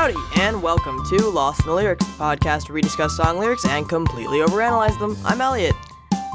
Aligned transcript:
Howdy, 0.00 0.16
and 0.36 0.62
welcome 0.62 1.04
to 1.10 1.28
Lost 1.28 1.60
in 1.60 1.66
the 1.66 1.74
Lyrics, 1.74 2.06
the 2.06 2.12
podcast 2.12 2.70
where 2.70 2.74
we 2.76 2.80
discuss 2.80 3.14
song 3.14 3.38
lyrics 3.38 3.66
and 3.66 3.86
completely 3.86 4.38
overanalyze 4.38 4.98
them. 4.98 5.14
I'm 5.26 5.42
Elliot, 5.42 5.74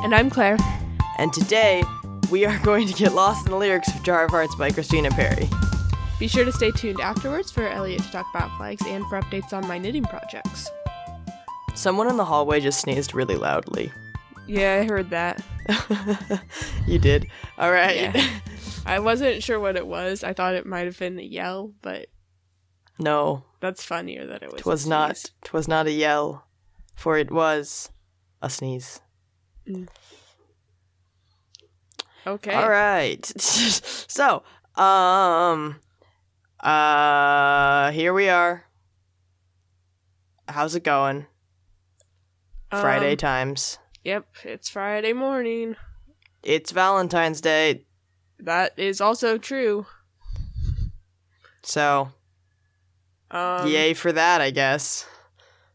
And 0.03 0.13
I'm 0.13 0.29
Claire. 0.29 0.59
and 1.17 1.33
today 1.33 1.83
we 2.29 2.45
are 2.45 2.59
going 2.63 2.87
to 2.87 2.93
get 2.93 3.13
lost 3.13 3.47
in 3.47 3.51
the 3.51 3.57
lyrics 3.57 3.91
of 3.91 4.03
Jar 4.03 4.25
of 4.25 4.29
Hearts 4.29 4.53
by 4.53 4.69
Christina 4.69 5.09
Perri. 5.09 5.49
Be 6.19 6.27
sure 6.27 6.45
to 6.45 6.51
stay 6.51 6.69
tuned 6.69 7.01
afterwards 7.01 7.49
for 7.49 7.67
Elliot 7.67 8.03
to 8.03 8.11
talk 8.11 8.27
about 8.35 8.55
flags 8.55 8.85
and 8.85 9.03
for 9.07 9.19
updates 9.19 9.51
on 9.51 9.67
my 9.67 9.79
knitting 9.79 10.03
projects. 10.03 10.69
Someone 11.73 12.07
in 12.07 12.17
the 12.17 12.25
hallway 12.25 12.59
just 12.59 12.81
sneezed 12.81 13.15
really 13.15 13.35
loudly. 13.35 13.91
Yeah, 14.45 14.81
I 14.83 14.85
heard 14.85 15.09
that. 15.09 15.41
you 16.85 16.99
did. 16.99 17.25
All 17.57 17.71
right. 17.71 17.95
Yeah. 18.13 18.29
I 18.85 18.99
wasn't 18.99 19.41
sure 19.41 19.59
what 19.59 19.75
it 19.75 19.87
was. 19.87 20.23
I 20.23 20.33
thought 20.33 20.53
it 20.53 20.67
might 20.67 20.85
have 20.85 20.99
been 20.99 21.17
a 21.17 21.23
yell, 21.23 21.73
but 21.81 22.09
no, 22.99 23.43
that's 23.59 23.83
funnier 23.83 24.25
that 24.27 24.43
it 24.43 24.51
was. 24.51 24.61
a 24.61 24.63
twas 24.63 24.87
not. 24.87 25.31
Twas 25.43 25.67
not 25.67 25.87
a 25.87 25.91
yell, 25.91 26.45
for 26.95 27.17
it 27.17 27.31
was 27.31 27.89
a 28.41 28.49
sneeze. 28.49 29.01
Okay. 32.27 32.53
All 32.53 32.69
right. 32.69 33.25
so, 33.41 34.43
um, 34.75 35.79
uh, 36.59 37.91
here 37.91 38.13
we 38.13 38.29
are. 38.29 38.65
How's 40.47 40.75
it 40.75 40.83
going? 40.83 41.25
Friday 42.71 43.11
Um, 43.11 43.17
times. 43.17 43.77
Yep, 44.03 44.25
it's 44.43 44.69
Friday 44.69 45.13
morning. 45.13 45.75
It's 46.43 46.71
Valentine's 46.71 47.41
Day, 47.41 47.85
That 48.39 48.73
is 48.77 49.01
also 49.01 49.37
true. 49.37 49.85
so 51.63 52.11
Um, 53.31 53.67
yay 53.67 53.93
for 53.93 54.11
that, 54.11 54.41
I 54.41 54.51
guess. 54.51 55.05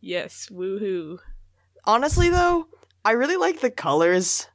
Yes, 0.00 0.48
woohoo. 0.50 1.18
Honestly, 1.84 2.28
though, 2.28 2.68
I 3.04 3.12
really 3.12 3.36
like 3.36 3.60
the 3.60 3.70
colors 3.70 4.46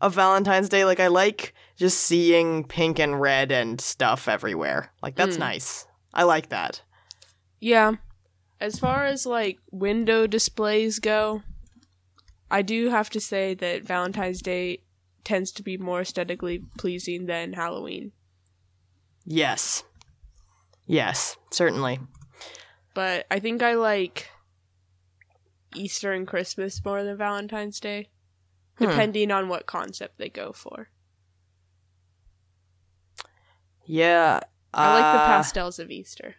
of 0.00 0.14
Valentine's 0.14 0.68
Day. 0.68 0.84
Like, 0.84 1.00
I 1.00 1.08
like 1.08 1.54
just 1.76 1.98
seeing 2.00 2.64
pink 2.64 2.98
and 2.98 3.20
red 3.20 3.52
and 3.52 3.80
stuff 3.80 4.28
everywhere. 4.28 4.92
Like, 5.02 5.14
that's 5.14 5.36
Mm. 5.36 5.40
nice. 5.40 5.86
I 6.14 6.22
like 6.24 6.48
that. 6.48 6.82
Yeah. 7.60 7.92
As 8.60 8.78
far 8.78 9.04
as 9.04 9.24
like 9.26 9.58
window 9.70 10.26
displays 10.26 10.98
go, 10.98 11.42
I 12.50 12.62
do 12.62 12.88
have 12.90 13.10
to 13.10 13.20
say 13.20 13.54
that 13.54 13.82
Valentine's 13.84 14.42
Day 14.42 14.82
tends 15.22 15.52
to 15.52 15.62
be 15.62 15.76
more 15.76 16.00
aesthetically 16.00 16.62
pleasing 16.78 17.26
than 17.26 17.52
Halloween. 17.52 18.12
Yes. 19.24 19.84
Yes, 20.86 21.36
certainly. 21.52 22.00
But 22.98 23.26
I 23.30 23.38
think 23.38 23.62
I 23.62 23.74
like 23.74 24.28
Easter 25.72 26.12
and 26.12 26.26
Christmas 26.26 26.84
more 26.84 27.04
than 27.04 27.16
Valentine's 27.16 27.78
Day, 27.78 28.10
Hmm. 28.76 28.86
depending 28.86 29.30
on 29.30 29.48
what 29.48 29.66
concept 29.66 30.18
they 30.18 30.28
go 30.28 30.50
for. 30.52 30.88
Yeah. 33.84 34.40
I 34.74 34.94
like 34.94 35.14
the 35.14 35.20
uh, 35.22 35.26
pastels 35.26 35.78
of 35.78 35.92
Easter. 35.92 36.34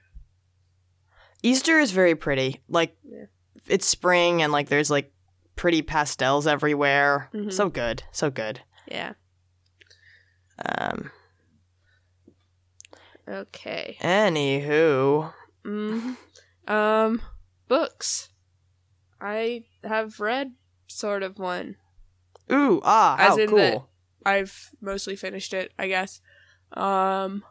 Easter 1.41 1.79
is 1.79 1.91
very 1.91 2.13
pretty. 2.15 2.61
Like 2.67 2.97
Yeah. 3.09 3.27
it's 3.67 3.85
spring 3.85 4.41
and 4.41 4.51
like 4.51 4.67
there's 4.67 4.91
like 4.91 5.13
pretty 5.55 5.81
pastels 5.81 6.45
everywhere. 6.45 7.29
Mhm. 7.33 7.53
So 7.53 7.69
good. 7.69 8.03
So 8.11 8.29
good. 8.29 8.59
Yeah. 8.85 9.13
Um 10.65 11.09
Okay. 13.29 13.95
anywho. 14.01 15.33
Mm. 15.63 16.17
Um, 16.69 17.21
books. 17.67 18.29
I 19.19 19.65
have 19.83 20.19
read 20.19 20.53
sort 20.87 21.23
of 21.23 21.39
one. 21.39 21.75
Ooh, 22.51 22.79
ah, 22.83 23.15
As 23.19 23.29
how 23.35 23.37
in 23.37 23.49
cool. 23.49 23.57
the- 23.57 23.81
I've 24.29 24.71
mostly 24.81 25.15
finished 25.15 25.53
it, 25.53 25.71
I 25.79 25.87
guess. 25.87 26.21
Um, 26.73 27.43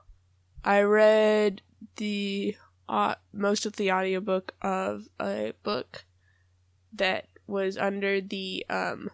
I 0.64 0.80
read 0.82 1.62
the 1.96 2.56
uh, 2.88 3.14
most 3.32 3.66
of 3.66 3.76
the 3.76 3.90
audiobook 3.92 4.54
of 4.62 5.08
a 5.20 5.52
book 5.62 6.04
that 6.92 7.26
was 7.46 7.76
under 7.78 8.20
the 8.20 8.64
um 8.70 9.10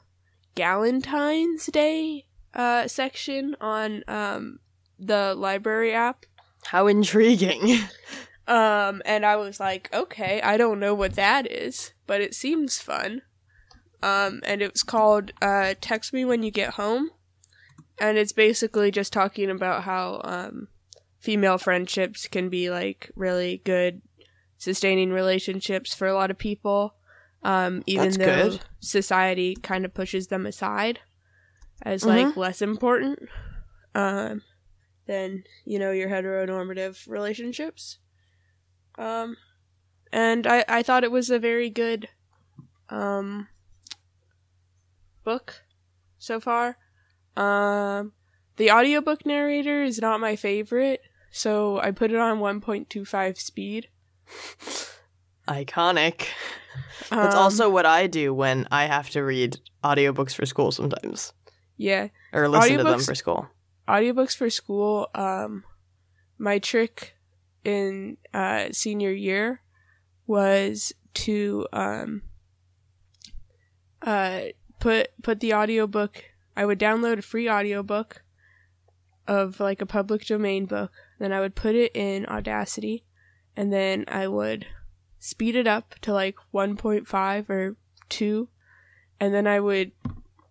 Galentine's 0.57 1.67
Day 1.67 2.27
uh 2.55 2.87
section 2.89 3.57
on 3.61 4.03
um 4.09 4.59
the 4.99 5.35
library 5.35 5.93
app. 5.93 6.27
How 6.67 6.87
intriguing. 6.87 7.79
Um, 8.47 9.01
and 9.05 9.25
I 9.25 9.37
was 9.37 9.59
like, 9.59 9.89
okay, 9.93 10.41
I 10.43 10.57
don't 10.57 10.81
know 10.81 10.95
what 10.95 11.15
that 11.15 11.51
is, 11.51 11.93
but 12.07 12.21
it 12.21 12.35
seems 12.35 12.79
fun. 12.79 13.23
Um, 14.03 14.41
and 14.45 14.61
it 14.61 14.73
was 14.73 14.83
called 14.83 15.33
uh, 15.41 15.75
"Text 15.81 16.13
Me 16.13 16.27
When 16.27 16.43
You 16.43 16.51
Get 16.51 16.75
Home," 16.75 17.11
and 17.99 18.19
it's 18.19 18.33
basically 18.33 18.91
just 18.91 19.15
talking 19.15 19.51
about 19.51 19.85
how 19.85 20.21
um, 20.25 20.69
female 21.19 21.57
friendships 21.57 22.29
can 22.29 22.51
be 22.51 22.69
like 22.69 23.11
really 23.17 23.63
good, 23.65 24.03
sustaining 24.59 25.11
relationships 25.11 25.95
for 25.95 26.07
a 26.07 26.13
lot 26.13 26.31
of 26.31 26.37
people. 26.37 26.97
Um, 27.43 27.83
even 27.87 28.05
That's 28.05 28.19
though 28.19 28.51
good. 28.51 28.61
society 28.81 29.57
kind 29.57 29.87
of 29.87 29.95
pushes 29.95 30.27
them 30.27 30.45
aside 30.45 31.01
as 31.83 32.05
like 32.05 32.37
less 32.37 32.63
important 32.63 33.21
um, 33.95 34.43
than 35.07 35.45
you 35.65 35.79
know 35.79 35.93
your 35.93 36.09
heteronormative 36.09 37.09
relationships. 37.09 37.99
Um, 38.99 39.37
and 40.13 40.47
I 40.47 40.65
I 40.69 40.83
thought 40.83 41.05
it 41.05 41.11
was 41.11 41.31
a 41.31 41.39
very 41.39 41.71
good 41.71 42.09
um 42.91 43.49
book 45.25 45.63
so 46.19 46.41
far. 46.41 46.77
Um, 47.37 48.13
the 48.57 48.71
audiobook 48.71 49.27
narrator 49.27 49.83
is 49.83 49.99
not 50.01 50.21
my 50.21 50.37
favorite, 50.37 51.01
so 51.31 51.81
I 51.81 51.91
put 51.91 52.13
it 52.13 52.17
on 52.19 52.39
1.25 52.39 53.39
speed. 53.39 53.89
Iconic. 55.49 56.27
That's 57.11 57.35
Um, 57.35 57.41
also 57.43 57.69
what 57.71 57.87
I 57.87 58.07
do 58.07 58.33
when 58.33 58.67
I 58.71 58.87
have 58.87 59.11
to 59.11 59.23
read 59.23 59.59
audiobooks 59.83 60.35
for 60.35 60.47
school 60.47 60.73
sometimes. 60.73 61.33
yeah. 61.77 62.09
Or 62.33 62.49
listen 62.49 62.79
to 62.79 62.85
them 62.85 63.01
for 63.01 63.15
school. 63.15 63.49
audiobooks 63.89 64.35
for 64.37 64.49
school 64.49 65.09
um 65.15 65.63
my 66.39 66.59
trick 66.59 67.15
in 67.65 68.17
uh 68.33 68.67
senior 68.73 69.13
year 69.13 69.63
was 70.27 70.93
to 71.15 71.67
um 71.73 72.23
uh 74.03 74.41
put 74.81 75.09
put 75.23 75.41
the 75.41 75.55
audiobook 75.55 76.25
I 76.57 76.65
would 76.65 76.79
download 76.79 77.19
a 77.19 77.23
free 77.23 77.49
audiobook 77.49 78.23
of 79.27 79.61
like 79.61 79.81
a 79.81 79.87
public 79.87 80.27
domain 80.27 80.67
book. 80.67 80.93
Then 81.19 81.33
I 81.33 81.41
would 81.41 81.55
put 81.55 81.75
it 81.75 81.95
in 81.95 82.27
Audacity 82.27 83.05
and 83.57 83.73
then 83.73 84.05
I 84.09 84.29
would 84.29 84.67
speed 85.19 85.57
it 85.57 85.67
up 85.67 85.95
to 86.03 86.13
like 86.13 86.37
1.5 86.53 87.51
or 87.51 87.77
2 88.09 88.49
and 89.21 89.35
then 89.35 89.47
I 89.47 89.61
would 89.61 89.93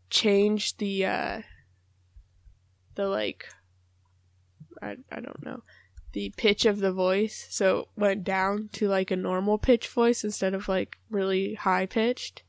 change 0.09 0.77
the 0.77 1.05
uh 1.05 1.41
the 2.95 3.07
like 3.07 3.47
I 4.81 4.95
I 5.11 5.19
don't 5.19 5.43
know 5.43 5.63
the 6.13 6.33
pitch 6.37 6.65
of 6.65 6.79
the 6.79 6.91
voice 6.93 7.47
so 7.49 7.79
it 7.79 7.87
went 7.97 8.23
down 8.23 8.69
to 8.71 8.87
like 8.87 9.11
a 9.11 9.15
normal 9.15 9.57
pitch 9.57 9.87
voice 9.87 10.23
instead 10.23 10.53
of 10.53 10.67
like 10.67 10.97
really 11.09 11.53
high 11.55 11.85
pitched 11.85 12.43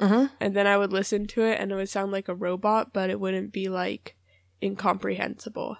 Mm-hmm. 0.00 0.32
and 0.40 0.56
then 0.56 0.66
I 0.66 0.78
would 0.78 0.92
listen 0.94 1.26
to 1.26 1.42
it 1.42 1.60
and 1.60 1.70
it 1.70 1.74
would 1.74 1.90
sound 1.90 2.10
like 2.10 2.28
a 2.28 2.34
robot 2.34 2.92
but 2.94 3.10
it 3.10 3.20
wouldn't 3.20 3.52
be 3.52 3.68
like 3.68 4.16
incomprehensible 4.62 5.76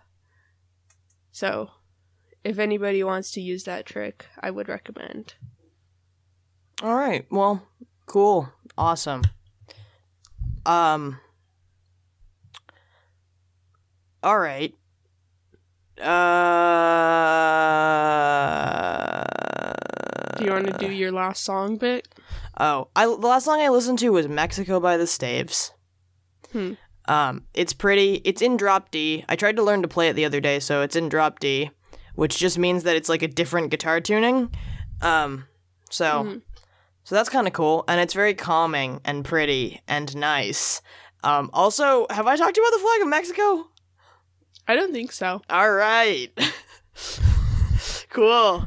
so 1.33 1.71
if 2.45 2.59
anybody 2.59 3.03
wants 3.03 3.31
to 3.31 3.41
use 3.41 3.65
that 3.65 3.87
trick 3.87 4.27
I 4.39 4.51
would 4.51 4.69
recommend 4.69 5.35
All 6.83 6.95
right. 6.95 7.27
Well, 7.31 7.63
cool. 8.05 8.51
Awesome. 8.77 9.23
Um 10.67 11.19
All 14.23 14.39
right. 14.39 14.75
Uh 18.41 19.25
do 20.37 20.45
you 20.45 20.49
want 20.63 20.79
to 20.81 20.87
do 20.87 20.93
your 20.93 21.13
last 21.13 21.45
song 21.45 21.77
bit 21.77 22.09
Oh, 22.59 22.89
I 22.95 23.07
the 23.07 23.13
last 23.27 23.45
song 23.45 23.61
I 23.61 23.69
listened 23.69 23.99
to 24.01 24.11
was 24.11 24.29
Mexico 24.29 24.81
by 24.81 24.97
the 24.97 25.07
Staves. 25.07 25.73
Hmm. 26.53 26.75
Um, 27.07 27.47
it's 27.55 27.73
pretty. 27.73 28.21
It's 28.25 28.43
in 28.43 28.57
drop 28.57 28.91
D. 28.91 29.25
I 29.29 29.35
tried 29.37 29.57
to 29.57 29.63
learn 29.63 29.83
to 29.83 29.89
play 29.89 30.09
it 30.09 30.13
the 30.15 30.25
other 30.25 30.41
day, 30.41 30.61
so 30.61 30.83
it's 30.83 30.95
in 30.95 31.09
drop 31.09 31.41
D, 31.41 31.71
which 32.15 32.37
just 32.39 32.59
means 32.59 32.83
that 32.85 32.97
it's 32.97 33.09
like 33.09 33.23
a 33.23 33.29
different 33.29 33.71
guitar 33.71 34.01
tuning. 34.01 34.53
Um, 35.01 35.47
so 35.91 36.25
Mhm. 36.25 36.43
so 37.05 37.15
that's 37.15 37.29
kind 37.31 37.47
of 37.47 37.53
cool, 37.53 37.85
and 37.89 38.01
it's 38.01 38.15
very 38.15 38.35
calming 38.35 39.01
and 39.05 39.25
pretty 39.25 39.81
and 39.89 40.15
nice. 40.17 40.83
Um, 41.25 41.51
also, 41.53 42.07
have 42.11 42.27
I 42.27 42.37
talked 42.37 42.55
to 42.55 42.61
you 42.61 42.67
about 42.67 42.77
the 42.77 42.83
flag 42.83 43.03
of 43.03 43.09
Mexico? 43.09 43.67
I 44.69 44.77
don't 44.77 44.93
think 44.93 45.11
so 45.13 45.43
All 45.51 45.73
right. 45.73 46.29
cool. 48.11 48.67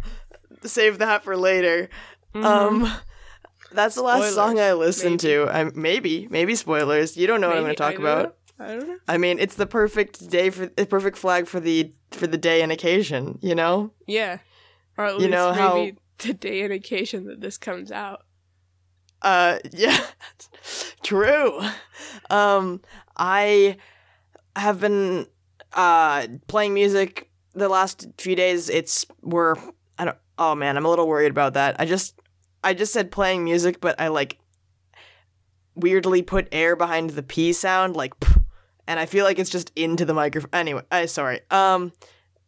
Save 0.65 0.99
that 0.99 1.23
for 1.23 1.35
later. 1.37 1.89
Mhm. 2.35 2.43
Um, 2.43 2.91
that's 3.71 3.95
the 3.95 4.03
last 4.03 4.33
song 4.35 4.59
I 4.59 4.69
Spoilers, 4.69 4.79
listened 4.79 5.19
to. 5.21 5.47
I 5.51 5.63
maybe 5.75 6.27
maybe 6.29 6.55
spoilers. 6.55 7.17
You 7.17 7.27
don't 7.27 7.41
know 7.41 7.47
what 7.49 7.57
I'm 7.57 7.63
going 7.63 7.75
to 7.75 7.77
talk 7.77 7.93
I 7.93 7.97
about. 7.97 8.37
I 8.59 8.67
don't 8.75 8.87
know. 8.87 8.97
I 9.07 9.17
mean, 9.17 9.39
it's 9.39 9.55
the 9.55 9.65
perfect 9.65 10.29
day 10.29 10.49
for 10.49 10.67
the 10.67 10.85
perfect 10.85 11.17
flag 11.17 11.47
for 11.47 11.59
the 11.59 11.91
for 12.11 12.27
the 12.27 12.37
day 12.37 12.61
and 12.61 12.71
occasion. 12.71 13.39
You 13.41 13.55
know. 13.55 13.91
Yeah. 14.07 14.37
Or 14.97 15.05
at 15.05 15.13
You 15.13 15.19
least 15.21 15.31
know 15.31 15.51
how- 15.53 15.75
maybe 15.75 15.97
the 16.19 16.33
day 16.33 16.61
and 16.61 16.71
occasion 16.73 17.25
that 17.25 17.41
this 17.41 17.57
comes 17.57 17.91
out. 17.91 18.21
Uh, 19.23 19.57
yeah, 19.71 19.97
true. 21.01 21.59
Um, 22.29 22.81
I 23.17 23.77
have 24.55 24.79
been 24.79 25.27
uh 25.73 26.27
playing 26.47 26.73
music 26.73 27.29
the 27.53 27.69
last 27.69 28.07
few 28.19 28.35
days. 28.35 28.69
It's 28.69 29.05
we're 29.21 29.55
I 29.97 30.05
don't. 30.05 30.17
Oh 30.37 30.55
man, 30.55 30.77
I'm 30.77 30.85
a 30.85 30.89
little 30.89 31.07
worried 31.07 31.31
about 31.31 31.53
that. 31.53 31.75
I 31.79 31.85
just 31.85 32.19
I 32.63 32.73
just 32.73 32.93
said 32.93 33.11
playing 33.11 33.43
music, 33.43 33.81
but 33.81 33.99
I 33.99 34.07
like 34.07 34.37
weirdly 35.75 36.21
put 36.21 36.47
air 36.51 36.75
behind 36.75 37.11
the 37.11 37.23
p 37.23 37.53
sound, 37.53 37.95
like, 37.95 38.13
and 38.87 38.99
I 38.99 39.05
feel 39.05 39.25
like 39.25 39.39
it's 39.39 39.49
just 39.49 39.71
into 39.75 40.05
the 40.05 40.13
microphone. 40.13 40.49
Anyway, 40.53 40.83
I 40.91 41.05
sorry. 41.05 41.41
Um, 41.51 41.91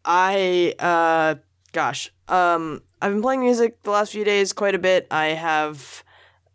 I 0.03 0.73
uh, 0.79 1.35
gosh, 1.71 2.11
um, 2.27 2.81
I've 3.01 3.11
been 3.11 3.21
playing 3.21 3.41
music 3.41 3.83
the 3.83 3.91
last 3.91 4.11
few 4.11 4.23
days 4.23 4.53
quite 4.53 4.75
a 4.75 4.79
bit. 4.79 5.07
I 5.11 5.27
have 5.27 6.03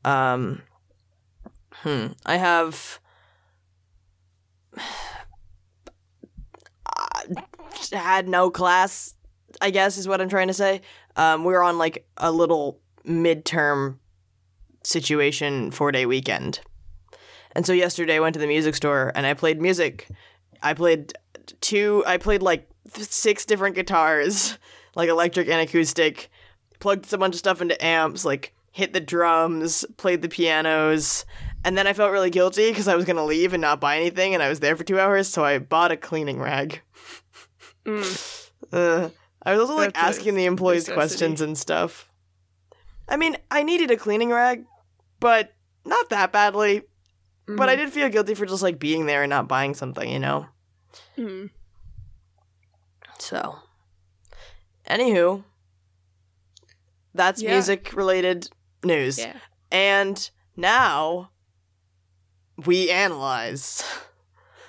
um, 0.04 0.62
hmm. 1.72 2.06
I 2.24 2.36
have 2.36 3.00
uh, 6.86 7.22
had 7.92 8.28
no 8.28 8.50
class. 8.50 9.14
I 9.60 9.70
guess 9.70 9.98
is 9.98 10.08
what 10.08 10.20
I'm 10.20 10.28
trying 10.28 10.48
to 10.48 10.54
say. 10.54 10.80
Um, 11.16 11.44
we 11.44 11.52
were 11.52 11.62
on 11.62 11.78
like 11.78 12.06
a 12.16 12.30
little 12.32 12.78
midterm 13.06 13.98
situation 14.82 15.70
four 15.70 15.92
day 15.92 16.06
weekend, 16.06 16.60
and 17.52 17.66
so 17.66 17.72
yesterday 17.72 18.16
I 18.16 18.20
went 18.20 18.34
to 18.34 18.40
the 18.40 18.46
music 18.46 18.74
store 18.74 19.12
and 19.14 19.26
I 19.26 19.34
played 19.34 19.60
music. 19.60 20.08
I 20.62 20.74
played 20.74 21.12
two. 21.60 22.04
I 22.06 22.16
played 22.16 22.42
like 22.42 22.68
six 22.94 23.44
different 23.44 23.74
guitars, 23.74 24.58
like 24.94 25.08
electric 25.08 25.48
and 25.48 25.60
acoustic. 25.60 26.30
Plugged 26.78 27.12
a 27.12 27.18
bunch 27.18 27.34
of 27.34 27.38
stuff 27.38 27.60
into 27.60 27.82
amps, 27.84 28.24
like 28.24 28.54
hit 28.72 28.92
the 28.92 29.00
drums, 29.00 29.84
played 29.96 30.22
the 30.22 30.28
pianos, 30.28 31.26
and 31.64 31.76
then 31.76 31.86
I 31.86 31.92
felt 31.92 32.12
really 32.12 32.30
guilty 32.30 32.70
because 32.70 32.88
I 32.88 32.96
was 32.96 33.04
gonna 33.04 33.24
leave 33.24 33.52
and 33.52 33.60
not 33.60 33.80
buy 33.80 33.96
anything, 33.96 34.32
and 34.32 34.42
I 34.42 34.48
was 34.48 34.60
there 34.60 34.76
for 34.76 34.84
two 34.84 34.98
hours, 34.98 35.28
so 35.28 35.44
I 35.44 35.58
bought 35.58 35.92
a 35.92 35.96
cleaning 35.96 36.40
rag. 36.40 36.80
Mm. 37.84 38.36
Uh, 38.72 39.08
I 39.42 39.52
was 39.52 39.60
also 39.60 39.74
like 39.76 39.94
That's 39.94 40.18
asking 40.18 40.34
the 40.34 40.44
employees 40.44 40.82
necessity. 40.88 40.94
questions 40.96 41.40
and 41.40 41.56
stuff. 41.56 42.10
I 43.08 43.16
mean, 43.16 43.36
I 43.50 43.62
needed 43.62 43.90
a 43.90 43.96
cleaning 43.96 44.30
rag, 44.30 44.64
but 45.18 45.54
not 45.84 46.10
that 46.10 46.32
badly. 46.32 46.82
But 47.48 47.68
I 47.68 47.74
did 47.74 47.90
feel 47.92 48.08
guilty 48.08 48.34
for 48.34 48.46
just 48.46 48.62
like 48.62 48.78
being 48.78 49.06
there 49.06 49.22
and 49.24 49.30
not 49.30 49.48
buying 49.48 49.74
something, 49.74 50.08
you 50.08 50.20
know. 50.20 50.46
Mhm. 51.18 51.50
So, 53.18 53.58
anywho, 54.88 55.42
that's 57.14 57.42
Yeah. 57.42 57.50
music 57.50 57.92
related 57.94 58.48
news. 58.84 59.18
Yeah. 59.18 59.36
And 59.72 60.30
now 60.56 61.30
we 62.64 62.90
analyze. 62.90 63.82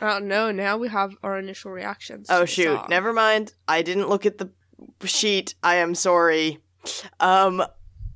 Oh 0.01 0.17
no! 0.17 0.51
Now 0.51 0.77
we 0.77 0.87
have 0.87 1.13
our 1.21 1.37
initial 1.37 1.69
reactions. 1.71 2.27
Oh 2.31 2.45
shoot, 2.45 2.89
never 2.89 3.13
mind. 3.13 3.53
I 3.67 3.83
didn't 3.83 4.09
look 4.09 4.25
at 4.25 4.39
the 4.39 4.51
sheet. 5.03 5.55
I 5.63 5.75
am 5.75 5.95
sorry. 5.95 6.59
Um 7.19 7.63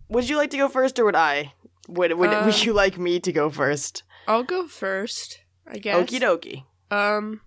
would 0.10 0.30
you 0.30 0.38
like 0.38 0.52
to 0.52 0.58
go 0.58 0.70
first 0.70 1.00
or 1.00 1.06
would 1.06 1.16
I? 1.16 1.54
Would 1.88 2.14
would, 2.14 2.34
Um, 2.34 2.46
would 2.46 2.64
you 2.64 2.74
like 2.74 2.98
me 2.98 3.20
to 3.20 3.32
go 3.32 3.50
first? 3.50 4.04
I'll 4.28 4.44
go 4.44 4.68
first. 4.68 5.40
I 5.68 5.78
guess. 5.78 6.10
Okie 6.10 6.20
dokie. 6.20 6.64
Um, 6.96 7.42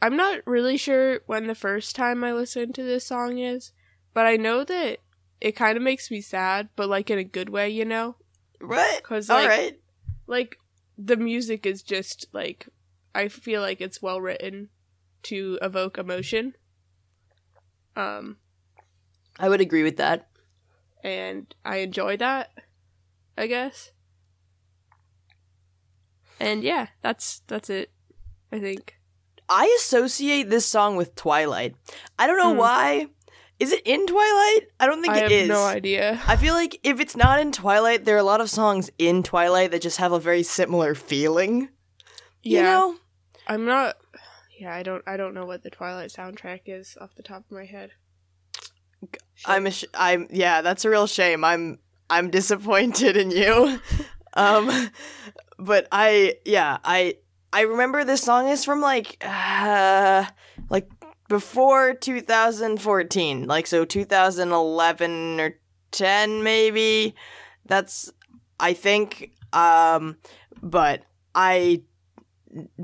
I'm 0.00 0.16
not 0.16 0.40
really 0.46 0.76
sure 0.76 1.20
when 1.26 1.46
the 1.46 1.54
first 1.54 1.94
time 1.94 2.24
I 2.24 2.32
listened 2.32 2.74
to 2.74 2.82
this 2.82 3.06
song 3.06 3.38
is, 3.38 3.72
but 4.14 4.26
I 4.26 4.36
know 4.36 4.64
that 4.64 4.98
it 5.40 5.52
kind 5.52 5.76
of 5.76 5.82
makes 5.82 6.10
me 6.10 6.20
sad, 6.20 6.70
but 6.76 6.88
like 6.88 7.10
in 7.10 7.18
a 7.18 7.24
good 7.24 7.50
way, 7.50 7.68
you 7.68 7.84
know? 7.84 8.16
Right. 8.60 8.98
Because 9.02 9.28
All 9.28 9.38
like, 9.38 9.48
right. 9.48 9.80
like 10.26 10.56
the 10.96 11.16
music 11.16 11.66
is 11.66 11.82
just 11.82 12.26
like 12.32 12.68
I 13.14 13.28
feel 13.28 13.60
like 13.60 13.80
it's 13.80 14.00
well 14.00 14.20
written 14.20 14.70
to 15.24 15.58
evoke 15.60 15.98
emotion. 15.98 16.54
Um, 17.96 18.36
I 19.38 19.48
would 19.48 19.60
agree 19.60 19.82
with 19.82 19.96
that. 19.98 20.28
and 21.04 21.52
I 21.64 21.78
enjoy 21.78 22.16
that, 22.18 22.50
I 23.36 23.46
guess. 23.48 23.90
And 26.40 26.62
yeah, 26.62 26.88
that's 27.02 27.42
that's 27.46 27.70
it. 27.70 27.90
I 28.50 28.58
think. 28.58 28.96
I 29.48 29.74
associate 29.80 30.48
this 30.48 30.64
song 30.66 30.96
with 30.96 31.14
Twilight. 31.14 31.74
I 32.18 32.26
don't 32.26 32.38
know 32.38 32.52
Hmm. 32.52 32.58
why. 32.58 33.06
Is 33.58 33.70
it 33.70 33.82
in 33.84 34.06
Twilight? 34.06 34.62
I 34.80 34.86
don't 34.86 35.02
think 35.02 35.14
it 35.16 35.30
is. 35.30 35.32
I 35.32 35.34
it 35.34 35.40
have 35.40 35.48
no 35.48 35.64
idea. 35.64 36.20
I 36.26 36.36
feel 36.36 36.54
like 36.54 36.80
if 36.82 36.98
it's 37.00 37.14
not 37.16 37.38
in 37.38 37.52
Twilight, 37.52 38.04
there 38.04 38.16
are 38.16 38.18
a 38.18 38.24
lot 38.24 38.40
of 38.40 38.50
songs 38.50 38.90
in 38.98 39.22
Twilight 39.22 39.70
that 39.70 39.82
just 39.82 39.98
have 39.98 40.10
a 40.12 40.18
very 40.18 40.42
similar 40.42 40.94
feeling. 40.96 41.68
Yeah. 42.42 42.58
You 42.58 42.62
know? 42.64 42.96
I'm 43.46 43.64
not. 43.64 43.96
Yeah, 44.62 44.76
I 44.76 44.84
don't. 44.84 45.02
I 45.08 45.16
don't 45.16 45.34
know 45.34 45.44
what 45.44 45.64
the 45.64 45.70
Twilight 45.70 46.10
soundtrack 46.10 46.60
is 46.66 46.96
off 47.00 47.16
the 47.16 47.22
top 47.24 47.44
of 47.46 47.50
my 47.50 47.64
head. 47.64 47.90
I'm 49.44 49.66
a 49.66 49.72
sh- 49.72 49.86
I'm 49.92 50.28
yeah, 50.30 50.62
that's 50.62 50.84
a 50.84 50.90
real 50.90 51.08
shame. 51.08 51.42
I'm 51.42 51.80
I'm 52.08 52.30
disappointed 52.30 53.16
in 53.16 53.32
you. 53.32 53.80
um 54.34 54.90
but 55.58 55.88
I 55.90 56.36
yeah, 56.44 56.78
I 56.84 57.16
I 57.52 57.62
remember 57.62 58.04
this 58.04 58.22
song 58.22 58.46
is 58.46 58.64
from 58.64 58.80
like 58.80 59.16
uh 59.26 60.26
like 60.70 60.88
before 61.28 61.94
2014, 61.94 63.48
like 63.48 63.66
so 63.66 63.84
2011 63.84 65.40
or 65.40 65.58
10 65.90 66.44
maybe. 66.44 67.16
That's 67.66 68.12
I 68.60 68.74
think 68.74 69.32
um 69.52 70.18
but 70.62 71.02
I 71.34 71.82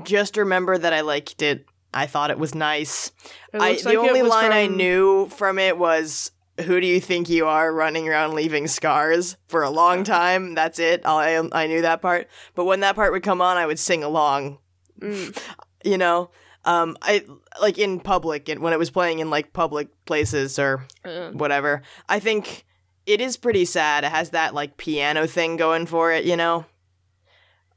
just 0.03 0.37
remember 0.37 0.77
that 0.77 0.93
I 0.93 1.01
liked 1.01 1.41
it. 1.41 1.65
I 1.93 2.05
thought 2.05 2.31
it 2.31 2.39
was 2.39 2.53
nice. 2.53 3.11
It 3.53 3.61
I, 3.61 3.75
the 3.75 3.83
like 3.83 3.97
only 3.97 4.21
line 4.21 4.51
I 4.51 4.67
knew 4.67 5.27
from 5.29 5.57
it 5.57 5.77
was 5.77 6.31
"Who 6.65 6.79
do 6.79 6.85
you 6.87 6.99
think 6.99 7.29
you 7.29 7.47
are, 7.47 7.73
running 7.73 8.07
around 8.07 8.35
leaving 8.35 8.67
scars?" 8.67 9.37
For 9.47 9.63
a 9.63 9.69
long 9.71 10.03
time, 10.03 10.53
that's 10.53 10.77
it. 10.79 11.01
I 11.05 11.37
I 11.51 11.67
knew 11.67 11.81
that 11.81 12.01
part, 12.01 12.27
but 12.55 12.65
when 12.65 12.81
that 12.81 12.95
part 12.95 13.11
would 13.11 13.23
come 13.23 13.41
on, 13.41 13.57
I 13.57 13.65
would 13.65 13.79
sing 13.79 14.03
along. 14.03 14.59
Mm, 15.01 15.35
You 15.83 15.97
know, 15.97 16.29
um, 16.65 16.97
I 17.01 17.23
like 17.61 17.77
in 17.77 17.99
public 18.01 18.49
and 18.49 18.61
when 18.61 18.73
it 18.73 18.79
was 18.79 18.91
playing 18.91 19.19
in 19.19 19.29
like 19.29 19.53
public 19.53 19.87
places 20.05 20.59
or 20.59 20.85
whatever. 21.33 21.81
I 22.07 22.19
think 22.19 22.65
it 23.05 23.21
is 23.21 23.37
pretty 23.37 23.65
sad. 23.65 24.03
It 24.03 24.11
has 24.11 24.31
that 24.31 24.53
like 24.53 24.77
piano 24.77 25.25
thing 25.25 25.55
going 25.57 25.85
for 25.87 26.11
it. 26.11 26.25
You 26.25 26.35
know. 26.35 26.65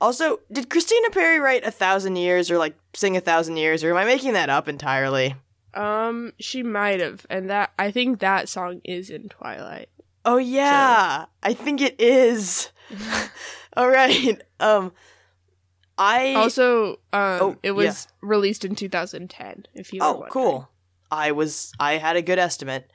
Also, 0.03 0.41
did 0.51 0.69
Christina 0.69 1.11
Perri 1.11 1.39
write 1.39 1.65
a 1.65 1.71
thousand 1.71 2.17
years 2.17 2.51
or 2.51 2.59
like 2.59 2.75
sing 2.93 3.17
a 3.17 3.21
thousand 3.21 3.57
years, 3.57 3.85
or 3.85 3.91
am 3.93 3.97
I 3.97 4.05
making 4.05 4.33
that 4.33 4.51
up 4.51 4.69
entirely? 4.69 5.37
um, 5.75 6.33
she 6.39 6.63
might 6.63 7.01
have, 7.01 7.25
and 7.31 7.49
that 7.49 7.73
I 7.79 7.91
think 7.93 8.19
that 8.19 8.49
song 8.49 8.81
is 8.85 9.09
in 9.11 9.29
Twilight. 9.29 9.89
Oh 10.25 10.37
yeah, 10.39 11.27
I 11.43 11.55
think 11.55 11.81
it 11.81 12.01
is. 12.01 12.71
All 13.77 13.89
right. 13.89 14.43
Um, 14.61 14.93
I 15.97 16.35
Also, 16.35 16.95
um, 17.13 17.39
Oh, 17.41 17.57
it 17.63 17.73
was 17.73 18.09
released 18.21 18.65
in 18.65 18.75
2010. 18.75 19.67
If 19.73 19.93
you 19.93 20.01
oh 20.03 20.27
cool. 20.31 20.69
I 21.11 21.31
was 21.33 21.73
I 21.79 21.99
had 21.99 22.17
a 22.17 22.23
good 22.23 22.39
estimate. 22.39 22.91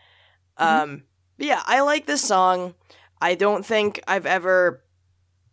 Mm-hmm. 0.59 0.83
Um, 0.83 1.03
yeah, 1.37 1.61
I 1.65 1.81
like 1.81 2.05
this 2.05 2.21
song. 2.21 2.75
I 3.21 3.35
don't 3.35 3.65
think 3.65 4.01
I've 4.07 4.25
ever 4.25 4.83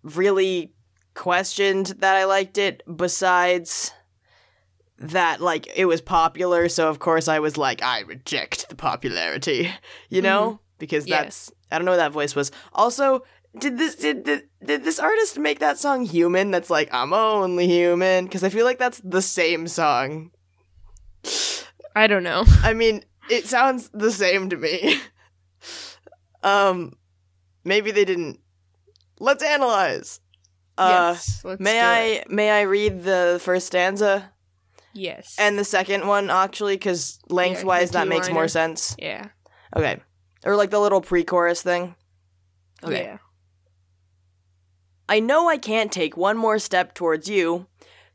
really 0.03 0.75
questioned 1.15 1.87
that 1.99 2.17
I 2.17 2.25
liked 2.25 2.59
it. 2.59 2.83
Besides 2.97 3.93
that, 4.99 5.41
like 5.41 5.69
it 5.75 5.87
was 5.87 6.01
popular, 6.01 6.69
so 6.69 6.89
of 6.89 6.99
course 6.99 7.29
I 7.29 7.39
was 7.41 7.57
like, 7.57 7.83
I 7.83 8.01
reject 8.01 8.69
the 8.69 8.77
popularity. 8.77 9.71
You 10.09 10.23
know, 10.23 10.61
because 10.79 11.05
Mm-hmm. 11.05 11.13
Yeah. 11.13 11.23
that's 11.23 11.53
I 11.71 11.79
don't 11.79 11.85
know 11.85 11.93
what 11.93 11.97
that 11.99 12.13
voice 12.13 12.35
was. 12.37 12.53
Also, 12.73 13.23
did 13.59 13.79
this 13.79 13.97
did, 13.97 14.25
did 14.25 14.43
did 14.65 14.85
this 14.85 14.99
artist 14.99 15.39
make 15.39 15.61
that 15.61 15.79
song 15.79 16.05
human 16.05 16.51
that's 16.51 16.71
like 16.71 16.89
i'm 16.93 17.13
only 17.13 17.69
human 17.69 18.25
because 18.25 18.43
i 18.43 18.49
feel 18.49 18.65
like 18.65 18.79
that's 18.81 19.01
the 19.05 19.23
same 19.23 19.69
song 19.69 20.33
I 21.95 22.09
don't 22.09 22.25
know. 22.25 22.45
i 22.63 22.75
mean 22.75 23.05
it 23.31 23.47
sounds 23.47 23.91
the 23.95 24.11
same 24.11 24.51
to 24.51 24.57
me 24.57 24.99
um 26.43 26.95
maybe 27.65 27.93
they 27.93 28.05
didn't 28.05 28.41
let's 29.21 29.43
analyze 29.45 30.19
uh 30.79 31.15
yes, 31.15 31.45
may 31.59 31.81
i 31.81 32.01
it. 32.01 32.31
may 32.31 32.51
i 32.51 32.63
read 32.63 33.05
the 33.05 33.39
first 33.43 33.67
stanza 33.67 34.31
Yes. 34.97 35.35
and 35.41 35.59
the 35.59 35.65
second 35.65 36.07
one 36.07 36.31
actually 36.31 36.77
because 36.77 37.19
lengthwise 37.29 37.91
that 37.93 38.07
makes 38.07 38.31
more 38.31 38.47
sense 38.49 38.95
yeah. 38.99 39.29
okay 39.77 40.01
or 40.45 40.57
like 40.57 40.71
the 40.71 40.79
little 40.81 41.01
pre-chorus 41.01 41.63
thing. 41.63 41.95
Okay. 42.83 43.05
Yeah. 43.05 43.19
I 45.09 45.21
know 45.21 45.49
I 45.49 45.59
can't 45.59 45.93
take 45.93 46.17
one 46.17 46.37
more 46.37 46.59
step 46.59 46.95
towards 46.95 47.29
you, 47.29 47.67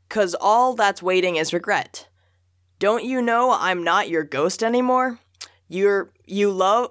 cause 0.08 0.34
all 0.40 0.74
that's 0.74 1.02
waiting 1.02 1.36
is 1.36 1.52
regret. 1.52 2.08
Don't 2.78 3.04
you 3.04 3.20
know 3.20 3.52
I'm 3.58 3.84
not 3.84 4.08
your 4.08 4.24
ghost 4.24 4.62
anymore? 4.62 5.18
You're 5.68 6.12
you 6.26 6.50
love 6.50 6.90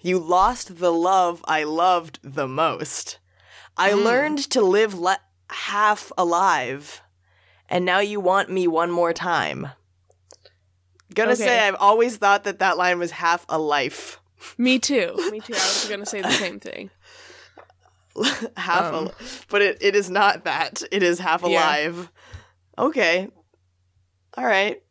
you 0.00 0.18
lost 0.18 0.78
the 0.78 0.92
love 0.92 1.44
I 1.46 1.64
loved 1.64 2.20
the 2.22 2.46
most. 2.46 3.18
I 3.78 3.90
Mm. 3.92 4.04
learned 4.04 4.38
to 4.50 4.60
live 4.60 4.94
le- 4.94 5.20
half 5.50 6.10
alive, 6.18 7.00
and 7.68 7.84
now 7.84 8.00
you 8.00 8.20
want 8.20 8.50
me 8.50 8.66
one 8.66 8.90
more 8.90 9.12
time. 9.12 9.68
Gonna 11.14 11.36
say 11.36 11.60
I've 11.66 11.76
always 11.76 12.16
thought 12.16 12.44
that 12.44 12.58
that 12.58 12.76
line 12.76 12.98
was 12.98 13.12
half 13.12 13.46
a 13.48 13.58
life. 13.58 14.20
Me 14.58 14.78
too. 14.78 15.14
Me 15.30 15.40
too. 15.40 15.54
I 15.54 15.56
was 15.56 15.86
gonna 15.88 16.06
say 16.06 16.20
the 16.20 16.30
same 16.30 16.60
thing. 16.60 16.90
half 18.56 18.84
Um. 18.92 18.94
al- 19.06 19.12
but 19.48 19.62
it, 19.62 19.78
it 19.80 19.94
is 19.94 20.10
not 20.10 20.44
that 20.44 20.82
it 20.90 21.02
is 21.04 21.20
half 21.20 21.42
Yeah. 21.42 21.48
alive 21.48 22.10
okay 22.76 23.28
all 24.36 24.44
right 24.44 24.82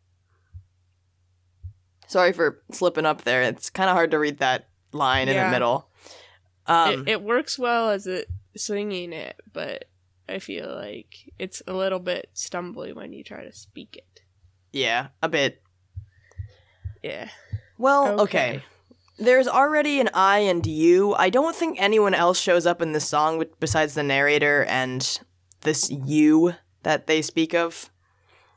sorry 2.07 2.31
for 2.31 2.61
slipping 2.71 3.05
up 3.05 3.23
there 3.23 3.41
it's 3.41 3.69
kind 3.69 3.89
of 3.89 3.95
hard 3.95 4.11
to 4.11 4.19
read 4.19 4.37
that 4.37 4.67
line 4.93 5.27
in 5.27 5.35
the 5.35 5.49
middle 5.51 5.89
um 6.67 7.01
it, 7.01 7.13
it 7.13 7.21
works 7.21 7.59
well 7.59 7.89
as 7.89 8.07
it 8.07 8.29
singing 8.57 9.13
it, 9.13 9.39
but 9.53 9.85
I 10.29 10.39
feel 10.39 10.73
like 10.73 11.31
it's 11.39 11.61
a 11.67 11.73
little 11.73 11.99
bit 11.99 12.29
stumbly 12.35 12.93
when 12.93 13.13
you 13.13 13.23
try 13.23 13.43
to 13.43 13.53
speak 13.53 13.95
it. 13.95 14.21
yeah 14.73 15.07
a 15.23 15.29
bit 15.29 15.61
Yeah. 17.01 17.29
well 17.77 18.19
okay. 18.21 18.61
there's 19.17 19.47
already 19.47 19.99
an 20.01 20.09
i 20.13 20.39
and 20.39 20.65
you 20.65 21.13
i 21.15 21.29
don't 21.29 21.55
think 21.55 21.77
anyone 21.81 22.13
else 22.13 22.39
shows 22.39 22.65
up 22.67 22.81
in 22.81 22.91
this 22.91 23.07
song 23.07 23.43
besides 23.59 23.93
the 23.93 24.03
narrator 24.03 24.65
and 24.65 25.19
this 25.61 25.89
you 25.89 26.53
that 26.83 27.07
they 27.07 27.21
speak 27.21 27.53
of 27.55 27.89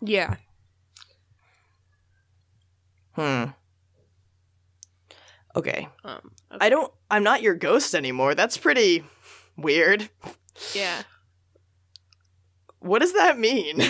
Yeah. 0.02 0.34
hmm 3.14 3.44
okay 5.56 5.88
Um. 6.04 6.32
I 6.60 6.68
don't. 6.68 6.92
I'm 7.10 7.22
not 7.22 7.42
your 7.42 7.54
ghost 7.54 7.94
anymore. 7.94 8.34
That's 8.34 8.56
pretty 8.56 9.04
weird. 9.56 10.10
Yeah. 10.74 11.02
What 12.80 13.00
does 13.00 13.12
that 13.12 13.38
mean? 13.38 13.82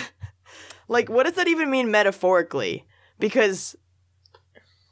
like, 0.88 1.08
what 1.08 1.24
does 1.24 1.34
that 1.34 1.48
even 1.48 1.70
mean 1.70 1.90
metaphorically? 1.90 2.86
Because 3.18 3.76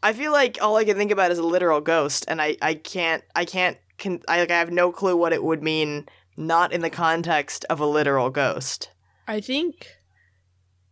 I 0.03 0.13
feel 0.13 0.33
like 0.33 0.59
all 0.61 0.77
I 0.77 0.85
can 0.85 0.97
think 0.97 1.11
about 1.11 1.31
is 1.31 1.39
a 1.39 1.43
literal 1.43 1.81
ghost, 1.81 2.25
and 2.29 2.41
I 2.41 2.57
I 2.63 2.75
can't 2.75 3.25
I 3.35 3.45
can't 3.45 3.77
can 3.97 4.21
I 4.29 4.41
like 4.41 4.51
I 4.51 4.59
have 4.59 4.71
no 4.71 4.93
clue 4.93 5.17
what 5.17 5.33
it 5.33 5.43
would 5.43 5.63
mean 5.63 6.07
not 6.37 6.73
in 6.73 6.83
the 6.83 6.91
context 6.91 7.65
of 7.69 7.81
a 7.81 7.87
literal 7.87 8.31
ghost. 8.31 8.91
I 9.27 9.41
think 9.41 9.89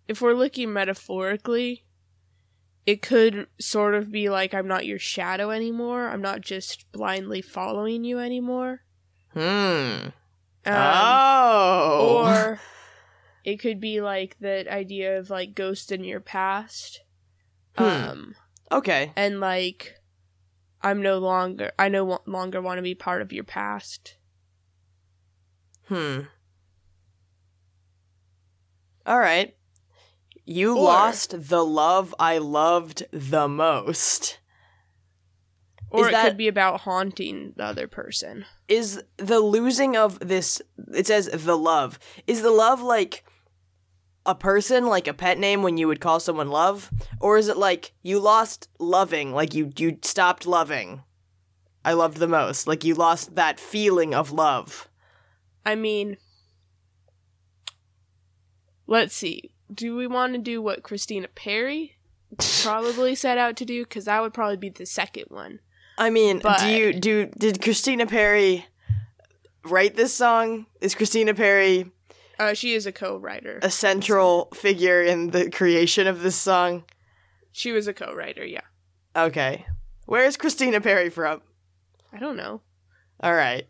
if 0.08 0.20
we're 0.20 0.34
looking 0.34 0.72
metaphorically, 0.72 1.84
it 2.84 3.00
could 3.00 3.46
sort 3.60 3.94
of 3.94 4.10
be 4.10 4.28
like 4.28 4.52
I'm 4.52 4.68
not 4.68 4.86
your 4.86 4.98
shadow 4.98 5.50
anymore. 5.50 6.08
I'm 6.08 6.22
not 6.22 6.40
just 6.40 6.90
blindly 6.90 7.42
following 7.42 8.02
you 8.04 8.18
anymore. 8.18 8.82
Hmm. 9.36 10.08
Um, 10.64 10.74
oh. 10.74 12.22
Or 12.24 12.60
it 13.44 13.56
could 13.58 13.80
be 13.80 14.00
like 14.00 14.36
that 14.40 14.66
idea 14.66 15.18
of 15.18 15.28
like 15.28 15.54
ghost 15.54 15.92
in 15.92 16.04
your 16.04 16.20
past. 16.20 17.02
Hmm. 17.76 17.84
Um 17.84 18.34
okay. 18.72 19.12
and 19.14 19.38
like 19.40 20.00
I'm 20.80 21.02
no 21.02 21.18
longer 21.18 21.72
I 21.78 21.90
no 21.90 22.20
longer 22.26 22.62
want 22.62 22.78
to 22.78 22.82
be 22.82 22.94
part 22.94 23.20
of 23.20 23.30
your 23.32 23.44
past. 23.44 24.16
Hmm. 25.88 26.20
All 29.04 29.18
right. 29.20 29.54
You 30.46 30.76
Or- 30.78 30.84
lost 30.84 31.48
the 31.48 31.64
love 31.64 32.14
I 32.18 32.38
loved 32.38 33.04
the 33.12 33.46
most. 33.48 34.38
Or 35.90 36.00
Is 36.02 36.08
it 36.08 36.12
that- 36.12 36.24
could 36.28 36.36
be 36.36 36.48
about 36.48 36.80
haunting 36.80 37.52
the 37.56 37.64
other 37.64 37.86
person. 37.86 38.44
Is 38.68 39.02
the 39.16 39.40
losing 39.40 39.96
of 39.96 40.18
this 40.18 40.60
it 40.92 41.06
says 41.06 41.28
the 41.32 41.56
love. 41.56 41.98
Is 42.26 42.42
the 42.42 42.50
love 42.50 42.82
like 42.82 43.24
a 44.26 44.34
person, 44.34 44.86
like 44.86 45.06
a 45.06 45.14
pet 45.14 45.38
name 45.38 45.62
when 45.62 45.76
you 45.76 45.86
would 45.86 46.00
call 46.00 46.18
someone 46.18 46.48
love? 46.48 46.90
Or 47.20 47.38
is 47.38 47.48
it 47.48 47.56
like 47.56 47.92
you 48.02 48.18
lost 48.18 48.68
loving, 48.80 49.32
like 49.32 49.54
you 49.54 49.72
you 49.78 49.98
stopped 50.02 50.46
loving? 50.46 51.02
I 51.84 51.92
loved 51.92 52.16
the 52.16 52.26
most. 52.26 52.66
Like 52.66 52.82
you 52.82 52.94
lost 52.94 53.36
that 53.36 53.60
feeling 53.60 54.12
of 54.12 54.32
love. 54.32 54.88
I 55.64 55.76
mean, 55.76 56.16
let's 58.88 59.14
see. 59.14 59.52
Do 59.72 59.96
we 59.96 60.06
want 60.06 60.32
to 60.34 60.38
do 60.40 60.60
what 60.60 60.82
Christina 60.82 61.28
Perri 61.28 61.96
probably 62.62 63.14
set 63.14 63.38
out 63.38 63.56
to 63.56 63.64
do? 63.64 63.84
Because 63.84 64.06
that 64.06 64.20
would 64.22 64.34
probably 64.34 64.56
be 64.56 64.68
the 64.68 64.86
second 64.86 65.26
one. 65.28 65.60
I 65.98 66.10
mean, 66.10 66.40
But- 66.40 66.60
do 66.60 66.68
you 66.68 66.92
do 66.92 67.26
did 67.26 67.62
Christina 67.62 68.06
Perri 68.06 68.66
write 69.64 69.96
this 69.96 70.12
song? 70.14 70.66
Is 70.80 70.94
Christina 70.94 71.34
Perri 71.34 71.90
Uh, 72.38 72.52
she 72.54 72.74
is 72.74 72.86
a 72.86 72.92
co-writer. 72.92 73.58
a 73.62 73.70
central 73.70 74.48
figure 74.54 75.02
in 75.02 75.30
the 75.30 75.50
creation 75.50 76.06
of 76.06 76.22
this 76.22 76.36
song? 76.36 76.84
She 77.52 77.72
was 77.72 77.86
a 77.88 77.94
co-writer. 77.94 78.44
Yeah. 78.44 78.60
Okay. 79.16 79.64
Where 80.04 80.24
is 80.26 80.36
Christina 80.36 80.80
Perri 80.80 81.08
from? 81.08 81.40
I 82.12 82.18
don't 82.18 82.36
know. 82.36 82.60
All 83.20 83.34
right. 83.34 83.66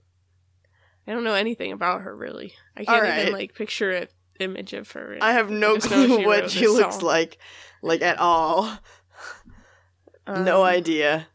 I 1.07 1.13
don't 1.13 1.23
know 1.25 1.35
anything 1.35 1.71
about 1.71 2.01
her 2.03 2.15
really. 2.15 2.55
I 2.77 2.85
can't 2.85 3.03
right. 3.03 3.21
even 3.21 3.33
like 3.33 3.55
picture 3.55 3.93
an 3.93 4.09
image 4.41 4.73
of 4.73 4.91
her. 4.91 5.17
I 5.21 5.33
have 5.33 5.49
no 5.51 5.75
know 5.75 5.79
clue 5.79 6.17
she 6.19 6.27
what 6.27 6.51
she 6.51 6.67
looks 6.67 6.97
song. 6.97 7.05
like 7.05 7.39
like 7.83 8.03
at 8.03 8.19
all. 8.19 8.79
no 10.27 10.63
Um, 10.65 10.69
idea. 10.69 11.29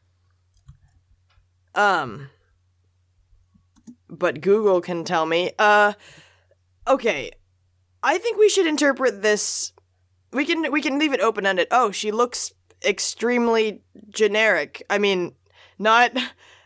Um 1.75 2.29
but 4.09 4.41
Google 4.41 4.81
can 4.81 5.03
tell 5.03 5.25
me. 5.25 5.51
Uh 5.57 5.93
okay. 6.87 7.31
I 8.03 8.17
think 8.17 8.37
we 8.37 8.49
should 8.49 8.67
interpret 8.67 9.21
this 9.21 9.73
we 10.33 10.45
can 10.45 10.71
we 10.71 10.81
can 10.81 10.97
leave 10.99 11.13
it 11.13 11.21
open-ended. 11.21 11.67
Oh, 11.71 11.91
she 11.91 12.11
looks 12.11 12.53
extremely 12.83 13.81
generic. 14.09 14.81
I 14.89 14.97
mean, 14.97 15.35
not 15.77 16.11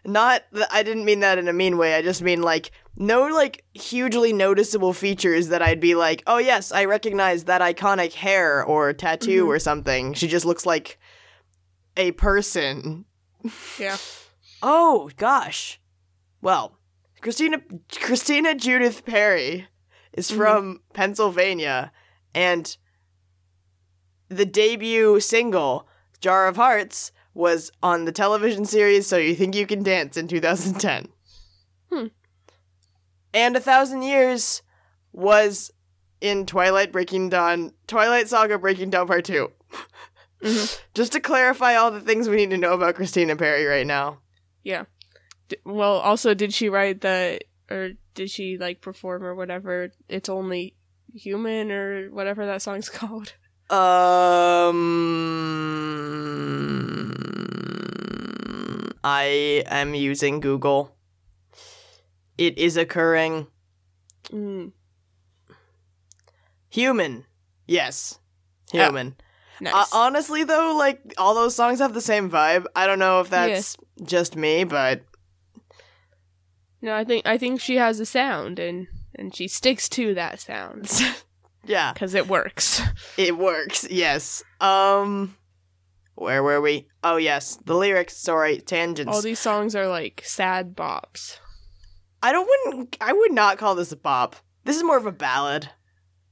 not 0.05 0.43
th- 0.53 0.67
I 0.71 0.83
didn't 0.83 1.05
mean 1.05 1.19
that 1.21 1.37
in 1.37 1.47
a 1.47 1.53
mean 1.53 1.77
way. 1.77 1.95
I 1.95 2.01
just 2.01 2.21
mean 2.21 2.41
like 2.41 2.71
no 2.95 3.27
like 3.27 3.63
hugely 3.73 4.31
noticeable 4.33 4.93
features 4.93 5.49
that 5.49 5.61
I'd 5.61 5.79
be 5.81 5.95
like, 5.95 6.23
"Oh 6.27 6.37
yes, 6.37 6.71
I 6.71 6.85
recognize 6.85 7.45
that 7.45 7.61
iconic 7.61 8.13
hair 8.13 8.63
or 8.63 8.93
tattoo 8.93 9.45
Mhm. 9.45 9.47
or 9.49 9.59
something." 9.59 10.13
She 10.13 10.27
just 10.27 10.45
looks 10.45 10.65
like 10.65 10.97
a 11.97 12.11
person 12.13 13.05
Yeah. 13.79 13.97
Oh 14.61 15.09
gosh. 15.17 15.79
Well, 16.41 16.77
Christina 17.21 17.61
Christina 17.99 18.55
Judith 18.55 19.05
Perri 19.05 19.67
is 20.13 20.31
Mhm. 20.31 20.35
from 20.37 20.81
Pennsylvania 20.93 21.91
and 22.33 22.77
the 24.29 24.45
debut 24.45 25.19
single 25.19 25.87
Jar 26.19 26.47
of 26.47 26.55
Hearts 26.55 27.11
was 27.33 27.71
on 27.83 28.05
the 28.05 28.11
television 28.11 28.65
series 28.65 29.07
So 29.07 29.17
You 29.17 29.35
Think 29.35 29.55
You 29.55 29.67
Can 29.67 29.83
Dance 29.83 30.17
in 30.17 30.27
2010. 30.27 31.07
Hmm. 31.91 32.07
And 33.33 33.55
A 33.57 33.59
Thousand 33.59 34.01
Years 34.03 34.61
was 35.11 35.71
in 36.21 36.45
Twilight 36.45 36.91
Breaking 36.91 37.29
Dawn, 37.29 37.73
Twilight 37.87 38.29
Saga 38.29 38.57
Breaking 38.57 38.89
Dawn 38.89 39.05
Part 39.07 39.25
2. 39.25 39.51
Mhm. 40.41 40.79
Just 40.93 41.11
to 41.11 41.19
clarify 41.19 41.75
all 41.75 41.91
the 41.91 41.99
things 42.01 42.29
we 42.29 42.37
need 42.37 42.49
to 42.51 42.57
know 42.57 42.73
about 42.73 42.95
Christina 42.95 43.35
Perri 43.35 43.65
right 43.65 43.85
now. 43.85 44.21
Yeah. 44.65 44.83
D- 45.47 45.57
well, 45.63 45.99
also, 45.99 46.33
did 46.33 46.53
she 46.53 46.67
write 46.67 46.99
that, 47.01 47.45
or 47.71 47.91
did 48.15 48.29
she 48.31 48.57
like 48.57 48.81
perform 48.81 49.23
or 49.23 49.33
whatever? 49.35 49.91
It's 50.09 50.27
only 50.27 50.75
human 51.13 51.71
or 51.71 52.09
whatever 52.09 52.45
that 52.47 52.61
song's 52.61 52.89
called. 52.99 53.33
Um, 53.69 54.75
I 59.03 59.63
am 59.67 59.95
using 59.95 60.39
Google. 60.39 60.95
It 62.37 62.57
is 62.57 62.75
occurring. 62.75 63.47
Mm, 64.31 64.71
Human. 66.69 67.25
Yes. 67.67 68.19
Human. 68.71 69.15
Nice. 69.61 69.73
Uh, 69.73 69.85
honestly, 69.93 70.43
though, 70.43 70.75
like, 70.77 70.99
all 71.17 71.35
those 71.35 71.55
songs 71.55 71.79
have 71.79 71.93
the 71.93 72.01
same 72.01 72.29
vibe. 72.29 72.65
I 72.75 72.87
don't 72.87 72.99
know 72.99 73.21
if 73.21 73.29
that's 73.29 73.77
just 74.03 74.35
me, 74.35 74.63
but 74.63 75.01
no, 76.81 76.93
I 76.93 77.03
think 77.03 77.25
I 77.25 77.37
think 77.37 77.59
she 77.59 77.77
has 77.77 77.99
a 77.99 78.05
sound 78.05 78.59
and 78.59 78.87
and 79.15 79.35
she 79.35 79.47
sticks 79.47 79.89
to 79.89 80.13
that 80.13 80.39
sound 80.39 80.91
yeah, 81.65 81.93
because 81.93 82.13
it 82.13 82.27
works. 82.27 82.81
it 83.17 83.37
works. 83.37 83.87
Yes. 83.89 84.43
Um, 84.61 85.35
Where 86.15 86.43
were 86.43 86.61
we? 86.61 86.87
Oh 87.03 87.17
yes, 87.17 87.57
the 87.65 87.75
lyrics. 87.75 88.17
Sorry, 88.17 88.59
tangents. 88.59 89.11
All 89.11 89.21
these 89.21 89.39
songs 89.39 89.75
are 89.75 89.87
like 89.87 90.21
sad 90.25 90.75
bops. 90.75 91.39
I 92.21 92.31
don't 92.31 92.47
wouldn't. 92.47 92.97
I 93.01 93.13
would 93.13 93.31
not 93.31 93.57
call 93.57 93.75
this 93.75 93.91
a 93.91 93.97
bop. 93.97 94.35
This 94.63 94.77
is 94.77 94.83
more 94.83 94.97
of 94.97 95.05
a 95.05 95.11
ballad. 95.11 95.69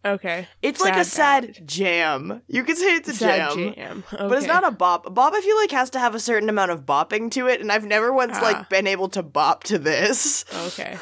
Okay. 0.06 0.48
It's 0.62 0.82
like 0.82 0.98
a 0.98 1.06
sad 1.06 1.66
jam. 1.66 2.42
You 2.48 2.64
could 2.66 2.78
say 2.78 2.96
it's 2.96 3.08
a 3.10 3.14
sad 3.14 3.54
jam. 3.54 3.74
jam. 3.74 4.04
But 4.12 4.34
it's 4.34 4.48
not 4.48 4.66
a 4.68 4.72
bop. 4.72 5.06
A 5.06 5.10
bop, 5.10 5.34
I 5.34 5.40
feel 5.42 5.56
like, 5.56 5.72
has 5.72 5.90
to 5.92 6.00
have 6.00 6.14
a 6.14 6.20
certain 6.20 6.50
amount 6.50 6.72
of 6.72 6.86
bopping 6.86 7.32
to 7.32 7.48
it, 7.48 7.62
and 7.62 7.72
I've 7.72 7.86
never 7.86 8.12
once 8.12 8.34
Ah. 8.36 8.42
like 8.42 8.70
been 8.70 8.86
able 8.86 9.08
to 9.10 9.24
bop 9.24 9.64
to 9.66 9.80
this. 9.80 10.44
Okay. 10.68 10.98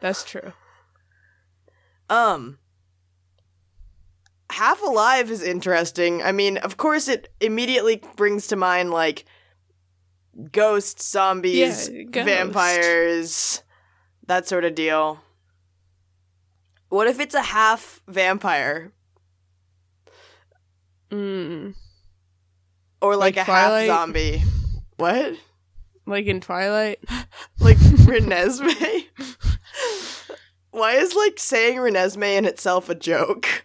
That's 0.00 0.24
true. 0.24 0.52
Um, 2.10 2.58
Half 4.50 4.82
Alive 4.82 5.30
is 5.30 5.42
interesting. 5.42 6.22
I 6.22 6.30
mean, 6.32 6.58
of 6.58 6.76
course, 6.76 7.08
it 7.08 7.32
immediately 7.40 8.02
brings 8.16 8.46
to 8.48 8.56
mind 8.56 8.90
like 8.90 9.24
ghosts, 10.52 11.08
zombies, 11.10 11.88
Yeah, 11.88 12.02
ghost. 12.02 12.26
vampires, 12.26 13.62
that 14.26 14.46
sort 14.46 14.64
of 14.64 14.74
deal. 14.74 15.23
What 16.94 17.08
if 17.08 17.18
it's 17.18 17.34
a 17.34 17.42
half 17.42 18.00
vampire 18.06 18.92
Mm. 21.10 21.74
or 23.02 23.16
like, 23.16 23.34
Like 23.34 23.48
a 23.48 23.50
half 23.50 23.86
zombie? 23.86 24.42
What? 24.96 25.34
Like 26.06 26.26
in 26.26 26.40
Twilight. 26.40 27.00
Like 27.58 27.78
Renesmee? 27.78 29.06
Why 30.70 30.92
is 30.92 31.16
like 31.16 31.40
saying 31.40 31.78
Renesmee 31.78 32.36
in 32.38 32.44
itself 32.44 32.88
a 32.88 32.94
joke? 32.94 33.64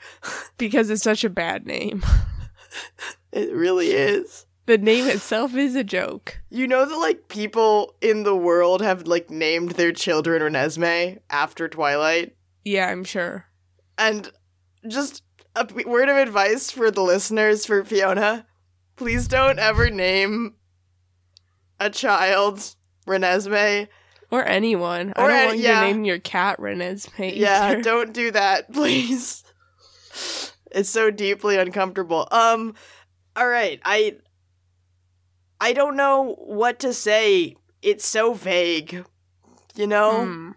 Because 0.58 0.90
it's 0.90 1.04
such 1.04 1.24
a 1.24 1.30
bad 1.30 1.68
name. 1.68 2.04
It 3.32 3.54
really 3.54 3.92
is. 3.92 4.48
The 4.66 4.80
name 4.80 5.06
itself 5.06 5.54
is 5.54 5.76
a 5.76 5.84
joke. 5.84 6.40
You 6.50 6.66
know 6.68 6.84
that 6.84 6.98
like 6.98 7.28
people 7.28 7.94
in 8.02 8.24
the 8.24 8.36
world 8.36 8.82
have 8.82 9.06
like 9.06 9.30
named 9.30 9.72
their 9.74 9.92
children 9.92 10.42
Renesmee 10.42 11.20
after 11.30 11.68
Twilight, 11.68 12.36
Yeah, 12.70 12.88
I'm 12.90 13.04
sure. 13.04 13.46
and 13.98 14.32
just 14.88 15.24
a 15.56 15.66
p- 15.66 15.84
word 15.86 16.08
of 16.10 16.16
advice 16.18 16.72
for 16.72 16.92
the 16.92 17.02
listeners 17.02 17.66
for 17.66 17.84
Fiona: 17.84 18.46
please 18.96 19.28
don't 19.28 19.60
ever 19.60 19.90
name 19.90 20.56
a 21.80 21.90
child 21.90 22.76
Renesmee. 23.08 23.88
Or 24.32 24.46
anyone. 24.46 25.14
I 25.16 25.22
Or 25.24 25.28
don't 25.30 25.38
any- 25.38 25.48
want 25.48 25.58
you 25.58 25.64
yeah. 25.64 25.82
to 25.82 25.88
name 25.88 26.04
your 26.06 26.20
cat 26.20 26.60
Renesmee. 26.60 27.36
Yeah, 27.36 27.64
either. 27.66 27.82
don't 27.92 28.14
do 28.14 28.30
that, 28.32 28.72
please. 28.72 29.44
It's 30.72 30.90
so 30.90 31.10
deeply 31.10 31.58
uncomfortable. 31.58 32.28
Um 32.32 32.76
all 33.36 33.48
right, 33.48 33.80
I 33.84 34.18
I 35.60 35.74
don't 35.74 35.96
know 35.98 36.36
what 36.40 36.80
to 36.80 36.94
say. 36.94 37.56
It's 37.82 38.06
so 38.06 38.34
vague. 38.34 39.04
You 39.76 39.88
know? 39.88 40.26
Hmm. 40.26 40.52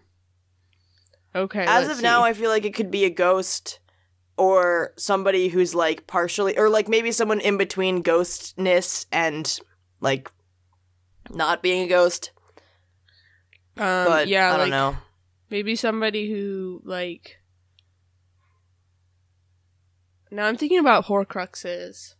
Okay. 1.35 1.65
As 1.67 1.89
of 1.89 2.01
now. 2.01 2.23
I 2.23 2.33
feel 2.33 2.49
like 2.49 2.65
it 2.65 2.73
could 2.75 2.91
be 2.91 3.05
a 3.05 3.09
ghost 3.09 3.79
or 4.37 4.93
somebody 4.97 5.47
who's 5.49 5.73
like 5.75 6.05
partially 6.07 6.57
or 6.57 6.69
like 6.69 6.87
maybe 6.87 7.11
someone 7.11 7.39
in 7.39 7.57
between 7.57 8.03
ghostness 8.03 9.05
and 9.11 9.59
like 10.01 10.31
not 11.31 11.61
being 11.63 11.83
a 11.83 11.87
ghost. 11.87 12.31
um, 13.77 14.05
But 14.05 14.27
yeah, 14.27 14.47
I 14.49 14.51
don't 14.57 14.59
like 14.59 14.69
know. 14.71 14.97
maybe 15.49 15.75
somebody 15.75 16.29
who 16.31 16.81
like. 16.83 17.37
Now 20.31 20.47
I'm 20.47 20.57
thinking 20.57 20.79
about 20.79 21.05
Horcruxes, 21.05 22.15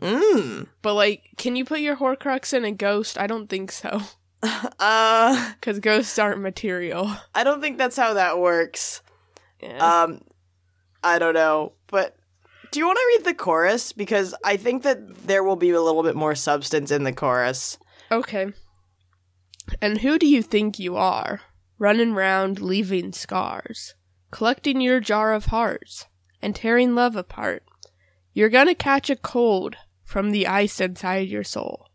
Mm. 0.00 0.66
but 0.82 0.94
like, 0.94 1.22
can 1.38 1.56
you 1.56 1.64
put 1.64 1.80
your 1.80 1.96
Horcrux 1.96 2.52
in 2.52 2.64
a 2.64 2.72
ghost? 2.72 3.16
I 3.18 3.26
don't 3.26 3.48
think 3.48 3.72
so, 3.72 4.02
Uh 4.78 5.52
because 5.54 5.78
ghosts 5.78 6.18
aren't 6.18 6.40
material. 6.40 7.10
I 7.34 7.44
don't 7.44 7.60
think 7.60 7.78
that's 7.78 7.96
how 7.96 8.14
that 8.14 8.38
works. 8.38 9.00
Yeah. 9.62 10.02
Um, 10.02 10.22
I 11.04 11.18
don't 11.20 11.34
know, 11.34 11.74
but 11.86 12.16
do 12.72 12.80
you 12.80 12.86
want 12.86 12.96
to 12.98 13.18
read 13.18 13.24
the 13.26 13.34
chorus? 13.34 13.92
Because 13.92 14.34
I 14.44 14.56
think 14.56 14.82
that 14.82 15.26
there 15.26 15.44
will 15.44 15.56
be 15.56 15.70
a 15.70 15.80
little 15.80 16.02
bit 16.02 16.16
more 16.16 16.34
substance 16.34 16.90
in 16.90 17.04
the 17.04 17.12
chorus. 17.12 17.78
Okay. 18.10 18.52
And 19.80 19.98
who 19.98 20.18
do 20.18 20.26
you 20.26 20.42
think 20.42 20.78
you 20.78 20.96
are? 20.96 21.42
Running 21.78 22.14
round, 22.14 22.60
leaving 22.60 23.12
scars, 23.12 23.94
collecting 24.30 24.80
your 24.80 25.00
jar 25.00 25.32
of 25.32 25.46
hearts, 25.46 26.06
and 26.40 26.56
tearing 26.56 26.94
love 26.94 27.14
apart. 27.14 27.62
You're 28.32 28.48
gonna 28.48 28.74
catch 28.74 29.10
a 29.10 29.16
cold 29.16 29.76
from 30.04 30.30
the 30.30 30.46
ice 30.46 30.80
inside 30.80 31.28
your 31.28 31.44
soul. 31.44 31.88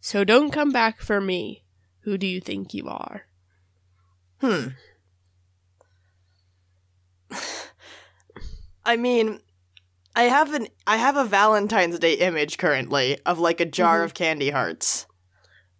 So 0.00 0.24
don't 0.24 0.50
come 0.50 0.70
back 0.70 1.00
for 1.00 1.20
me. 1.20 1.63
Who 2.04 2.16
do 2.18 2.26
you 2.26 2.40
think 2.40 2.72
you 2.74 2.88
are? 2.88 3.26
Hmm. 4.40 4.68
I 8.84 8.96
mean, 8.96 9.40
I 10.14 10.24
have 10.24 10.52
an 10.54 10.68
I 10.86 10.96
have 10.98 11.16
a 11.16 11.24
Valentine's 11.24 11.98
Day 11.98 12.14
image 12.14 12.58
currently 12.58 13.18
of 13.24 13.38
like 13.38 13.60
a 13.60 13.64
jar 13.64 14.00
Mhm. 14.00 14.04
of 14.04 14.14
candy 14.14 14.50
hearts. 14.50 15.06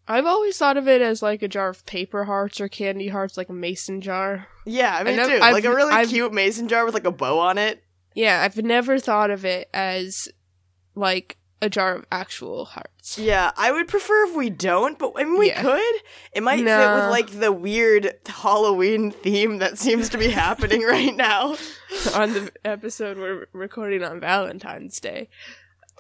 I've 0.07 0.27
always 0.27 0.59
thought 0.59 0.77
of 0.77 0.87
it 0.89 1.01
as 1.01 1.23
like 1.23 1.43
a 1.43 1.49
jar 1.49 1.69
of 1.71 1.85
paper 1.87 2.25
hearts 2.25 2.61
or 2.61 2.69
candy 2.69 3.09
hearts, 3.09 3.37
like 3.37 3.49
a 3.49 3.55
mason 3.55 4.01
jar. 4.01 4.49
Yeah, 4.67 4.97
I 4.97 5.03
mean, 5.05 5.17
too. 5.17 5.23
I've- 5.23 5.53
like 5.53 5.65
a 5.65 5.75
really 5.75 5.93
I've- 5.93 6.11
cute 6.11 6.33
mason 6.33 6.69
jar 6.69 6.85
with 6.85 6.95
like 6.95 7.07
a 7.07 7.11
bow 7.13 7.39
on 7.39 7.57
it. 7.59 7.83
Yeah, 8.15 8.43
I've 8.43 8.57
never 8.57 8.99
thought 8.99 9.31
of 9.31 9.45
it 9.45 9.69
as 9.75 10.29
like 10.95 11.37
a 11.65 11.69
jar 11.71 11.95
of 11.97 12.05
actual 12.13 12.65
hearts. 12.67 13.19
Yeah, 13.19 13.51
I 13.57 13.73
would 13.73 13.89
prefer 13.89 14.27
if 14.27 14.37
we 14.37 14.51
don't, 14.51 14.99
but 14.99 15.13
I 15.17 15.25
mean, 15.25 15.39
we 15.39 15.49
Yeah. 15.49 15.63
could. 15.63 15.95
It 16.33 16.43
might 16.43 16.59
fit 16.65 16.95
with 16.95 17.11
like 17.11 17.31
the 17.41 17.51
weird 17.53 18.13
Halloween 18.27 19.11
theme 19.11 19.59
that 19.59 19.79
seems 19.79 20.09
to 20.11 20.19
be 20.19 20.29
happening 20.29 20.83
right 20.87 21.15
now. 21.17 21.57
on 22.15 22.33
the 22.33 22.53
episode 22.65 23.17
we're 23.19 23.47
recording 23.53 24.03
on 24.05 24.21
Valentine's 24.21 25.01
Day. 25.01 25.29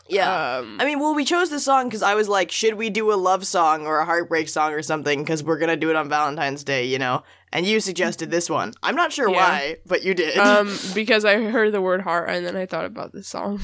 Yeah. 0.06 0.58
Um, 0.58 0.76
I 0.80 0.84
mean, 0.84 0.98
well, 1.00 1.14
we 1.14 1.24
chose 1.24 1.48
this 1.48 1.64
song 1.64 1.86
because 1.88 2.02
I 2.02 2.14
was 2.14 2.28
like, 2.28 2.50
should 2.50 2.74
we 2.74 2.90
do 2.90 3.10
a 3.10 3.14
love 3.16 3.46
song 3.46 3.86
or 3.86 4.00
a 4.00 4.04
heartbreak 4.04 4.50
song 4.50 4.72
or 4.72 4.82
something? 4.82 5.20
Because 5.22 5.42
we're 5.42 5.56
gonna 5.58 5.76
do 5.78 5.88
it 5.88 5.96
on 5.96 6.10
Valentine's 6.10 6.62
Day, 6.62 6.84
you 6.84 6.98
know. 6.98 7.22
And 7.52 7.64
you 7.64 7.80
suggested 7.80 8.30
this 8.30 8.50
one. 8.50 8.74
I'm 8.82 8.96
not 8.96 9.12
sure 9.12 9.30
Yeah. 9.30 9.36
why, 9.36 9.76
but 9.86 10.02
you 10.02 10.12
did. 10.12 10.36
um, 10.36 10.76
because 10.94 11.24
I 11.24 11.40
heard 11.40 11.72
the 11.72 11.80
word 11.80 12.02
heart 12.02 12.28
and 12.28 12.44
then 12.44 12.54
I 12.56 12.66
thought 12.66 12.84
about 12.84 13.12
this 13.14 13.28
song. 13.28 13.60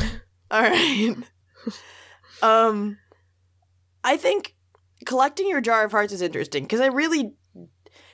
All 0.50 0.62
right. 0.62 1.14
um, 2.42 2.98
I 4.04 4.16
think 4.16 4.54
collecting 5.06 5.48
your 5.48 5.60
jar 5.60 5.84
of 5.84 5.92
hearts 5.92 6.12
is 6.12 6.22
interesting 6.22 6.64
because 6.64 6.80
I 6.80 6.86
really 6.86 7.32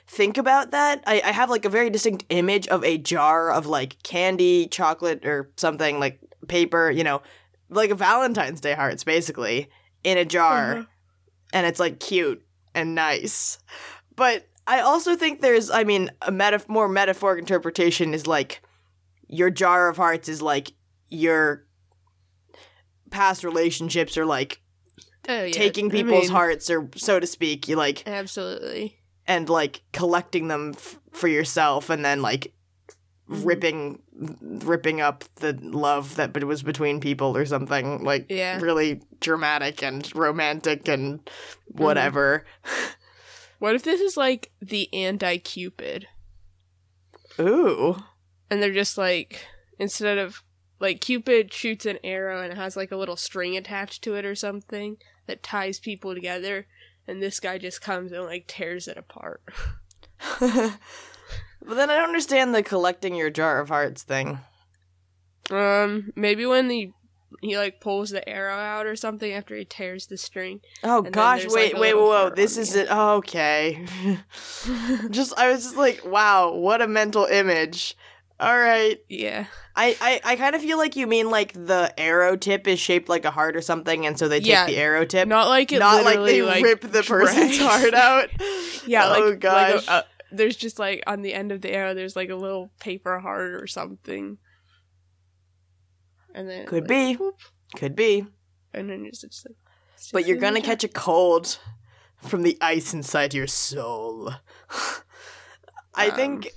think 0.07 0.37
about 0.37 0.71
that. 0.71 1.03
I, 1.05 1.21
I 1.23 1.31
have 1.31 1.49
like 1.49 1.65
a 1.65 1.69
very 1.69 1.89
distinct 1.89 2.25
image 2.29 2.67
of 2.67 2.83
a 2.83 2.97
jar 2.97 3.51
of 3.51 3.65
like 3.65 4.01
candy, 4.03 4.67
chocolate, 4.67 5.25
or 5.25 5.51
something 5.57 5.99
like 5.99 6.19
paper. 6.47 6.89
You 6.89 7.03
know, 7.03 7.21
like 7.69 7.89
a 7.89 7.95
Valentine's 7.95 8.61
Day 8.61 8.73
hearts, 8.73 9.03
basically 9.03 9.69
in 10.03 10.17
a 10.17 10.25
jar. 10.25 10.77
Uh-huh. 10.77 10.85
and 11.53 11.65
it's 11.65 11.79
like 11.79 11.99
cute 11.99 12.43
and 12.73 12.95
nice. 12.95 13.57
But 14.15 14.47
I 14.65 14.81
also 14.81 15.15
think 15.15 15.41
there's, 15.41 15.69
I 15.69 15.83
mean, 15.83 16.11
a 16.21 16.31
metaf- 16.31 16.69
more 16.69 16.87
metaphoric 16.87 17.39
interpretation 17.39 18.13
is 18.13 18.27
like 18.27 18.61
your 19.27 19.49
jar 19.49 19.89
of 19.89 19.97
hearts 19.97 20.29
is 20.29 20.41
like 20.41 20.73
your 21.09 21.66
past 23.09 23.43
relationships 23.43 24.17
are 24.17 24.25
like 24.25 24.61
Oh, 25.29 25.43
yeah. 25.43 25.51
taking 25.51 25.87
I 25.87 25.91
people's 25.91 26.23
mean, 26.23 26.31
hearts 26.31 26.69
or 26.69 26.89
so 26.95 27.19
to 27.19 27.27
speak. 27.27 27.67
You 27.67 27.75
like 27.75 28.07
Absolutely. 28.07 28.99
and 29.27 29.49
like 29.49 29.81
collecting 29.93 30.47
them 30.47 30.73
f- 30.75 30.99
for 31.11 31.27
yourself 31.27 31.89
and 31.89 32.03
then 32.05 32.21
like 32.21 32.53
Mhm. 33.29 33.45
ripping 33.45 34.01
ripping 34.63 35.01
up 35.01 35.25
the 35.35 35.51
love 35.61 36.15
that 36.15 36.43
was 36.45 36.63
between 36.63 36.99
people 37.01 37.35
or 37.35 37.45
something 37.45 38.03
like 38.03 38.25
Yeah. 38.29 38.59
really 38.61 39.01
dramatic 39.19 39.83
and 39.83 40.09
romantic 40.15 40.87
and 40.87 41.19
Mm-hmm. 41.25 41.83
whatever 41.83 42.45
What 43.59 43.75
if 43.75 43.83
this 43.83 43.99
is 43.99 44.15
like 44.17 44.51
the 44.61 44.87
anti 44.93 45.37
Cupid? 45.39 46.07
ooh 47.39 47.97
And 48.49 48.61
they're 48.63 48.71
just 48.73 48.97
like, 48.97 49.45
instead 49.79 50.17
of 50.17 50.41
like 50.79 51.01
Cupid 51.01 51.53
shoots 51.53 51.85
an 51.85 51.99
arrow 52.03 52.41
and 52.41 52.51
it 52.51 52.57
has 52.57 52.75
like 52.77 52.91
a 52.91 52.97
little 52.97 53.17
string 53.17 53.57
attached 53.57 54.03
to 54.03 54.15
it 54.15 54.25
or 54.25 54.35
something 54.35 54.97
that 55.25 55.43
ties 55.43 55.79
people 55.79 56.13
together. 56.13 56.67
And 57.07 57.21
this 57.21 57.39
guy 57.39 57.57
just 57.57 57.81
comes 57.81 58.11
and 58.11 58.25
like 58.25 58.45
tears 58.47 58.87
it 58.87 58.97
apart. 58.97 59.41
but 60.39 61.75
then 61.75 61.89
i 61.89 61.95
don't 61.95 62.07
understand 62.07 62.53
the 62.53 62.63
collecting 62.63 63.15
your 63.15 63.29
jar 63.29 63.59
of 63.59 63.69
hearts 63.69 64.03
thing 64.03 64.39
Um, 65.51 66.11
maybe 66.15 66.45
when 66.45 66.69
he 66.69 66.93
he 67.41 67.57
like 67.57 67.81
pulls 67.81 68.09
the 68.09 68.27
arrow 68.27 68.55
out 68.55 68.85
or 68.85 68.95
something 68.95 69.31
after 69.31 69.55
he 69.55 69.65
tears 69.65 70.07
the 70.07 70.17
string. 70.17 70.61
oh 70.83 71.01
gosh 71.01 71.45
wait 71.47 71.73
like, 71.73 71.81
wait 71.81 71.93
whoa 71.93 72.29
this 72.29 72.57
is 72.57 72.73
the 72.73 72.81
it 72.81 72.87
oh, 72.89 73.17
okay 73.17 73.85
just 75.11 75.37
i 75.37 75.51
was 75.51 75.63
just 75.63 75.77
like 75.77 76.01
wow 76.05 76.53
what 76.53 76.81
a 76.81 76.87
mental 76.87 77.25
image 77.25 77.95
All 78.39 78.57
right. 78.57 78.99
Yeah. 79.09 79.45
I, 79.75 79.97
I, 79.99 80.21
I 80.33 80.35
kind 80.35 80.55
of 80.55 80.61
feel 80.61 80.77
like 80.77 80.95
you 80.95 81.07
mean 81.07 81.31
like 81.31 81.53
the 81.53 81.91
arrow 81.99 82.35
tip 82.35 82.67
is 82.67 82.79
shaped 82.79 83.09
like 83.09 83.25
a 83.25 83.31
heart 83.31 83.55
or 83.55 83.61
something, 83.61 84.05
and 84.05 84.17
so 84.17 84.27
they 84.27 84.39
take 84.39 84.47
Yeah. 84.49 84.67
the 84.67 84.77
arrow 84.77 85.05
tip. 85.05 85.27
Not 85.27 85.47
like 85.49 85.71
it 85.71 85.79
Not 85.79 86.03
like 86.05 86.19
they 86.19 86.43
like, 86.43 86.63
rip 86.63 86.81
the 86.81 87.01
person's 87.03 87.57
heart 87.59 87.93
out. 87.93 88.29
Yeah, 88.85 89.07
like, 89.07 89.21
oh 89.21 89.27
like 89.29 89.39
gosh. 89.41 89.87
a, 89.87 89.91
uh, 89.91 90.01
there's 90.31 90.55
just 90.55 90.79
like 90.79 91.03
on 91.07 91.23
the 91.23 91.33
end 91.33 91.51
of 91.51 91.59
the 91.61 91.71
arrow, 91.73 91.93
there's 91.93 92.15
like 92.15 92.29
a 92.29 92.35
little 92.35 92.71
paper 92.79 93.19
heart 93.19 93.55
or 93.61 93.67
something, 93.67 94.37
and 96.33 96.47
then 96.49 96.65
Could 96.67 96.83
like, 96.83 96.87
be. 96.89 97.13
whoop, 97.15 97.35
Could 97.75 97.95
be. 97.97 98.25
and 98.73 98.89
then 98.89 99.05
it's 99.05 99.21
just 99.21 99.45
like. 99.45 99.57
it's 99.95 100.11
But 100.11 100.25
you're 100.27 100.37
gonna 100.37 100.61
catch 100.61 100.83
a 100.85 100.87
cold 100.87 101.57
from 102.23 102.43
the 102.43 102.57
ice 102.61 102.93
inside 102.93 103.33
your 103.33 103.47
soul. 103.47 104.31
I 105.95 106.09
Um. 106.09 106.15
think. 106.15 106.51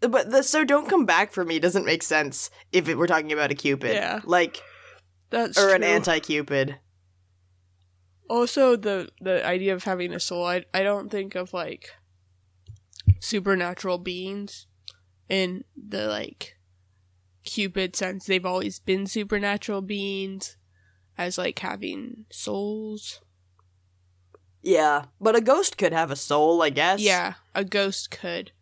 But 0.00 0.30
the 0.30 0.42
so 0.42 0.64
don't 0.64 0.88
come 0.88 1.06
back 1.06 1.32
for 1.32 1.44
me 1.44 1.58
doesn't 1.58 1.84
make 1.84 2.02
sense 2.02 2.50
if 2.72 2.88
it, 2.88 2.96
we're 2.96 3.06
talking 3.08 3.32
about 3.32 3.50
a 3.50 3.54
cupid, 3.54 3.94
Yeah. 3.94 4.20
like 4.24 4.62
That's 5.30 5.58
or 5.58 5.74
an 5.74 5.82
anti-cupid. 5.82 6.78
Also, 8.30 8.76
the 8.76 9.08
the 9.20 9.44
idea 9.44 9.74
of 9.74 9.84
having 9.84 10.12
a 10.12 10.20
soul, 10.20 10.44
I 10.46 10.64
I 10.72 10.82
don't 10.82 11.10
think 11.10 11.34
of 11.34 11.52
like 11.52 11.90
supernatural 13.20 13.98
beings 13.98 14.66
in 15.28 15.64
the 15.76 16.06
like 16.06 16.54
Cupid 17.44 17.96
sense. 17.96 18.26
They've 18.26 18.44
always 18.44 18.78
been 18.78 19.06
supernatural 19.06 19.80
beings 19.80 20.58
as 21.16 21.38
like 21.38 21.58
having 21.60 22.26
souls. 22.30 23.22
Yeah, 24.62 25.06
but 25.18 25.34
a 25.34 25.40
ghost 25.40 25.78
could 25.78 25.94
have 25.94 26.10
a 26.10 26.16
soul, 26.16 26.60
I 26.60 26.68
guess. 26.68 27.00
Yeah, 27.00 27.34
a 27.54 27.64
ghost 27.64 28.10
could. 28.10 28.52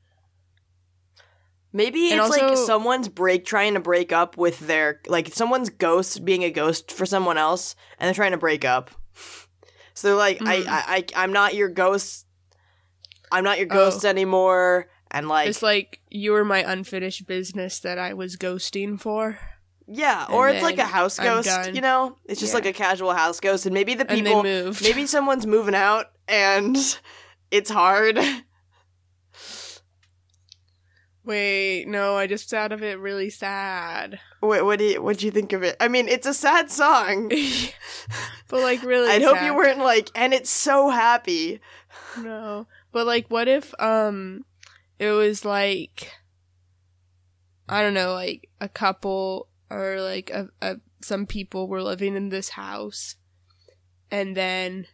Maybe 1.76 2.10
And 2.10 2.20
it's 2.22 2.30
like 2.30 2.56
someone's 2.56 3.08
break 3.08 3.44
trying 3.44 3.74
to 3.74 3.80
break 3.80 4.10
up 4.10 4.38
with 4.38 4.60
their 4.60 5.02
like 5.06 5.28
someone's 5.34 5.68
ghost 5.68 6.24
being 6.24 6.42
a 6.42 6.50
ghost 6.50 6.90
for 6.90 7.04
someone 7.04 7.36
else, 7.36 7.76
and 7.98 8.06
they're 8.06 8.14
trying 8.14 8.30
to 8.32 8.38
break 8.38 8.64
up. 8.64 8.90
So 9.92 10.08
they're 10.08 10.16
like, 10.16 10.38
Mhm. 10.38 10.48
I, 10.48 10.54
I, 10.56 10.96
I, 10.96 11.04
I'm 11.22 11.32
not 11.32 11.54
your 11.54 11.68
ghost. 11.68 12.24
I'm 13.30 13.44
not 13.44 13.58
your 13.58 13.66
Oh. 13.70 13.74
ghost 13.74 14.04
anymore, 14.06 14.88
and 15.10 15.28
like, 15.28 15.48
it's 15.50 15.62
like 15.62 16.00
you 16.10 16.32
were 16.32 16.44
my 16.46 16.60
unfinished 16.60 17.26
business 17.26 17.80
that 17.80 17.98
I 17.98 18.14
was 18.14 18.36
ghosting 18.36 18.98
for. 18.98 19.38
yeah, 19.86 20.26
or 20.30 20.48
it's 20.48 20.62
like 20.62 20.78
a 20.78 20.84
house 20.84 21.18
ghost. 21.18 21.74
You 21.74 21.80
know, 21.82 22.16
it's 22.24 22.40
just 22.40 22.52
Yeah. 22.52 22.56
like 22.58 22.66
a 22.66 22.72
casual 22.72 23.12
house 23.12 23.38
ghost, 23.40 23.66
and 23.66 23.74
maybe 23.74 23.94
the 23.94 24.04
people, 24.06 24.42
maybe 24.82 25.06
someone's 25.06 25.46
moving 25.46 25.74
out, 25.74 26.06
and 26.26 26.76
it's 27.50 27.68
hard. 27.70 28.18
Wait, 31.26 31.88
no, 31.88 32.14
I 32.14 32.28
just 32.28 32.48
thought 32.48 32.70
of 32.70 32.84
it 32.84 33.00
really 33.00 33.30
sad. 33.30 34.20
what, 34.38 34.64
what 34.64 34.78
do 34.78 34.84
you, 34.84 35.02
what 35.02 35.18
do 35.18 35.26
you 35.26 35.32
think 35.32 35.52
of 35.52 35.64
it? 35.64 35.76
I 35.80 35.88
mean, 35.88 36.06
it's 36.06 36.26
a 36.26 36.32
sad 36.32 36.70
song. 36.70 37.28
but 38.48 38.60
like 38.60 38.80
really 38.84 39.10
I'd 39.10 39.22
hope 39.22 39.42
you 39.42 39.52
weren't 39.52 39.80
like, 39.80 40.08
and 40.14 40.32
it's 40.32 40.50
so 40.50 40.88
happy. 40.88 41.60
No. 42.16 42.68
But 42.92 43.06
like 43.06 43.26
what 43.28 43.48
if 43.48 43.74
um 43.80 44.44
it 45.00 45.10
was 45.10 45.44
like 45.44 46.12
I 47.68 47.82
don't 47.82 47.94
know, 47.94 48.12
like 48.12 48.48
a 48.60 48.68
couple 48.68 49.48
or 49.68 50.00
like 50.00 50.30
a, 50.30 50.48
a 50.62 50.76
some 51.02 51.26
people 51.26 51.66
were 51.66 51.82
living 51.82 52.14
in 52.14 52.28
this 52.28 52.50
house 52.50 53.16
and 54.12 54.36
then 54.36 54.86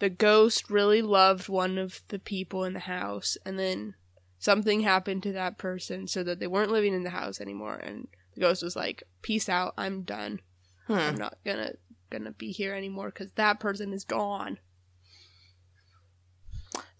the 0.00 0.10
ghost 0.10 0.68
really 0.68 1.02
loved 1.02 1.48
one 1.48 1.78
of 1.78 2.02
the 2.08 2.18
people 2.18 2.64
in 2.64 2.72
the 2.72 2.80
house 2.80 3.36
and 3.46 3.56
then 3.60 3.94
something 4.42 4.80
happened 4.80 5.22
to 5.22 5.32
that 5.32 5.56
person 5.56 6.08
so 6.08 6.24
that 6.24 6.40
they 6.40 6.48
weren't 6.48 6.72
living 6.72 6.92
in 6.92 7.04
the 7.04 7.10
house 7.10 7.40
anymore. 7.40 7.76
And 7.76 8.08
the 8.34 8.40
ghost 8.40 8.60
was 8.60 8.74
like 8.74 9.04
peace 9.22 9.48
out. 9.48 9.72
I'm 9.78 10.02
done. 10.02 10.40
Hmm. 10.88 10.94
i'm 10.94 11.14
not 11.14 11.38
gonna 11.44 11.74
gonna 12.10 12.32
be 12.32 12.50
here 12.50 12.74
anymore 12.74 13.06
because 13.06 13.30
that 13.32 13.60
person 13.60 13.92
is 13.92 14.04
gone. 14.04 14.58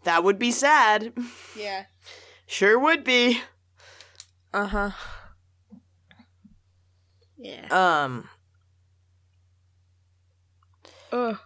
That 0.05 0.23
would 0.23 0.39
be 0.39 0.53
sad. 0.53 1.13
yeah. 1.57 1.87
Sure 2.47 2.79
would 2.79 3.03
be. 3.03 3.41
uh-huh. 4.55 4.91
Yeah. 7.37 8.05
Um, 8.05 8.29
Ugh. 11.11 11.39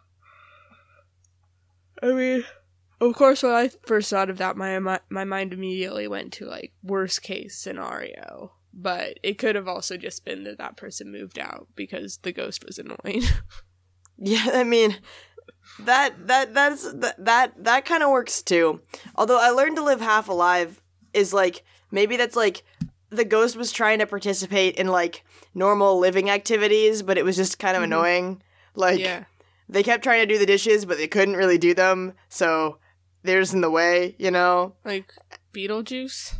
I 2.02 2.12
mean, 2.12 2.44
of 3.00 3.14
course, 3.14 3.42
when 3.42 3.52
I 3.52 3.70
first 3.86 4.10
thought 4.10 4.30
of 4.30 4.38
that, 4.38 4.56
my 4.56 4.78
my, 4.78 5.00
my 5.10 5.24
mind 5.24 5.52
immediately 5.52 6.08
went 6.08 6.32
to 6.34 6.46
like 6.46 6.72
worst 6.82 7.22
case 7.22 7.56
scenario. 7.58 8.52
But 8.78 9.18
it 9.22 9.38
could 9.38 9.54
have 9.54 9.68
also 9.68 9.96
just 9.96 10.24
been 10.24 10.44
that 10.44 10.58
that 10.58 10.76
person 10.76 11.10
moved 11.10 11.38
out 11.38 11.68
because 11.74 12.18
the 12.18 12.32
ghost 12.32 12.62
was 12.66 12.78
annoying. 12.78 13.22
yeah, 14.18 14.48
I 14.52 14.64
mean, 14.64 14.98
that 15.80 16.26
that 16.26 16.52
that's 16.52 16.92
that 16.92 17.24
that, 17.24 17.64
that 17.64 17.84
kind 17.86 18.02
of 18.02 18.10
works 18.10 18.42
too. 18.42 18.82
Although 19.14 19.40
I 19.40 19.50
learned 19.50 19.76
to 19.76 19.82
live 19.82 20.00
half 20.00 20.28
alive 20.28 20.82
is 21.14 21.32
like 21.32 21.64
maybe 21.90 22.16
that's 22.18 22.36
like 22.36 22.64
the 23.08 23.24
ghost 23.24 23.56
was 23.56 23.72
trying 23.72 23.98
to 24.00 24.06
participate 24.06 24.74
in 24.76 24.88
like 24.88 25.24
normal 25.54 25.98
living 25.98 26.28
activities, 26.28 27.02
but 27.02 27.16
it 27.16 27.24
was 27.24 27.36
just 27.36 27.58
kind 27.58 27.76
of 27.76 27.80
Mhm. 27.82 27.86
annoying. 27.86 28.42
Like 28.74 29.00
yeah, 29.00 29.24
they 29.70 29.82
kept 29.82 30.02
trying 30.02 30.20
to 30.26 30.32
do 30.34 30.38
the 30.38 30.44
dishes, 30.44 30.84
but 30.84 30.98
they 30.98 31.08
couldn't 31.08 31.36
really 31.36 31.56
do 31.56 31.72
them, 31.72 32.12
so 32.28 32.78
they're 33.26 33.40
in 33.40 33.60
the 33.60 33.70
way, 33.70 34.14
you 34.18 34.30
know. 34.30 34.74
like 34.84 35.12
Beetlejuice. 35.52 36.34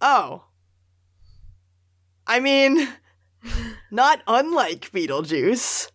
Oh. 0.00 0.44
I 2.26 2.40
mean, 2.40 2.88
not 3.90 4.22
unlike 4.26 4.90
Beetlejuice. 4.92 5.90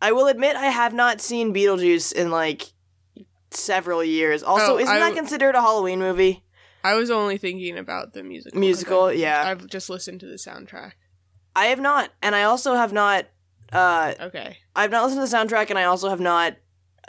I 0.00 0.12
will 0.12 0.26
admit 0.28 0.56
I 0.56 0.66
have 0.66 0.92
not 0.94 1.20
seen 1.20 1.52
Beetlejuice 1.54 2.12
in 2.12 2.30
like 2.30 2.72
several 3.50 4.04
years. 4.04 4.42
Also, 4.42 4.74
Oh, 4.74 4.78
isn't 4.78 4.94
I- 4.94 4.98
that 5.00 5.14
considered 5.14 5.54
a 5.54 5.60
Halloween 5.60 5.98
movie? 5.98 6.44
I 6.84 6.94
was 6.94 7.10
only 7.10 7.38
thinking 7.38 7.76
about 7.76 8.12
the 8.12 8.22
musical. 8.22 8.58
Musical, 8.60 9.04
I- 9.06 9.12
yeah. 9.12 9.42
I've 9.46 9.66
just 9.66 9.90
listened 9.90 10.20
to 10.20 10.26
the 10.26 10.36
soundtrack. 10.36 10.92
I 11.56 11.66
have 11.66 11.80
not, 11.80 12.10
and 12.22 12.36
I 12.36 12.44
also 12.44 12.74
have 12.74 12.92
not 12.92 13.26
uh 13.72 14.14
Okay. 14.20 14.58
I've 14.76 14.90
not 14.90 15.04
listened 15.04 15.26
to 15.26 15.30
the 15.30 15.36
soundtrack 15.36 15.70
and 15.70 15.78
I 15.78 15.84
also 15.84 16.08
have 16.08 16.20
not 16.20 16.56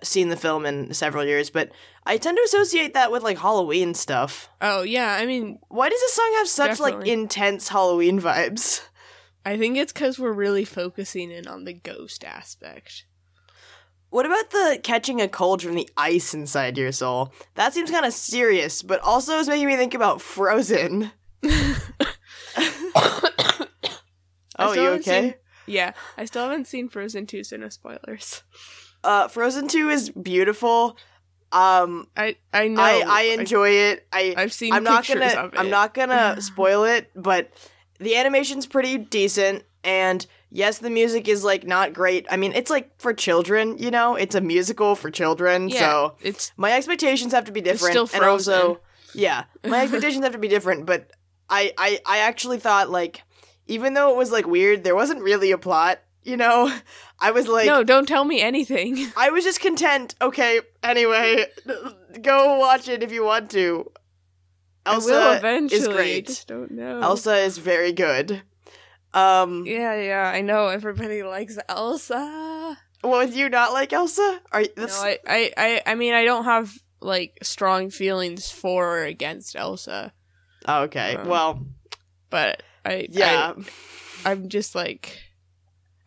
seen 0.04 0.30
the 0.30 0.38
film 0.38 0.66
in 0.66 0.94
several 0.94 1.26
years, 1.26 1.50
but 1.50 1.72
I 2.06 2.18
tend 2.18 2.38
to 2.38 2.44
associate 2.44 2.94
that 2.94 3.12
with 3.12 3.24
like 3.24 3.38
Halloween 3.40 3.94
stuff. 3.94 4.50
Oh 4.62 4.82
yeah, 4.84 5.14
I 5.20 5.26
mean, 5.26 5.60
Why 5.70 5.90
does 5.90 6.00
this 6.00 6.14
song 6.14 6.34
have 6.38 6.48
such 6.48 6.80
like 6.80 7.08
intense 7.08 7.68
Halloween 7.70 8.20
vibes? 8.22 8.82
I 9.46 9.58
think 9.58 9.78
it's 9.78 9.94
because 9.94 10.20
we're 10.20 10.32
really 10.34 10.66
focusing 10.66 11.32
in 11.32 11.48
on 11.48 11.64
the 11.66 11.74
ghost 11.74 12.24
aspect. 12.24 13.06
What 14.10 14.26
about 14.26 14.50
the 14.50 14.80
catching 14.84 15.22
a 15.22 15.28
cold 15.28 15.62
from 15.62 15.76
the 15.76 15.88
ice 15.96 16.34
inside 16.34 16.78
your 16.78 16.92
soul? 16.92 17.32
That 17.56 17.74
seems 17.74 17.92
kind 17.92 18.06
of 18.06 18.14
serious, 18.14 18.82
but 18.82 19.00
also 19.02 19.38
is 19.38 19.48
making 19.48 19.68
me 19.68 19.76
think 19.76 19.94
about 19.94 20.22
Frozen. 20.22 21.12
Oh, 24.62 24.74
you 24.74 24.90
okay? 24.90 25.22
seen- 25.22 25.34
Yeah, 25.68 25.94
I 26.18 26.26
still 26.26 26.44
haven't 26.44 26.68
seen 26.68 26.90
Frozen 26.90 27.28
2, 27.28 27.44
so 27.46 27.56
no 27.56 27.70
spoilers. 27.70 28.44
Uh, 29.04 29.28
Frozen 29.28 29.68
Two 29.68 29.90
is 29.90 30.10
beautiful. 30.10 30.98
Um, 31.52 32.08
I 32.16 32.36
I 32.54 32.68
know. 32.68 32.82
I 32.82 33.04
I 33.08 33.22
enjoy 33.38 33.70
it. 33.70 34.06
I 34.14 34.34
I've 34.38 34.54
seen 34.54 34.74
I'm 34.74 34.84
not 34.84 35.08
gonna 35.08 35.26
of 35.26 35.54
it. 35.54 35.60
I'm 35.60 35.70
not 35.70 35.94
gonna 35.94 36.40
spoil 36.42 36.84
it, 36.84 37.10
but 37.16 37.50
the 38.00 38.16
animation's 38.16 38.66
pretty 38.68 38.98
decent. 38.98 39.64
And 39.84 40.26
yes, 40.52 40.80
the 40.80 40.90
music 40.90 41.28
is 41.28 41.44
like 41.44 41.66
not 41.66 41.94
great. 41.94 42.26
I 42.30 42.38
mean, 42.38 42.52
it's 42.54 42.70
like 42.70 42.92
for 43.00 43.14
children, 43.14 43.78
you 43.78 43.90
know. 43.92 44.16
It's 44.16 44.36
a 44.36 44.42
musical 44.42 44.96
for 44.96 45.10
children, 45.10 45.70
Yeah, 45.70 45.80
so 45.80 46.16
it's 46.22 46.52
my 46.58 46.74
expectations 46.74 47.32
have 47.34 47.46
to 47.46 47.52
be 47.52 47.62
different. 47.62 47.94
still 47.94 48.10
and 48.14 48.30
also, 48.30 48.62
Frozen. 48.62 48.82
yeah, 49.22 49.44
my 49.66 49.82
expectations 49.84 50.24
have 50.24 50.34
to 50.34 50.38
be 50.38 50.50
different. 50.50 50.86
But 50.86 51.12
I, 51.50 51.74
I, 51.78 52.00
I 52.06 52.18
actually 52.20 52.60
thought 52.60 52.90
like, 52.90 53.24
even 53.68 53.94
though 53.94 54.12
it 54.12 54.18
was 54.18 54.32
like 54.32 54.46
weird, 54.46 54.84
there 54.84 54.96
wasn't 54.96 55.22
really 55.22 55.52
a 55.52 55.58
plot. 55.58 56.00
You 56.24 56.38
know, 56.38 56.72
I 57.20 57.32
was 57.32 57.48
like, 57.48 57.66
no. 57.66 57.84
Don't 57.84 58.08
tell 58.08 58.26
me 58.26 58.42
anything. 58.42 59.08
I 59.18 59.30
was 59.30 59.44
just 59.44 59.62
content. 59.62 60.16
Okay, 60.22 60.62
anyway, 60.84 61.46
go 62.22 62.58
watch 62.58 62.88
it 62.88 63.04
if 63.04 63.12
you 63.12 63.24
want 63.24 63.52
to. 63.52 63.92
Elsa 64.86 65.14
I 65.14 65.18
will 65.18 65.38
eventually. 65.38 65.82
is 65.82 65.88
great. 65.88 66.28
just 66.28 66.48
don't 66.48 66.72
know. 66.72 67.00
Elsa 67.02 67.36
is 67.38 67.58
very 67.58 67.92
good. 67.92 68.42
Um, 69.14 69.66
Yeah, 69.66 70.00
yeah. 70.00 70.32
I 70.34 70.42
know 70.42 70.68
everybody 70.68 71.24
likes 71.24 71.58
Elsa. 71.68 72.78
well, 73.04 73.28
do 73.28 73.38
you 73.38 73.50
not 73.50 73.74
like 73.74 73.92
Elsa? 73.92 74.40
Are 74.52 74.62
you, 74.62 74.70
No, 74.78 74.86
I, 74.88 75.20
I, 75.28 75.52
I, 75.58 75.82
I 75.88 75.96
mean, 75.96 76.14
I 76.14 76.24
don't 76.26 76.46
have 76.46 76.74
like 77.02 77.38
strong 77.42 77.90
feelings 77.90 78.52
for 78.52 79.00
or 79.00 79.04
against 79.04 79.56
Elsa, 79.56 80.14
oh, 80.68 80.84
okay. 80.84 81.16
Um, 81.16 81.28
well, 81.28 81.66
but 82.30 82.64
I, 82.86 83.08
yeah. 83.10 83.54
I, 84.26 84.32
I'm 84.32 84.50
just 84.50 84.76
like, 84.76 85.18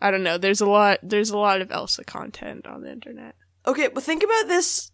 I 0.02 0.10
don't 0.10 0.22
know. 0.22 0.36
There's 0.36 0.60
a 0.60 0.66
lot. 0.66 0.98
There's 1.02 1.30
a 1.30 1.38
lot 1.38 1.60
of 1.60 1.70
Elsa 1.70 2.04
content 2.04 2.66
on 2.66 2.82
the 2.82 2.90
internet. 2.92 3.34
okay, 3.66 3.88
but 3.88 4.02
think 4.02 4.22
about 4.22 4.48
this 4.48 4.90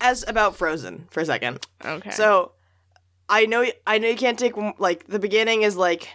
as 0.00 0.24
about 0.28 0.56
Frozen 0.56 1.08
for 1.10 1.20
a 1.20 1.26
second. 1.26 1.66
Okay. 1.84 2.10
So, 2.10 2.52
I 3.28 3.46
know 3.46 3.66
I 3.86 3.98
know 3.98 4.08
you 4.08 4.16
can't 4.16 4.38
take 4.38 4.54
like 4.78 5.06
the 5.08 5.18
beginning 5.18 5.62
is 5.62 5.76
like 5.76 6.08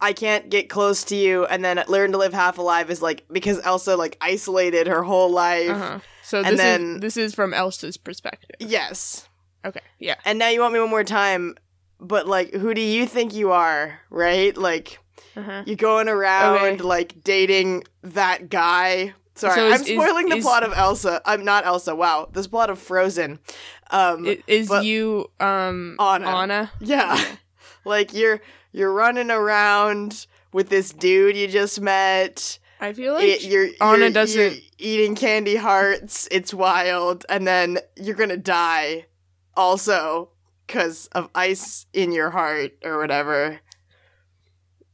I 0.00 0.12
can't 0.12 0.48
get 0.50 0.68
close 0.68 1.04
to 1.04 1.16
you, 1.16 1.46
and 1.46 1.64
then 1.64 1.82
learn 1.86 2.10
to 2.12 2.18
live 2.18 2.32
half 2.34 2.58
alive 2.58 2.90
is 2.90 3.00
like 3.00 3.24
because 3.30 3.60
Elsa 3.64 3.96
like 3.96 4.16
isolated 4.20 4.88
her 4.88 5.02
whole 5.04 5.30
life. 5.30 5.70
Uh-huh. 5.70 5.98
So 6.24 6.38
And 6.38 6.46
this 6.48 6.56
then- 6.60 6.94
is 6.96 7.00
this 7.00 7.16
is 7.16 7.34
from 7.34 7.54
Elsa's 7.54 7.96
perspective. 7.96 8.56
Yes, 8.58 9.28
Okay. 9.64 9.80
Yeah. 10.00 10.16
and 10.24 10.38
now 10.40 10.48
you 10.48 10.60
want 10.60 10.74
me 10.74 10.80
one 10.80 10.90
more 10.90 11.04
time, 11.04 11.54
but 12.00 12.26
like, 12.26 12.52
who 12.52 12.74
do 12.74 12.80
you 12.80 13.06
think 13.06 13.32
you 13.34 13.52
are? 13.52 14.00
Right? 14.10 14.56
Like 14.56 14.98
Uh-huh. 15.36 15.62
you 15.66 15.76
going 15.76 16.08
around 16.08 16.56
Okay. 16.56 16.76
like 16.82 17.22
dating 17.24 17.84
that 18.02 18.48
guy. 18.50 19.14
Sorry, 19.34 19.54
So 19.54 19.66
is- 19.68 19.80
I'm 19.80 19.86
spoiling 19.86 20.26
is- 20.26 20.30
the 20.32 20.36
is- 20.38 20.44
plot 20.44 20.62
of 20.62 20.72
Elsa. 20.76 21.22
I'm 21.24 21.44
not 21.44 21.64
Elsa. 21.64 21.94
Wow, 21.94 22.28
this 22.32 22.46
plot 22.46 22.68
of 22.70 22.78
Frozen. 22.78 23.38
Um, 23.90 24.26
Is 24.46 24.70
you 24.82 25.30
um 25.40 25.96
Anna. 26.00 26.26
Anna? 26.28 26.72
Yeah. 26.80 27.22
like 27.84 28.12
you're 28.14 28.40
you're 28.72 28.92
running 28.92 29.30
around 29.30 30.26
with 30.52 30.68
this 30.68 30.90
dude 30.90 31.36
you 31.36 31.48
just 31.48 31.80
met. 31.80 32.58
I 32.80 32.92
feel 32.92 33.14
like 33.14 33.24
It- 33.24 33.44
you're, 33.44 33.68
Anna 33.80 33.98
you're, 33.98 34.10
doesn't- 34.10 34.40
you're 34.40 34.60
eating 34.78 35.14
candy 35.14 35.56
hearts. 35.56 36.26
It's 36.30 36.52
wild, 36.52 37.24
and 37.28 37.46
then 37.46 37.78
you're 37.96 38.16
gonna 38.16 38.36
die, 38.36 39.06
also 39.56 40.30
because 40.66 41.06
of 41.12 41.28
ice 41.34 41.86
in 41.92 42.12
your 42.12 42.30
heart 42.30 42.72
or 42.84 42.98
whatever. 42.98 43.60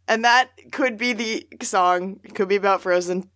And 0.08 0.24
that 0.24 0.50
could 0.72 0.96
be 0.98 1.12
the 1.12 1.46
song. 1.62 2.18
It 2.24 2.34
could 2.34 2.48
be 2.48 2.56
about 2.56 2.80
Frozen. 2.80 3.30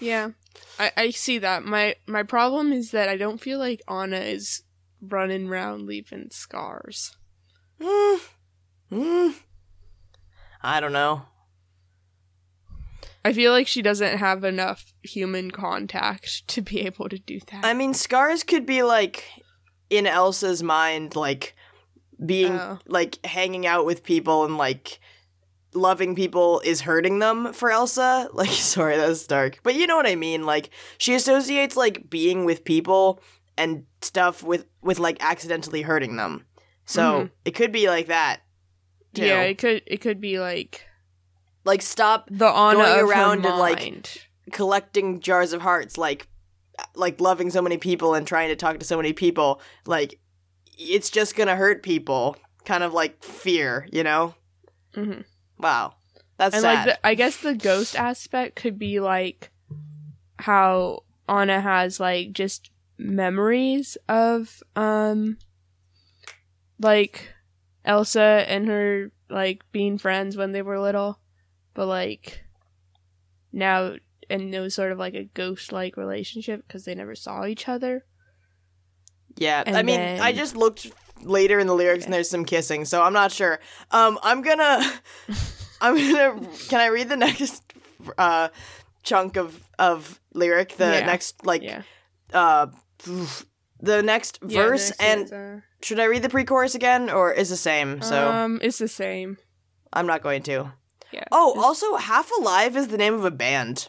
Yeah, 0.00 0.30
I, 0.78 0.90
I 0.96 1.10
see 1.10 1.38
that. 1.38 1.64
My 1.64 1.94
my 2.06 2.22
problem 2.22 2.72
is 2.72 2.90
that 2.90 3.08
I 3.08 3.16
don't 3.16 3.40
feel 3.40 3.58
like 3.58 3.82
Anna 3.88 4.18
is 4.18 4.62
running 5.00 5.48
around 5.48 5.86
leaving 5.86 6.28
scars. 6.30 7.16
Hmm. 7.80 8.16
Hmm. 8.90 9.28
I 10.62 10.80
don't 10.80 10.92
know. 10.92 11.22
I 13.24 13.32
feel 13.32 13.52
like 13.52 13.66
she 13.66 13.82
doesn't 13.82 14.18
have 14.18 14.44
enough 14.44 14.94
human 15.02 15.50
contact 15.50 16.46
to 16.48 16.62
be 16.62 16.80
able 16.82 17.08
to 17.08 17.18
do 17.18 17.40
that. 17.50 17.64
I 17.64 17.74
mean, 17.74 17.92
scars 17.92 18.42
could 18.44 18.64
be 18.64 18.82
like 18.82 19.24
in 19.90 20.06
Elsa's 20.06 20.62
mind, 20.62 21.16
like 21.16 21.54
being 22.24 22.52
Oh. 22.52 22.78
like 22.86 23.24
hanging 23.26 23.66
out 23.66 23.84
with 23.84 24.02
people 24.04 24.44
and 24.44 24.56
like 24.56 25.00
loving 25.74 26.14
people 26.14 26.60
is 26.64 26.82
hurting 26.82 27.18
them 27.18 27.52
for 27.52 27.70
Elsa. 27.70 28.28
Like, 28.34 28.50
sorry, 28.50 28.96
that's 28.96 29.26
dark, 29.26 29.58
but 29.62 29.74
you 29.74 29.86
know 29.86 29.96
what 29.96 30.06
I 30.06 30.14
mean. 30.16 30.44
Like, 30.44 30.70
she 30.98 31.14
associates 31.14 31.76
like 31.76 32.08
being 32.10 32.44
with 32.44 32.64
people 32.64 33.20
and 33.58 33.84
stuff 34.02 34.42
with 34.42 34.66
with 34.82 34.98
like 34.98 35.16
accidentally 35.20 35.82
hurting 35.82 36.16
them. 36.16 36.44
So 36.84 37.02
Mhm. 37.02 37.30
it 37.44 37.50
could 37.52 37.72
be 37.72 37.88
like 37.88 38.06
that. 38.08 38.40
Too. 39.14 39.24
yeah, 39.26 39.40
it 39.42 39.56
could 39.58 39.82
it 39.86 40.02
could 40.02 40.20
be 40.20 40.38
like 40.38 40.84
like 41.64 41.80
stop 41.82 42.28
the 42.30 42.46
Anna 42.46 42.78
Going 42.78 43.00
around 43.00 43.46
and, 43.46 43.58
like, 43.58 44.28
collecting 44.52 45.20
jars 45.20 45.52
of 45.54 45.62
hearts 45.62 45.96
like 45.98 46.28
like 46.94 47.18
loving 47.20 47.50
so 47.50 47.62
many 47.62 47.78
people 47.78 48.14
and 48.14 48.26
trying 48.26 48.48
to 48.50 48.56
talk 48.56 48.78
to 48.78 48.84
so 48.86 48.96
many 48.98 49.12
people 49.14 49.60
like 49.86 50.20
it's 50.78 51.08
just 51.10 51.34
gonna 51.34 51.56
hurt 51.56 51.82
people 51.82 52.36
kind 52.66 52.84
of 52.84 52.92
like 52.92 53.24
fear 53.24 53.88
you 53.90 54.04
know 54.04 54.34
Mhm. 54.94 55.24
Wow. 55.58 55.94
That's 56.38 56.54
and 56.54 56.62
sad. 56.62 56.74
like 56.74 56.84
the, 56.84 57.06
I 57.06 57.14
guess 57.14 57.38
the 57.38 57.54
ghost 57.54 57.96
aspect 57.96 58.56
could 58.56 58.78
be 58.78 59.00
like 59.00 59.50
how 60.38 61.04
Anna 61.28 61.60
has 61.60 61.98
like 61.98 62.32
just 62.32 62.70
memories 62.98 63.96
of 64.08 64.62
um 64.74 65.38
like 66.78 67.32
Elsa 67.84 68.44
and 68.48 68.68
her 68.68 69.10
like 69.30 69.62
being 69.72 69.96
friends 69.98 70.36
when 70.36 70.52
they 70.52 70.62
were 70.62 70.78
little, 70.78 71.20
but 71.74 71.86
like 71.86 72.44
now 73.52 73.94
and 74.28 74.54
it 74.54 74.60
was 74.60 74.74
sort 74.74 74.92
of 74.92 74.98
like 74.98 75.14
a 75.14 75.24
ghost 75.24 75.72
like 75.72 75.96
relationship 75.96 76.66
because 76.66 76.84
they 76.84 76.94
never 76.94 77.14
saw 77.14 77.46
each 77.46 77.68
other. 77.68 78.04
yeah. 79.36 79.62
And 79.64 79.76
i 79.76 79.82
mean 79.82 79.96
then- 80.00 80.20
i 80.20 80.32
just 80.32 80.56
looked 80.56 80.90
later 81.22 81.58
in 81.58 81.66
the 81.66 81.74
lyrics 81.74 82.04
and 82.04 82.12
there's 82.14 82.30
some 82.30 82.44
kissing 82.44 82.84
so 82.84 83.02
i'm 83.02 83.12
not 83.12 83.32
sure 83.32 83.58
um 83.90 84.18
i'm 84.22 84.42
gonna 84.42 84.80
i'm 85.80 85.94
gonna 85.96 86.40
can 86.68 86.80
i 86.80 86.86
read 86.86 87.08
the 87.08 87.16
next 87.16 87.62
uh 88.18 88.48
chunk 89.02 89.36
of 89.36 89.60
of 89.78 90.20
lyric 90.34 90.76
the 90.76 90.84
Yeah. 90.84 91.06
next 91.06 91.44
like 91.46 91.62
Yeah, 91.62 91.82
uh 92.32 92.66
the 93.80 94.02
next 94.02 94.38
Yeah, 94.46 94.62
verse 94.62 94.88
this 94.88 94.98
and 95.00 95.32
uh, 95.32 95.60
should 95.82 95.98
i 96.00 96.04
read 96.04 96.22
the 96.22 96.28
pre-chorus 96.28 96.74
again 96.74 97.10
or 97.10 97.32
is 97.32 97.48
the 97.50 97.56
same 97.56 98.00
so 98.02 98.30
um, 98.30 98.58
it's 98.62 98.78
the 98.78 98.88
same. 98.88 99.38
I'm 99.92 100.06
not 100.06 100.22
going 100.22 100.42
to. 100.42 100.72
Yeah. 101.12 101.24
Oh, 101.32 101.50
It's- 101.52 101.64
also, 101.64 101.94
Half 101.96 102.30
Alive 102.38 102.76
is 102.76 102.88
the 102.88 102.98
name 102.98 103.14
of 103.14 103.24
a 103.24 103.30
band. 103.30 103.88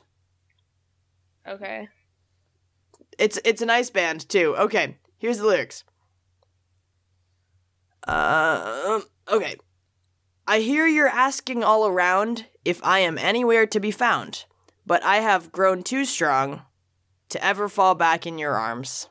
okay. 1.47 1.89
It's 3.17 3.39
it's 3.43 3.61
a 3.61 3.65
nice 3.65 3.89
band 3.89 4.29
too. 4.29 4.55
Okay, 4.57 4.95
here's 5.17 5.39
the 5.39 5.47
lyrics. 5.47 5.83
Uh, 8.07 9.01
okay. 9.31 9.55
I 10.47 10.59
hear 10.59 10.87
you're 10.87 11.07
asking 11.09 11.63
all 11.63 11.85
around 11.87 12.45
if 12.63 12.83
I 12.83 12.99
am 12.99 13.17
anywhere 13.17 13.65
to 13.67 13.79
be 13.79 13.91
found, 13.91 14.45
but 14.85 15.03
I 15.03 15.17
have 15.17 15.51
grown 15.51 15.83
too 15.83 16.05
strong 16.05 16.61
to 17.29 17.43
ever 17.43 17.67
fall 17.67 17.95
back 17.95 18.25
in 18.25 18.37
your 18.37 18.55
arms. 18.55 19.09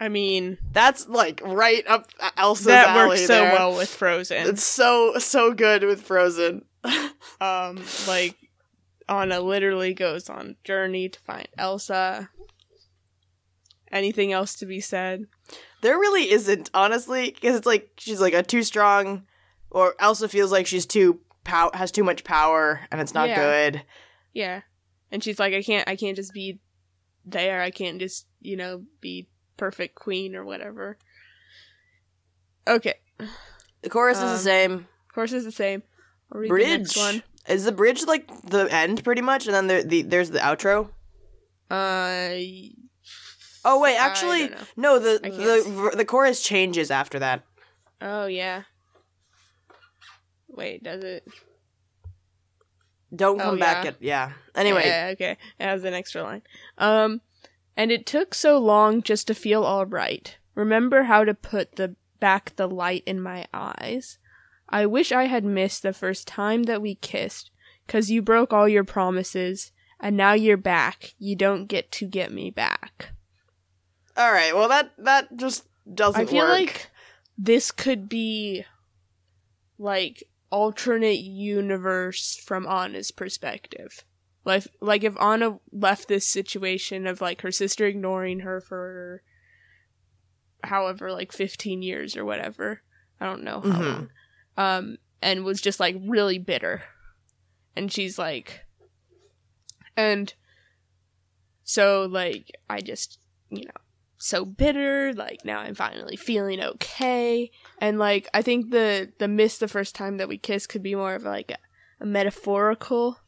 I 0.00 0.08
mean, 0.08 0.58
That's 0.72 1.06
like 1.08 1.40
right 1.44 1.84
up 1.86 2.08
Elsa's 2.36 2.66
that 2.66 2.88
alley 2.88 3.08
works 3.10 3.26
so 3.26 3.34
there. 3.34 3.52
well 3.52 3.76
with 3.76 3.88
Frozen. 3.88 4.48
It's 4.48 4.64
so 4.64 5.18
so 5.18 5.52
good 5.52 5.84
with 5.84 6.02
Frozen. 6.02 6.64
um 7.40 7.80
like 8.08 8.36
Anna 9.08 9.40
literally 9.40 9.94
goes 9.94 10.28
on 10.28 10.56
journey 10.64 11.08
to 11.08 11.20
find 11.20 11.46
Elsa. 11.56 12.30
Anything 13.92 14.32
else 14.32 14.56
to 14.56 14.66
be 14.66 14.80
said? 14.80 15.26
There 15.82 15.98
really 15.98 16.30
isn't, 16.30 16.70
honestly, 16.72 17.30
because 17.32 17.56
it's 17.56 17.66
like 17.66 17.90
she's 17.98 18.20
like 18.20 18.34
a 18.34 18.42
too 18.42 18.62
strong, 18.62 19.26
or 19.70 19.94
Elsa 19.98 20.28
feels 20.28 20.50
like 20.50 20.66
she's 20.66 20.86
too 20.86 21.20
pow 21.44 21.70
has 21.74 21.90
too 21.92 22.04
much 22.04 22.24
power, 22.24 22.80
and 22.90 23.00
it's 23.00 23.14
not 23.14 23.28
Yeah. 23.28 23.36
good. 23.70 23.82
Yeah. 24.32 24.60
And 25.10 25.22
she's 25.22 25.38
like 25.38 25.52
I 25.52 25.62
can't 25.62 25.86
I 25.88 25.96
can't 25.96 26.16
just 26.16 26.32
be 26.32 26.60
there. 27.26 27.60
I 27.60 27.70
can't 27.70 27.98
just, 28.00 28.26
you 28.40 28.56
know, 28.56 28.84
be 29.00 29.28
perfect 29.58 29.94
queen 29.96 30.34
or 30.34 30.44
whatever. 30.44 30.96
Okay. 32.66 32.94
The 33.82 33.90
chorus 33.90 34.18
is 34.18 34.22
Um, 34.24 34.30
the 34.30 34.38
same. 34.38 34.88
Chorus 35.12 35.32
is 35.32 35.44
the 35.44 35.52
same. 35.52 35.82
I'll 36.32 36.40
read 36.40 36.50
the 36.50 36.56
next 36.58 36.94
Bridge 36.94 36.96
one. 36.96 37.22
is 37.48 37.64
the 37.64 37.72
bridge 37.72 38.04
like 38.06 38.26
the 38.48 38.68
end, 38.72 39.04
pretty 39.04 39.20
much, 39.22 39.46
and 39.46 39.54
then 39.54 39.66
there, 39.66 39.82
the 39.82 40.02
there's 40.02 40.30
the 40.30 40.38
outro. 40.38 40.90
Uh 41.70 42.30
Oh 43.64 43.80
wait, 43.80 43.96
actually, 43.96 44.50
no. 44.76 44.98
The 44.98 45.20
I 45.24 45.28
the 45.30 45.92
the 45.96 46.04
chorus 46.04 46.42
changes 46.42 46.90
after 46.90 47.18
that. 47.20 47.42
oh 48.00 48.26
yeah. 48.26 48.62
Wait, 50.48 50.82
does 50.82 51.02
it? 51.04 51.26
Don't 53.14 53.40
Oh, 53.40 53.44
come 53.44 53.58
back 53.58 53.84
yeah. 53.84 53.90
at 53.90 54.02
yeah. 54.02 54.32
Anyway, 54.54 54.86
Yeah, 54.86 55.10
okay. 55.12 55.32
It 55.58 55.64
has 55.64 55.84
an 55.84 55.94
extra 55.94 56.22
line. 56.22 56.42
Um, 56.78 57.20
and 57.76 57.90
it 57.92 58.06
took 58.06 58.34
so 58.34 58.58
long 58.58 59.02
just 59.02 59.26
to 59.28 59.34
feel 59.34 59.64
all 59.64 59.86
right. 59.86 60.36
Remember 60.54 61.04
how 61.04 61.24
to 61.24 61.34
put 61.34 61.76
the 61.76 61.96
back 62.20 62.56
the 62.56 62.68
light 62.68 63.02
in 63.06 63.20
my 63.20 63.46
eyes. 63.52 64.18
I 64.68 64.86
wish 64.86 65.12
I 65.12 65.24
had 65.24 65.44
missed 65.44 65.82
the 65.82 65.92
first 65.92 66.26
time 66.26 66.64
that 66.64 66.80
we 66.82 66.94
kissed, 66.94 67.50
'cause 67.86 68.10
you 68.10 68.22
broke 68.22 68.52
all 68.52 68.68
your 68.68 68.84
promises, 68.84 69.72
and 70.00 70.16
now 70.16 70.32
you're 70.32 70.56
back. 70.56 71.14
You 71.18 71.36
don't 71.36 71.66
get 71.66 71.90
to 71.92 72.06
get 72.06 72.32
me 72.32 72.50
back. 72.50 73.12
All 74.16 74.32
right. 74.32 74.54
Well, 74.54 74.68
that 74.68 74.92
that 74.98 75.36
just 75.36 75.64
doesn't 75.92 76.20
I 76.20 76.24
feel 76.26 76.44
work. 76.44 76.48
like 76.50 76.90
this 77.38 77.70
could 77.70 78.08
be 78.08 78.64
like 79.78 80.22
alternate 80.50 81.18
universe 81.20 82.36
from 82.36 82.66
Anna's 82.66 83.10
perspective. 83.10 84.04
Like 84.44 84.64
like 84.80 85.04
if 85.04 85.20
Anna 85.20 85.58
left 85.72 86.08
this 86.08 86.26
situation 86.28 87.06
of 87.06 87.20
like 87.20 87.42
her 87.42 87.50
sister 87.52 87.86
ignoring 87.86 88.40
her 88.40 88.60
for 88.60 89.22
however 90.64 91.10
like 91.12 91.32
15 91.32 91.82
years 91.82 92.16
or 92.16 92.24
whatever. 92.24 92.82
I 93.20 93.26
don't 93.26 93.44
know 93.44 93.60
how 93.60 93.68
Mhm. 93.68 93.80
long. 93.80 94.10
Um 94.56 94.96
and 95.20 95.44
was 95.44 95.60
just 95.60 95.80
like 95.80 95.96
really 96.00 96.38
bitter. 96.38 96.82
And 97.74 97.90
she's 97.92 98.18
like 98.18 98.60
and 99.96 100.32
so 101.64 102.06
like 102.10 102.50
I 102.68 102.80
just, 102.80 103.18
you 103.50 103.64
know, 103.64 103.70
so 104.24 104.44
bitter 104.44 105.12
like 105.14 105.44
now 105.44 105.58
i'm 105.58 105.74
finally 105.74 106.16
feeling 106.16 106.60
okay 106.60 107.50
and 107.78 107.98
like 107.98 108.28
i 108.32 108.40
think 108.40 108.70
the 108.70 109.10
the 109.18 109.26
miss 109.26 109.58
the 109.58 109.66
first 109.66 109.96
time 109.96 110.16
that 110.18 110.28
we 110.28 110.38
kissed 110.38 110.68
could 110.68 110.82
be 110.82 110.94
more 110.94 111.14
of 111.16 111.24
like 111.24 111.50
a, 111.50 111.56
a 112.00 112.06
metaphorical 112.06 113.18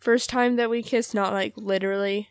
first 0.00 0.28
time 0.28 0.56
that 0.56 0.68
we 0.68 0.82
kissed 0.82 1.14
not 1.14 1.32
like 1.32 1.52
literally 1.56 2.28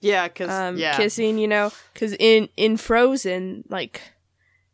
yeah, 0.00 0.26
because 0.28 0.50
um 0.50 0.76
yeah, 0.76 0.96
kissing 0.96 1.38
you 1.38 1.46
know 1.48 1.70
because 1.92 2.14
in 2.18 2.48
in 2.56 2.76
frozen 2.76 3.64
like 3.68 4.02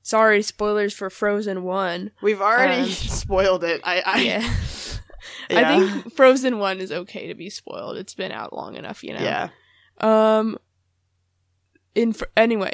sorry, 0.03 0.43
spoilers 0.43 0.93
for 0.95 1.11
Frozen 1.11 1.63
One. 1.63 2.11
We've 2.23 2.41
already 2.41 2.83
Um, 2.83 2.89
spoiled 2.89 3.63
it. 3.63 3.81
I, 3.85 4.01
I 4.05 4.21
Yeah. 4.23 4.55
yeah. 5.51 5.59
I 5.61 5.79
think 5.91 6.15
Frozen 6.15 6.59
One 6.59 6.81
is 6.81 6.91
okay 6.91 7.29
to 7.29 7.35
be 7.35 7.51
spoiled. 7.51 7.97
It's 7.97 8.15
been 8.15 8.33
out 8.33 8.53
long 8.53 8.77
enough, 8.77 9.05
you 9.05 9.15
know. 9.15 9.21
yeah. 9.21 9.49
Um. 9.99 10.59
In 11.95 12.13
fr- 12.13 12.25
anyway, 12.37 12.73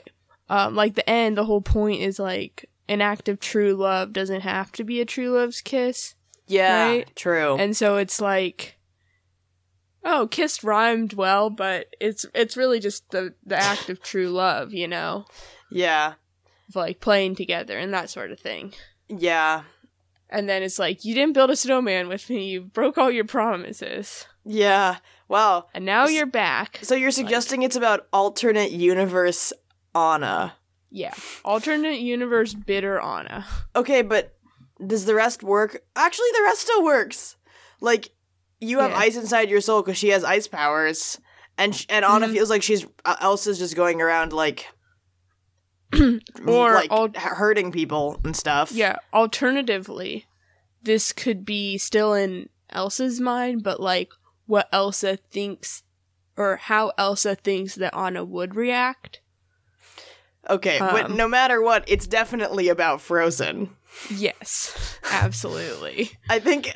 um, 0.48 0.74
like 0.74 0.94
the 0.94 1.08
end, 1.08 1.36
the 1.36 1.44
whole 1.44 1.62
point 1.62 2.00
is 2.02 2.18
like 2.18 2.68
an 2.88 3.00
act 3.00 3.28
of 3.28 3.40
true 3.40 3.74
love 3.74 4.12
doesn't 4.12 4.42
have 4.42 4.72
to 4.72 4.84
be 4.84 5.00
a 5.00 5.04
true 5.04 5.30
love's 5.30 5.60
kiss, 5.60 6.14
Yeah. 6.46 6.86
Right? 6.88 7.16
True. 7.16 7.56
and 7.58 7.76
so 7.76 7.96
it's 7.96 8.20
like, 8.20 8.76
oh, 10.04 10.28
kissed 10.28 10.62
rhymed 10.62 11.14
well, 11.14 11.50
but 11.50 11.86
it's 12.00 12.24
it's 12.34 12.56
really 12.56 12.78
just 12.80 13.10
the 13.10 13.34
the 13.44 13.56
act 13.56 13.88
of 13.90 14.02
true 14.02 14.28
love, 14.28 14.72
you 14.72 14.86
know, 14.86 15.24
yeah. 15.70 16.14
of 16.68 16.76
like 16.76 17.00
playing 17.00 17.34
together 17.34 17.76
and 17.78 17.92
that 17.94 18.10
sort 18.10 18.30
of 18.30 18.38
thing. 18.38 18.72
Yeah. 19.08 19.62
And 20.28 20.48
then 20.48 20.62
it's 20.64 20.78
like, 20.78 21.04
you 21.04 21.14
didn't 21.14 21.34
build 21.34 21.50
a 21.50 21.56
snowman 21.56 22.08
with 22.08 22.28
me. 22.28 22.48
You 22.48 22.62
broke 22.62 22.98
all 22.98 23.10
your 23.12 23.24
promises. 23.24 24.26
Yeah. 24.44 24.96
Wow. 25.28 25.66
And 25.74 25.84
now 25.84 26.06
you're 26.06 26.26
back. 26.26 26.78
So 26.82 26.94
you're 26.94 27.10
suggesting 27.10 27.62
it's 27.62 27.76
about 27.76 28.06
alternate 28.12 28.70
universe 28.70 29.52
Anna. 29.94 30.54
Yeah. 30.90 31.14
Alternate 31.44 31.98
universe 32.00 32.54
bitter 32.54 33.00
Anna. 33.00 33.44
Okay, 33.74 34.02
but 34.02 34.34
does 34.86 35.04
the 35.04 35.14
rest 35.14 35.42
work? 35.42 35.82
Actually, 35.96 36.28
the 36.36 36.42
rest 36.44 36.60
still 36.60 36.84
works. 36.84 37.36
Like 37.80 38.10
you 38.60 38.78
have 38.78 38.92
Yeah. 38.92 38.98
ice 38.98 39.16
inside 39.16 39.50
your 39.50 39.60
soul 39.60 39.82
because 39.82 39.98
she 39.98 40.08
has 40.10 40.22
ice 40.24 40.46
powers, 40.48 41.18
and 41.58 41.74
sh- 41.74 41.86
and 41.88 42.04
Anna 42.04 42.28
Mhm. 42.28 42.32
feels 42.32 42.50
like 42.50 42.62
she's 42.62 42.86
uh, 43.04 43.16
Elsa's 43.20 43.58
just 43.58 43.74
going 43.76 44.00
around 44.00 44.32
like 44.32 44.66
Or 46.46 46.74
like 46.74 46.90
al- 46.90 47.12
hurting 47.14 47.72
people 47.72 48.20
and 48.24 48.36
stuff. 48.36 48.72
Yeah. 48.72 48.96
Alternatively, 49.12 50.26
this 50.82 51.12
could 51.12 51.44
be 51.44 51.78
still 51.78 52.12
in 52.12 52.48
Elsa's 52.70 53.20
mind, 53.20 53.62
but 53.62 53.80
like 53.80 54.10
what 54.46 54.68
Elsa 54.72 55.16
thinks 55.16 55.82
or 56.36 56.56
how 56.56 56.92
Elsa 56.98 57.34
thinks 57.34 57.74
that 57.76 57.94
Anna 57.96 58.24
would 58.24 58.54
react. 58.54 59.20
Okay, 60.48 60.78
but 60.78 61.06
Um, 61.06 61.16
no 61.16 61.26
matter 61.26 61.60
what, 61.60 61.84
it's 61.88 62.06
definitely 62.06 62.68
about 62.68 63.00
Frozen. 63.00 63.70
Yes. 64.10 64.98
Absolutely. 65.10 66.10
I 66.28 66.38
think 66.38 66.72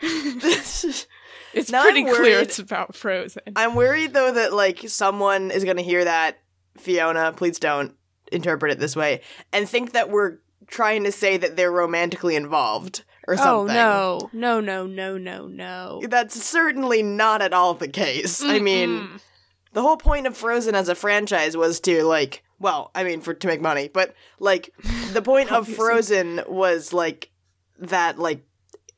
this. 0.00 1.06
It's 1.52 1.68
pretty 1.68 2.06
I'm 2.06 2.14
clear 2.14 2.38
it's 2.38 2.60
about 2.60 2.94
Frozen. 2.94 3.42
I'm 3.56 3.74
worried 3.74 4.12
though 4.12 4.32
that 4.32 4.52
like 4.52 4.88
someone 4.88 5.50
is 5.50 5.64
gonna 5.64 5.82
hear 5.82 6.04
that 6.04 6.38
Fiona, 6.78 7.32
please 7.36 7.58
don't 7.58 7.96
interpret 8.30 8.70
it 8.70 8.78
this 8.78 8.94
way, 8.94 9.22
and 9.52 9.68
think 9.68 9.90
that 9.90 10.10
we're 10.10 10.38
trying 10.68 11.02
to 11.02 11.10
say 11.10 11.36
that 11.36 11.56
they're 11.56 11.72
romantically 11.72 12.36
involved 12.36 13.02
or 13.26 13.36
Oh 13.38 13.66
no. 13.66 14.30
No, 14.32 14.60
no, 14.60 14.86
no, 14.86 15.18
no, 15.18 15.46
no. 15.46 16.02
That's 16.08 16.42
certainly 16.42 17.02
not 17.02 17.42
at 17.42 17.52
all 17.52 17.74
the 17.74 17.88
case. 17.88 18.42
I 18.42 18.58
mean, 18.58 19.20
the 19.72 19.82
whole 19.82 19.96
point 19.96 20.26
of 20.26 20.36
Frozen 20.36 20.74
as 20.74 20.88
a 20.88 20.94
franchise 20.94 21.56
was 21.56 21.80
to 21.80 22.02
like, 22.04 22.42
well, 22.58 22.90
I 22.94 23.04
mean, 23.04 23.20
for 23.20 23.34
to 23.34 23.46
make 23.46 23.60
money, 23.60 23.88
but 23.88 24.14
like 24.38 24.72
the 25.12 25.22
point 25.22 25.52
of 25.52 25.68
Frozen 25.68 26.42
was 26.48 26.92
like 26.92 27.30
that, 27.78 28.18
like 28.18 28.44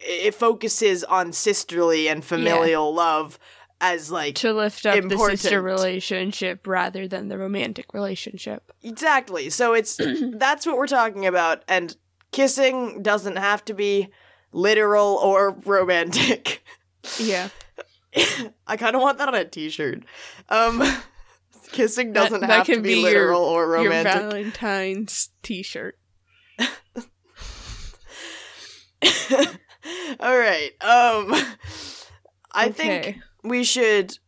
it 0.00 0.34
focuses 0.34 1.04
on 1.04 1.32
sisterly 1.32 2.08
and 2.08 2.24
familial 2.24 2.92
love 2.92 3.38
as 3.80 4.10
like 4.12 4.36
to 4.36 4.52
lift 4.52 4.86
up 4.86 5.08
the 5.08 5.18
sister 5.18 5.60
relationship 5.60 6.66
rather 6.66 7.08
than 7.08 7.28
the 7.28 7.36
romantic 7.36 7.92
relationship. 7.92 8.72
exactly. 8.82 9.50
So 9.50 9.74
it's 9.74 9.96
that's 10.34 10.66
what 10.66 10.76
we're 10.76 10.86
talking 10.86 11.26
about, 11.26 11.64
and 11.68 11.96
kissing 12.32 13.02
doesn't 13.02 13.36
have 13.36 13.64
to 13.66 13.74
be 13.74 14.08
literal 14.52 15.14
or 15.16 15.52
romantic. 15.64 16.62
Yeah. 17.18 17.48
I 18.66 18.76
kind 18.76 18.94
of 18.96 19.02
want 19.02 19.18
that 19.18 19.28
on 19.28 19.34
a 19.34 19.44
T-shirt. 19.44 20.02
Um, 20.48 20.82
kissing 21.72 22.12
doesn't 22.12 22.40
that 22.40 22.50
have 22.50 22.66
to 22.66 22.76
be, 22.76 22.82
be 22.82 22.94
your- 23.00 23.02
literal 23.04 23.42
or 23.42 23.62
Your 23.76 23.84
romantic. 23.84 24.12
Valentine's 24.14 25.30
t-shirt. 25.42 25.96
All 30.20 30.38
right. 30.38 30.70
Um, 30.80 31.34
I 32.52 32.66
Okay. 32.68 32.72
think 32.72 33.18
we 33.42 33.64
should 33.64 34.18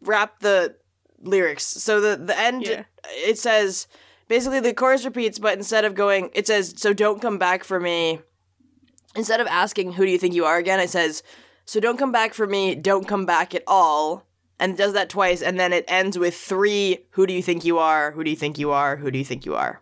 wrap 0.00 0.40
the 0.40 0.76
lyrics. 1.20 1.64
So 1.64 2.00
the 2.00 2.16
the 2.16 2.38
end 2.38 2.62
Yeah. 2.66 2.84
it 3.08 3.38
says 3.38 3.86
basically 4.28 4.60
the 4.60 4.74
chorus 4.74 5.04
repeats, 5.04 5.38
but 5.38 5.56
instead 5.58 5.84
of 5.84 5.94
going, 5.94 6.30
it 6.34 6.46
says, 6.46 6.74
"So 6.76 6.92
don't 6.92 7.20
come 7.20 7.38
back 7.38 7.64
for 7.64 7.80
me." 7.80 8.20
Instead 9.16 9.40
of 9.40 9.46
asking, 9.46 9.92
"Who 9.94 10.04
do 10.04 10.10
you 10.12 10.18
think 10.18 10.34
you 10.34 10.44
are?" 10.44 10.58
again, 10.58 10.80
it 10.80 10.90
says, 10.90 11.22
"So 11.64 11.80
don't 11.80 11.98
come 11.98 12.12
back 12.12 12.34
for 12.34 12.46
me. 12.46 12.74
Don't 12.74 13.08
come 13.08 13.24
back 13.26 13.54
at 13.54 13.62
all." 13.66 14.26
And 14.60 14.76
does 14.76 14.92
that 14.92 15.08
twice, 15.08 15.40
and 15.40 15.58
then 15.58 15.72
it 15.72 15.84
ends 15.88 16.18
with 16.18 16.36
three. 16.36 17.06
Who 17.12 17.26
do 17.26 17.32
you 17.32 17.42
think 17.42 17.64
you 17.64 17.78
are? 17.78 18.10
Who 18.12 18.24
do 18.24 18.30
you 18.30 18.36
think 18.36 18.58
you 18.58 18.70
are? 18.72 18.96
Who 18.96 19.10
do 19.10 19.18
you 19.18 19.24
think 19.24 19.46
you 19.46 19.54
are? 19.54 19.80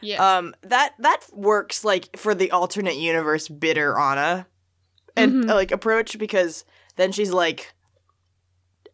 Yeah. 0.00 0.36
Um, 0.36 0.54
that 0.62 0.94
that 1.00 1.26
works 1.32 1.84
like 1.84 2.16
for 2.16 2.34
the 2.34 2.50
alternate 2.52 2.96
universe 2.96 3.48
bitter 3.48 3.98
Anna, 3.98 4.46
and 5.16 5.44
Mhm. 5.44 5.50
uh, 5.50 5.54
like 5.54 5.72
approach 5.72 6.16
because 6.18 6.64
then 6.96 7.10
she's 7.10 7.32
like, 7.32 7.72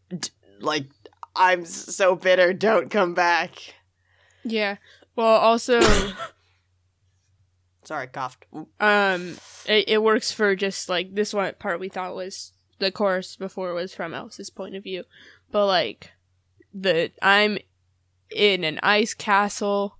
d- 0.09 0.29
like 0.59 0.85
I'm 1.35 1.65
so 1.65 2.15
bitter. 2.15 2.51
Don't 2.53 2.89
come 2.89 3.13
back. 3.13 3.75
Yeah. 4.43 4.77
Well, 5.15 5.37
also, 5.37 5.79
Sorry, 7.83 8.07
coughed. 8.07 8.45
um, 8.79 9.37
it, 9.65 9.85
it 9.89 10.03
works 10.03 10.31
for 10.31 10.55
just 10.55 10.87
like 10.87 11.15
this 11.15 11.33
one 11.33 11.53
part 11.59 11.79
we 11.79 11.89
thought 11.89 12.15
was 12.15 12.53
the 12.79 12.91
chorus 12.91 13.35
before 13.35 13.73
was 13.73 13.93
from 13.93 14.13
Elsa's 14.13 14.49
point 14.49 14.75
of 14.75 14.83
view, 14.83 15.03
but 15.51 15.65
like 15.65 16.11
the 16.73 17.11
I'm 17.21 17.57
in 18.29 18.63
an 18.63 18.79
ice 18.83 19.13
castle 19.13 19.97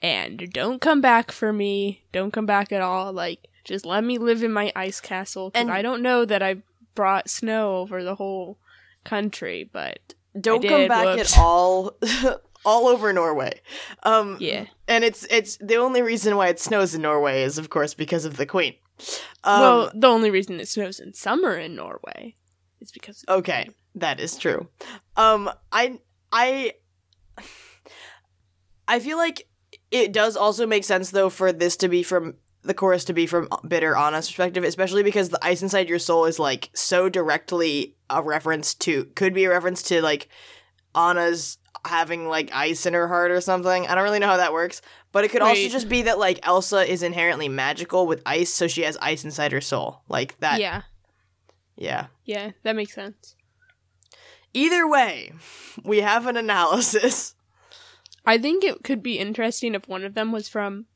and 0.00 0.48
don't 0.52 0.80
come 0.80 1.00
back 1.00 1.32
for 1.32 1.52
me. 1.52 2.04
Don't 2.12 2.32
come 2.32 2.46
back 2.46 2.70
at 2.72 2.80
all. 2.82 3.12
Like 3.12 3.48
just 3.64 3.84
let 3.84 4.04
me 4.04 4.16
live 4.18 4.42
in 4.42 4.52
my 4.52 4.72
ice 4.76 5.00
castle. 5.00 5.50
'cause 5.50 5.60
And- 5.60 5.70
I 5.72 5.82
don't 5.82 6.02
know 6.02 6.24
that 6.24 6.42
I 6.42 6.62
brought 6.94 7.28
snow 7.28 7.78
over 7.78 8.04
the 8.04 8.14
whole 8.14 8.58
country, 9.04 9.68
but 9.70 10.14
Don't 10.40 10.66
come 10.66 10.86
back 10.88 11.16
whoops. 11.16 11.36
at 11.36 11.42
all. 11.42 11.96
all 12.64 12.86
over 12.88 13.12
Norway. 13.12 13.60
Um, 14.02 14.36
yeah. 14.40 14.66
and 14.88 15.04
it's 15.04 15.24
it's 15.30 15.56
the 15.58 15.76
only 15.76 16.02
reason 16.02 16.36
why 16.36 16.48
it 16.48 16.60
snows 16.60 16.94
in 16.94 17.02
Norway 17.02 17.42
is 17.42 17.58
of 17.58 17.70
course 17.70 17.94
because 17.94 18.24
of 18.24 18.36
the 18.36 18.46
Queen. 18.46 18.74
Um, 19.42 19.60
well, 19.60 19.92
the 19.94 20.06
only 20.06 20.30
reason 20.30 20.60
it 20.60 20.68
snows 20.68 21.00
in 21.00 21.14
summer 21.14 21.56
in 21.56 21.74
Norway 21.74 22.36
is 22.80 22.92
because 22.92 23.22
of 23.22 23.26
the 23.26 23.32
Okay, 23.34 23.68
that 23.96 24.20
is 24.20 24.36
true. 24.36 24.68
Um, 25.16 25.50
I 25.72 25.98
I 26.32 26.72
I 28.86 29.00
feel 29.00 29.16
like 29.16 29.48
it 29.90 30.12
does 30.12 30.36
also 30.36 30.66
make 30.66 30.84
sense 30.84 31.10
though 31.10 31.30
for 31.30 31.52
this 31.52 31.76
to 31.78 31.88
be 31.88 32.02
from 32.02 32.34
the 32.62 32.74
chorus 32.74 33.04
to 33.04 33.12
be 33.12 33.26
from 33.26 33.48
bitter 33.66 33.96
Anna's 33.96 34.26
perspective, 34.26 34.64
especially 34.64 35.02
because 35.02 35.28
the 35.28 35.44
ice 35.44 35.62
inside 35.62 35.88
your 35.88 35.98
soul 35.98 36.24
is 36.24 36.38
like 36.38 36.70
so 36.74 37.08
directly 37.08 37.96
a 38.08 38.22
reference 38.22 38.74
to 38.74 39.04
could 39.14 39.34
be 39.34 39.44
a 39.44 39.50
reference 39.50 39.82
to 39.84 40.00
like 40.00 40.28
Anna's 40.94 41.58
having 41.86 42.28
like 42.28 42.50
ice 42.52 42.86
in 42.86 42.94
her 42.94 43.08
heart 43.08 43.30
or 43.30 43.40
something. 43.40 43.86
I 43.86 43.94
don't 43.94 44.04
really 44.04 44.18
know 44.18 44.26
how 44.26 44.36
that 44.36 44.52
works, 44.52 44.82
but 45.12 45.24
it 45.24 45.30
could 45.30 45.42
also 45.42 45.68
just 45.68 45.88
be 45.88 46.02
that 46.02 46.18
like 46.18 46.40
Elsa 46.42 46.90
is 46.90 47.02
inherently 47.02 47.48
magical 47.48 48.06
with 48.06 48.22
ice, 48.26 48.52
so 48.52 48.66
she 48.66 48.82
has 48.82 48.96
ice 49.00 49.24
inside 49.24 49.52
her 49.52 49.60
soul, 49.60 50.02
like 50.08 50.38
that. 50.38 50.60
yeah, 50.60 50.82
yeah. 51.76 52.06
yeah, 52.24 52.52
that 52.62 52.76
makes 52.76 52.94
sense. 52.94 53.36
Either 54.52 54.88
way, 54.88 55.32
we 55.84 56.00
have 56.00 56.26
an 56.26 56.36
analysis. 56.36 57.34
I 58.24 58.38
think 58.38 58.64
it 58.64 58.84
could 58.84 59.02
be 59.02 59.18
interesting 59.18 59.74
if 59.74 59.88
one 59.88 60.04
of 60.04 60.14
them 60.14 60.32
was 60.32 60.48
from 60.48 60.86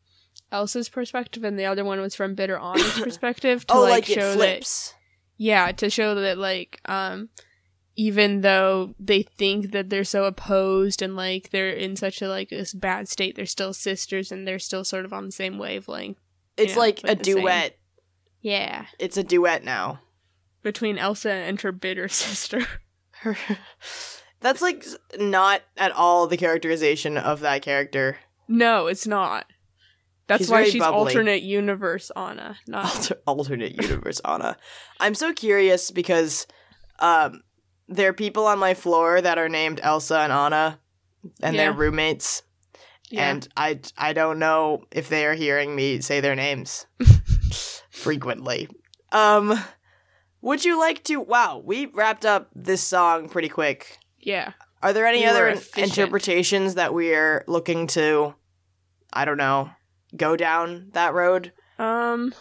Elsa's 0.50 0.88
perspective 0.88 1.44
and 1.44 1.58
the 1.58 1.66
other 1.66 1.84
one 1.84 2.00
was 2.00 2.14
from 2.14 2.34
Bitter 2.34 2.56
Anna's 2.56 2.98
perspective 3.02 3.66
to 3.66 3.74
oh, 3.74 3.82
like, 3.82 3.90
like, 3.90 4.04
show 4.06 4.32
it 4.32 4.38
that 4.38 4.94
yeah, 5.36 5.70
to 5.72 5.90
show 5.90 6.14
that 6.14 6.38
like 6.38 6.80
um 6.86 7.28
even 8.00 8.42
though 8.42 8.94
they 9.00 9.22
think 9.22 9.72
that 9.72 9.90
they're 9.90 10.04
so 10.04 10.22
opposed 10.24 11.02
and 11.02 11.16
like 11.16 11.50
they're 11.50 11.68
in 11.70 11.96
such 11.96 12.22
a 12.22 12.28
like 12.28 12.48
this 12.50 12.72
bad 12.72 13.08
state, 13.08 13.34
they're 13.34 13.44
still 13.44 13.72
sisters 13.74 14.30
and 14.30 14.46
they're 14.46 14.60
still 14.60 14.84
sort 14.84 15.04
of 15.04 15.12
on 15.12 15.26
the 15.26 15.32
same 15.32 15.58
wavelength. 15.58 16.16
It's 16.56 16.74
yeah, 16.74 16.78
like 16.78 17.00
a 17.04 17.16
the 17.16 17.24
same. 17.24 17.36
duet. 17.40 17.76
Yeah, 18.40 18.86
It's 19.00 19.16
a 19.16 19.24
duet 19.24 19.64
now. 19.64 19.98
between 20.62 20.96
Elsa 20.96 21.32
and 21.32 21.60
her 21.62 21.72
bitter 21.72 22.06
sister. 22.26 22.64
That's 24.40 24.62
like 24.62 24.86
not 25.18 25.62
at 25.76 25.90
all 25.92 26.28
the 26.28 26.36
characterization 26.36 27.18
of 27.18 27.40
that 27.40 27.62
character. 27.62 28.18
no, 28.46 28.86
it's 28.86 29.06
not. 29.08 29.46
That's 30.28 30.42
She's 30.42 30.50
why 30.50 30.64
she's 30.64 30.80
bubbly. 30.82 30.98
alternate 30.98 31.42
universe 31.42 32.10
Anna, 32.14 32.58
not 32.68 32.84
Alter- 32.94 33.20
alternate 33.26 33.82
universe 33.82 34.20
Anna. 34.24 34.56
I'm 35.00 35.14
so 35.16 35.32
curious 35.32 35.90
because 35.90 36.46
um 37.00 37.42
there 37.88 38.10
are 38.10 38.14
people 38.14 38.46
on 38.46 38.58
my 38.58 38.74
floor 38.74 39.20
that 39.20 39.38
are 39.38 39.48
named 39.48 39.80
Elsa 39.82 40.18
and 40.20 40.32
Anna 40.32 40.78
and 41.42 41.54
Yeah. 41.56 41.62
they're 41.64 41.72
roommates. 41.72 42.42
Yeah. 43.10 43.30
and 43.30 43.48
I 43.56 43.80
I 43.96 44.12
don't 44.12 44.38
know 44.38 44.84
if 44.90 45.08
they 45.08 45.24
are 45.24 45.32
hearing 45.34 45.74
me 45.74 46.00
say 46.02 46.20
their 46.20 46.34
names 46.36 46.86
frequently. 47.90 48.68
Um, 49.12 49.58
would 50.42 50.64
you 50.64 50.78
like 50.78 51.02
to? 51.04 51.18
Wow, 51.20 51.62
we 51.64 51.86
wrapped 51.86 52.26
up 52.26 52.50
this 52.54 52.82
song 52.82 53.28
pretty 53.28 53.48
quick. 53.48 53.98
Yeah. 54.20 54.52
Are 54.82 54.92
there 54.92 55.06
any 55.06 55.20
We 55.20 55.24
other 55.24 55.48
interpretations 55.76 56.74
that 56.74 56.92
we're 56.94 57.44
looking 57.48 57.86
to? 57.88 58.34
I 59.12 59.24
don't 59.24 59.38
know. 59.38 59.70
Go 60.16 60.36
down 60.36 60.90
that 60.92 61.14
road 61.14 61.52
Um. 61.78 62.34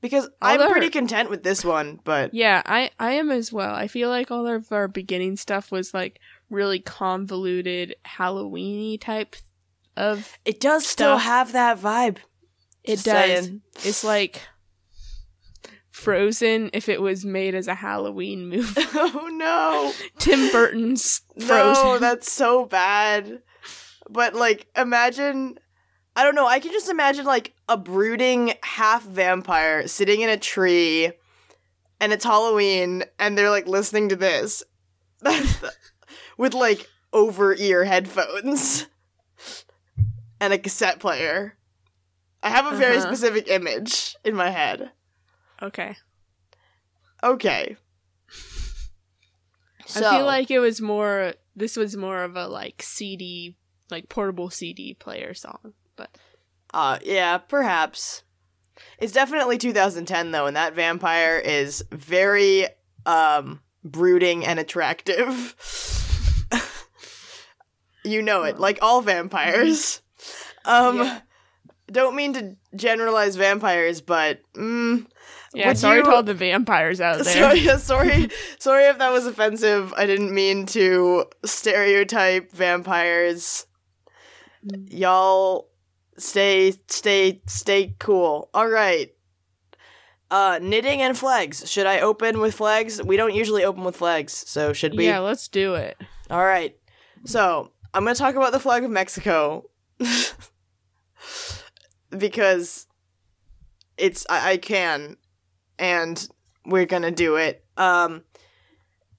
Because 0.00 0.28
I'm 0.40 0.60
Although- 0.60 0.72
pretty 0.72 0.90
content 0.90 1.30
with 1.30 1.42
this 1.42 1.64
one, 1.64 2.00
but 2.04 2.32
Yeah, 2.34 2.62
I 2.66 2.90
I 2.98 3.12
am 3.12 3.30
as 3.30 3.52
well. 3.52 3.74
I 3.74 3.88
feel 3.88 4.08
like 4.08 4.30
all 4.30 4.46
of 4.46 4.70
our 4.72 4.88
beginning 4.88 5.36
stuff 5.36 5.70
was 5.72 5.92
like 5.94 6.20
really 6.50 6.78
convoluted 6.80 7.94
Halloweeny 8.06 9.00
type 9.00 9.36
of. 9.96 10.38
it 10.44 10.60
does 10.60 10.86
still 10.86 11.18
have 11.18 11.52
that 11.52 11.78
vibe. 11.78 12.18
It 12.84 12.96
Just 12.96 13.04
does. 13.06 13.44
saying. 13.44 13.60
It's 13.84 14.04
like 14.04 14.42
Frozen 15.90 16.70
if 16.72 16.88
it 16.88 17.02
was 17.02 17.24
made 17.24 17.54
as 17.54 17.66
a 17.66 17.74
Halloween 17.74 18.48
movie. 18.48 18.80
oh 18.94 19.28
no. 19.32 19.92
Tim 20.18 20.50
Burton's 20.52 21.22
Frozen. 21.44 21.84
No, 21.84 21.98
that's 21.98 22.30
so 22.30 22.64
bad. 22.66 23.42
But 24.08 24.34
like, 24.34 24.68
imagine. 24.76 25.58
I 26.18 26.24
don't 26.24 26.34
know. 26.34 26.46
I 26.48 26.58
can 26.58 26.72
just 26.72 26.88
imagine 26.88 27.24
like 27.26 27.54
a 27.68 27.76
brooding 27.76 28.54
half 28.64 29.04
vampire 29.04 29.86
sitting 29.86 30.20
in 30.22 30.28
a 30.28 30.36
tree, 30.36 31.12
and 32.00 32.12
it's 32.12 32.24
Halloween, 32.24 33.04
and 33.20 33.38
they're 33.38 33.50
like 33.50 33.68
listening 33.68 34.08
to 34.08 34.16
this 34.16 34.64
with 36.36 36.54
like 36.54 36.88
over 37.12 37.54
ear 37.54 37.84
headphones 37.84 38.86
and 40.40 40.52
a 40.52 40.58
cassette 40.58 40.98
player. 40.98 41.54
I 42.42 42.50
have 42.50 42.66
a 42.72 42.76
very 42.76 42.96
Uh-huh. 42.96 43.06
specific 43.14 43.48
image 43.48 44.16
in 44.24 44.34
my 44.34 44.50
head. 44.50 44.90
okay. 45.62 45.96
Okay. 47.22 47.76
I 49.96 50.00
feel 50.00 50.24
like 50.26 50.50
it 50.50 50.58
was 50.58 50.80
more. 50.80 51.34
This 51.56 51.76
was 51.76 51.96
more 51.96 52.22
of 52.22 52.36
a 52.36 52.46
like 52.46 52.82
CD, 52.82 53.56
like 53.90 54.08
portable 54.08 54.50
CD 54.50 54.94
player 54.94 55.32
song. 55.34 55.74
But 55.98 56.16
Uh, 56.72 56.98
yeah, 57.02 57.36
perhaps. 57.38 58.22
It's 58.98 59.12
definitely 59.12 59.58
2010 59.58 60.30
though, 60.30 60.46
and 60.46 60.56
that 60.56 60.74
vampire 60.74 61.36
is 61.38 61.84
very 61.92 62.66
um 63.04 63.60
brooding 63.84 64.44
and 64.46 64.58
attractive. 64.58 65.54
you 68.04 68.22
know 68.22 68.44
it, 68.44 68.58
like 68.58 68.78
all 68.80 69.02
vampires. 69.02 70.00
Um 70.64 70.98
Yeah. 70.98 71.20
don't 71.90 72.14
mean 72.16 72.32
to 72.34 72.56
generalize 72.76 73.36
vampires, 73.36 74.00
but 74.00 74.40
mm, 74.54 75.06
yeah, 75.54 75.72
sorry 75.72 76.02
to 76.02 76.10
all 76.10 76.22
the 76.22 76.34
vampires 76.34 77.00
out 77.00 77.24
there. 77.24 77.34
sorry, 77.34 77.78
sorry, 77.78 78.28
sorry 78.58 78.84
if 78.84 78.98
that 78.98 79.12
was 79.12 79.26
offensive. 79.26 79.94
I 79.96 80.06
didn't 80.06 80.34
mean 80.34 80.66
to 80.66 81.24
stereotype 81.44 82.52
vampires. 82.52 83.66
Mm. 84.66 84.92
Y'all 84.92 85.67
stay 86.18 86.72
stay 86.88 87.40
stay 87.46 87.94
cool. 87.98 88.50
All 88.54 88.68
right. 88.68 89.12
Uh 90.30 90.58
knitting 90.60 91.00
and 91.00 91.16
flags. 91.16 91.70
Should 91.70 91.86
I 91.86 92.00
open 92.00 92.40
with 92.40 92.54
flags? 92.54 93.02
We 93.02 93.16
don't 93.16 93.34
usually 93.34 93.64
open 93.64 93.84
with 93.84 93.96
flags, 93.96 94.32
so 94.32 94.72
should 94.72 94.96
we? 94.96 95.06
Yeah, 95.06 95.20
let's 95.20 95.48
do 95.48 95.74
it. 95.74 95.96
All 96.30 96.44
right. 96.44 96.76
So, 97.24 97.72
I'm 97.94 98.04
going 98.04 98.14
to 98.14 98.18
talk 98.18 98.36
about 98.36 98.52
the 98.52 98.60
flag 98.60 98.84
of 98.84 98.90
Mexico 98.90 99.68
because 102.16 102.86
it's 103.96 104.26
I, 104.28 104.52
I 104.52 104.56
can 104.58 105.16
and 105.78 106.28
we're 106.64 106.86
going 106.86 107.02
to 107.02 107.10
do 107.10 107.36
it. 107.36 107.64
Um 107.76 108.22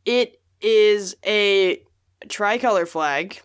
it 0.05 0.41
is 0.61 1.15
a 1.25 1.81
tricolor 2.27 2.85
flag. 2.85 3.41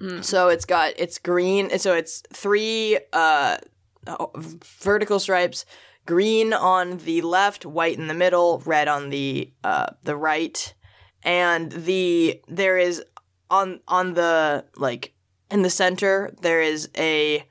Mm. 0.00 0.24
So 0.24 0.48
it's 0.48 0.64
got 0.64 0.94
it's 0.96 1.18
green. 1.18 1.78
So 1.78 1.94
it's 1.94 2.22
three 2.32 2.98
uh 3.12 3.58
oh, 4.06 4.30
vertical 4.34 5.18
stripes, 5.18 5.64
green 6.06 6.52
on 6.52 6.98
the 6.98 7.22
left, 7.22 7.64
white 7.64 7.98
in 7.98 8.08
the 8.08 8.14
middle, 8.14 8.62
red 8.66 8.88
on 8.88 9.10
the 9.10 9.52
uh 9.62 9.86
the 10.02 10.16
right, 10.16 10.74
and 11.22 11.70
the 11.70 12.40
there 12.48 12.78
is 12.78 13.04
on 13.50 13.80
on 13.86 14.14
the 14.14 14.64
like 14.76 15.14
in 15.50 15.62
the 15.62 15.70
center 15.70 16.34
there 16.40 16.60
is 16.60 16.88
a 16.96 17.46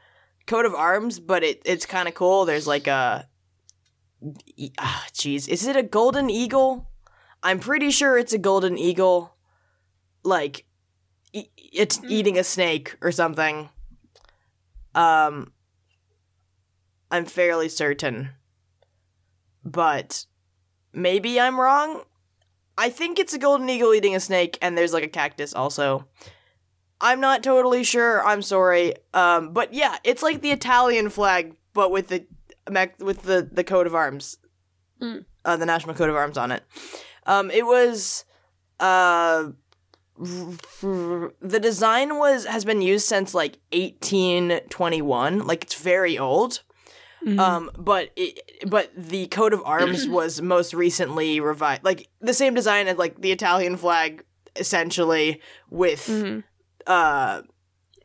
coat 0.48 0.66
of 0.66 0.74
arms, 0.74 1.20
but 1.20 1.44
it 1.44 1.62
it's 1.66 1.86
kind 1.86 2.08
of 2.08 2.14
cool. 2.14 2.46
There's 2.46 2.68
like 2.68 2.88
a 2.88 3.28
ah 4.80 5.06
jeez, 5.14 5.48
is 5.48 5.66
it 5.66 5.76
a 5.76 5.84
golden 5.84 6.30
eagle? 6.30 6.90
I'm 7.42 7.60
pretty 7.60 7.92
sure 7.92 8.18
it's 8.18 8.34
a 8.34 8.38
golden 8.38 8.78
eagle. 8.78 9.36
Like 10.24 10.66
e- 11.34 11.50
it's 11.58 11.98
Hmm. 11.98 12.06
eating 12.10 12.38
a 12.38 12.44
snake 12.44 12.96
or 13.02 13.12
something. 13.12 13.70
Um, 14.96 15.52
I'm 17.12 17.26
fairly 17.26 17.70
certain, 17.70 18.30
but 19.64 20.26
maybe 20.94 21.40
I'm 21.40 21.60
wrong. 21.60 22.04
I 22.78 22.90
think 22.90 23.20
it's 23.20 23.34
a 23.34 23.38
golden 23.40 23.70
eagle 23.70 23.94
eating 23.94 24.16
a 24.16 24.20
snake, 24.20 24.58
and 24.62 24.78
there's 24.78 24.94
like 24.94 25.04
a 25.04 25.08
cactus 25.08 25.54
also. 25.54 26.08
I'm 27.02 27.20
not 27.20 27.44
totally 27.44 27.84
sure. 27.84 28.26
I'm 28.26 28.42
sorry. 28.42 28.96
Um, 29.14 29.52
but 29.54 29.74
yeah, 29.74 29.98
it's 30.04 30.24
like 30.24 30.42
the 30.42 30.52
Italian 30.52 31.10
flag, 31.10 31.56
but 31.74 31.92
with 31.92 32.08
the 32.08 32.26
with 33.00 33.24
the 33.24 33.48
the 33.52 33.64
coat 33.64 33.88
of 33.88 33.94
arms, 33.96 34.38
Mm. 35.02 35.26
uh, 35.44 35.58
the 35.58 35.66
national 35.66 35.96
coat 35.96 36.10
of 36.10 36.16
arms 36.16 36.38
on 36.38 36.52
it. 36.52 36.64
Um, 37.26 37.52
it 37.52 37.66
was 37.66 38.26
uh 38.80 39.50
the 40.20 41.60
design 41.62 42.18
was 42.18 42.46
has 42.46 42.64
been 42.66 42.82
used 42.82 43.06
since 43.08 43.34
like 43.34 43.58
1821 43.72 45.46
like 45.48 45.64
it's 45.64 45.76
very 45.76 46.18
old 46.18 46.62
Mhm. 47.26 47.40
um 47.40 47.72
but 47.78 48.10
it, 48.18 48.38
but 48.68 48.92
the 48.98 49.28
coat 49.28 49.54
of 49.54 49.62
arms 49.64 50.08
was 50.10 50.42
most 50.42 50.74
recently 50.74 51.40
revived 51.40 51.84
like 51.84 52.10
the 52.20 52.34
same 52.34 52.54
design 52.54 52.88
as 52.88 52.98
like 52.98 53.22
the 53.22 53.32
italian 53.32 53.78
flag 53.78 54.24
essentially 54.58 55.42
with 55.70 56.06
Mhm. 56.08 56.44
uh 56.86 57.42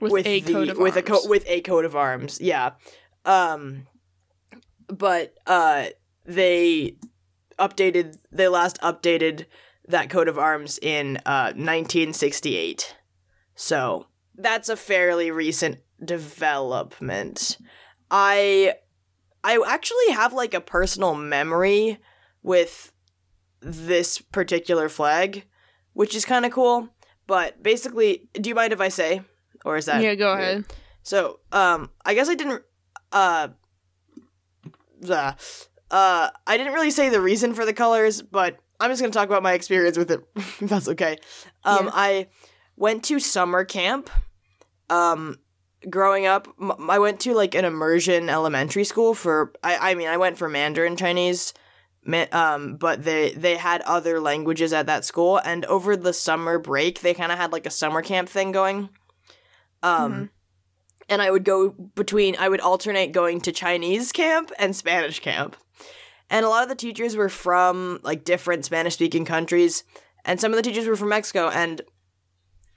with, 0.01 0.13
with 0.13 0.27
a 0.27 0.41
the, 0.41 0.53
coat 0.53 0.69
of 0.69 0.79
with 0.79 0.97
a 0.97 1.03
coat 1.03 1.29
with 1.29 1.45
a 1.49 1.61
coat 1.63 1.85
of 1.85 1.97
arms 1.97 2.41
yeah 2.41 2.71
um 3.25 3.87
but 4.87 5.35
uh 5.49 5.87
they 6.25 6.95
updated 7.59 8.17
they 8.31 8.47
last 8.47 8.81
updated 8.83 9.47
that 9.89 10.11
coat 10.11 10.29
of 10.29 10.39
arms 10.39 10.79
in 10.81 11.17
uh 11.27 11.53
1968 11.55 12.97
so 13.55 14.07
that's 14.37 14.69
a 14.69 14.77
fairly 14.77 15.31
recent 15.31 15.79
development 16.05 17.59
i 18.11 18.75
i 19.43 19.63
actually 19.67 20.13
have 20.13 20.33
like 20.33 20.55
a 20.55 20.61
personal 20.61 21.15
memory 21.15 21.99
with 22.43 22.93
this 23.61 24.19
particular 24.19 24.89
flag 24.89 25.45
which 25.93 26.15
is 26.15 26.25
kind 26.25 26.47
of 26.47 26.53
cool 26.53 26.89
but 27.27 27.63
basically 27.63 28.29
do 28.35 28.49
you 28.49 28.55
mind 28.55 28.73
if 28.73 28.81
i 28.81 28.89
say 28.89 29.23
or 29.65 29.77
is 29.77 29.87
that 29.87 30.03
yeah, 30.03 30.15
go 30.15 30.35
weird? 30.35 30.41
ahead. 30.43 30.65
So, 31.03 31.41
um, 31.53 31.91
I 32.05 32.15
guess 32.15 32.29
I 32.29 32.35
didn't, 32.35 32.63
uh, 33.13 33.49
the, 35.01 35.37
uh, 35.91 36.31
I 36.47 36.57
didn't 36.57 36.73
really 36.75 36.91
say 36.91 37.09
the 37.09 37.21
reason 37.21 37.55
for 37.55 37.65
the 37.65 37.73
colors, 37.73 38.21
but 38.23 38.59
I'm 38.81 38.91
just 38.91 39.01
gonna 39.01 39.13
talk 39.13 39.27
about 39.29 39.43
my 39.43 39.53
experience 39.55 39.97
with 39.99 40.11
it, 40.11 40.21
if 40.37 40.59
that's 40.61 40.89
okay. 40.89 41.19
Um, 41.65 41.87
Yeah. 41.87 41.91
I 41.95 42.27
went 42.77 43.05
to 43.05 43.19
summer 43.19 43.65
camp, 43.65 44.09
um, 44.91 45.39
growing 45.91 46.27
up. 46.27 46.49
M- 46.61 46.91
I 46.91 46.99
went 46.99 47.21
to 47.21 47.35
like 47.35 47.55
an 47.55 47.65
immersion 47.65 48.29
elementary 48.29 48.85
school 48.85 49.15
for, 49.15 49.53
I, 49.63 49.91
I 49.91 49.95
mean, 49.95 50.09
I 50.09 50.17
went 50.17 50.39
for 50.39 50.49
Mandarin 50.49 50.97
Chinese, 50.97 51.55
ma- 52.05 52.27
um, 52.33 52.77
but 52.77 53.05
they, 53.05 53.33
they 53.33 53.57
had 53.57 53.83
other 53.83 54.21
languages 54.21 54.73
at 54.73 54.87
that 54.87 55.05
school, 55.05 55.39
and 55.45 55.65
over 55.67 55.97
the 55.97 56.13
summer 56.13 56.59
break, 56.59 57.01
they 57.01 57.15
kind 57.15 57.33
of 57.33 57.39
had 57.39 57.53
like 57.53 57.67
a 57.67 57.71
summer 57.71 58.03
camp 58.03 58.29
thing 58.29 58.53
going. 58.53 58.89
Um, 59.83 60.13
Mhm. 60.13 60.29
and 61.09 61.23
I 61.23 61.31
would 61.31 61.45
go 61.45 61.71
between, 61.71 62.37
I 62.39 62.49
would 62.49 62.61
alternate 62.61 63.13
going 63.13 63.41
to 63.43 63.53
Chinese 63.53 64.13
camp 64.13 64.51
and 64.59 64.75
Spanish 64.75 65.21
camp. 65.21 65.57
And 66.31 66.45
a 66.45 66.49
lot 66.49 66.63
of 66.63 66.69
the 66.69 66.75
teachers 66.75 67.17
were 67.17 67.29
from 67.29 68.01
like 68.03 68.25
different 68.25 68.65
Spanish 68.65 68.95
speaking 68.95 69.25
countries, 69.25 69.85
and 70.25 70.41
some 70.41 70.53
of 70.53 70.57
the 70.57 70.63
teachers 70.63 70.87
were 70.87 70.97
from 70.97 71.09
Mexico. 71.09 71.49
And 71.49 71.81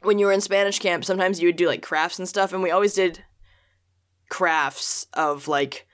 when 0.04 0.20
you 0.20 0.26
were 0.26 0.32
in 0.32 0.42
Spanish 0.42 0.80
camp, 0.80 1.04
sometimes 1.06 1.42
you 1.42 1.48
would 1.48 1.58
do 1.58 1.68
like 1.68 1.82
crafts 1.82 2.18
and 2.18 2.28
stuff, 2.28 2.54
and 2.54 2.64
we 2.64 2.72
always 2.72 2.94
did 2.94 3.24
crafts 4.30 5.08
of 5.14 5.48
like, 5.48 5.86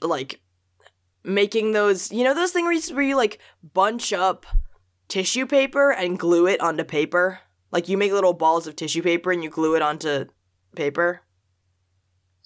like 0.00 0.40
making 1.24 1.72
those, 1.72 2.12
you 2.12 2.24
know, 2.24 2.34
those 2.34 2.52
things 2.52 2.64
where 2.64 2.72
you, 2.72 2.94
where 2.94 3.04
you 3.04 3.16
like 3.16 3.40
bunch 3.74 4.12
up 4.12 4.46
tissue 5.08 5.46
paper 5.46 5.90
and 5.90 6.18
glue 6.18 6.46
it 6.46 6.60
onto 6.60 6.84
paper. 6.84 7.40
Like 7.72 7.88
you 7.88 7.98
make 7.98 8.12
little 8.12 8.32
balls 8.32 8.66
of 8.66 8.76
tissue 8.76 9.02
paper 9.02 9.32
and 9.32 9.42
you 9.44 9.50
glue 9.50 9.74
it 9.74 9.82
onto 9.82 10.26
paper. 10.74 11.22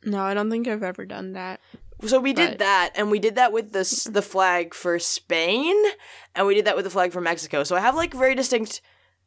No, 0.05 0.23
I 0.23 0.35
don't 0.35 0.51
think 0.51 0.69
I've 0.69 0.83
ever 0.83 1.07
done 1.07 1.33
that. 1.33 1.61
So 2.05 2.21
we 2.21 2.33
did 2.33 2.59
that, 2.59 2.91
and 2.97 3.11
we 3.11 3.19
did 3.19 3.37
that 3.37 3.53
with 3.53 3.73
the 3.73 4.11
the 4.11 4.23
flag 4.23 4.75
for 4.75 4.99
Spain, 4.99 5.75
and 6.35 6.47
we 6.47 6.55
did 6.55 6.65
that 6.67 6.77
with 6.77 6.85
the 6.85 6.91
flag 6.91 7.13
for 7.13 7.21
Mexico. 7.21 7.65
So 7.65 7.77
I 7.77 7.81
have 7.81 7.95
like 7.95 8.13
very 8.13 8.35
distinct 8.35 8.81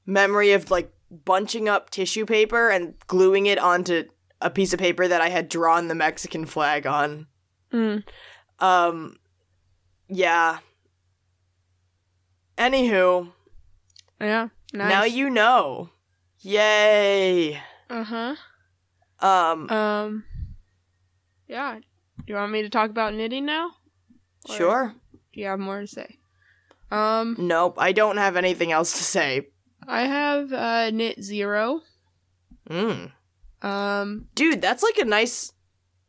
memory 0.05 0.51
of 0.51 0.70
like 0.70 0.93
bunching 1.09 1.70
up 1.70 1.89
tissue 1.89 2.26
paper 2.26 2.70
and 2.70 2.93
gluing 3.07 3.45
it 3.45 3.57
onto 3.57 4.03
a 4.41 4.49
piece 4.49 4.74
of 4.74 4.80
paper 4.80 5.07
that 5.07 5.22
I 5.22 5.30
had 5.30 5.49
drawn 5.49 5.88
the 5.88 5.95
Mexican 5.95 6.45
flag 6.45 6.86
on. 6.86 7.28
Mm. 7.74 8.03
Um, 8.59 9.18
yeah. 10.09 10.59
Anywho, 12.57 13.32
Yeah. 14.20 14.49
Nice. 14.74 14.89
now 14.89 15.03
you 15.03 15.30
know. 15.30 15.89
Yay. 16.41 17.61
Uh 17.89 18.03
huh. 18.03 18.36
Um, 19.20 19.70
Um. 19.70 20.24
Yeah. 21.47 21.80
Do 22.28 22.34
you 22.34 22.36
want 22.36 22.51
me 22.51 22.61
to 22.61 22.69
talk 22.69 22.89
about 22.89 23.13
knitting 23.15 23.45
now? 23.45 23.71
or- 24.49 24.55
sure. 24.55 24.93
Do 25.34 25.39
you 25.41 25.47
have 25.47 25.59
more 25.59 25.80
to 25.82 25.88
say? 25.88 26.17
Um, 26.91 27.36
Nope, 27.39 27.75
I 27.80 27.91
don't 27.93 28.17
have 28.17 28.36
anything 28.38 28.71
else 28.71 28.93
to 28.93 29.03
say. 29.03 29.47
I 29.88 30.01
have 30.01 30.51
uh, 30.53 30.89
knit 30.91 31.21
zero. 31.23 31.82
Mm. 32.69 33.11
Um, 33.61 34.28
Dude, 34.36 34.61
that's 34.61 34.84
like 34.84 34.97
a 34.97 35.05
nice. 35.05 35.51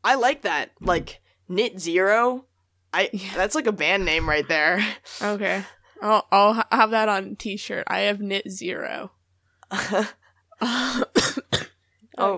I 0.05 0.15
like 0.17 0.43
that. 0.43 0.71
Like 0.81 1.21
knit 1.49 1.81
zero. 1.81 2.47
I 2.93 3.11
Yeah. 3.13 3.33
that's 3.37 3.55
like 3.55 3.67
a 3.67 3.73
band 3.73 4.05
name 4.05 4.29
right 4.29 4.47
there. 4.49 4.85
okay. 5.23 5.65
I'll 6.03 6.27
I'll 6.33 6.65
have 6.71 6.91
that 6.93 7.09
on 7.09 7.37
t-shirt. 7.37 7.85
I 7.89 8.01
have 8.01 8.21
knit 8.21 8.49
zero. 8.51 9.11
oh 10.63 11.05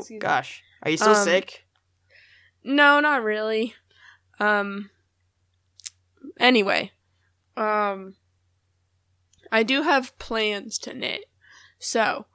me. 0.09 0.19
gosh, 0.19 0.63
are 0.83 0.91
you 0.91 0.97
still 0.97 1.11
Um, 1.15 1.25
sick? 1.25 1.65
No, 2.63 3.01
not 3.01 3.23
really. 3.23 3.75
Um 4.39 4.91
anyway, 6.39 6.93
um 7.57 8.17
I 9.53 9.63
do 9.63 9.83
have 9.83 10.17
plans 10.19 10.79
to 10.81 10.95
knit. 10.95 11.25
So, 11.79 12.27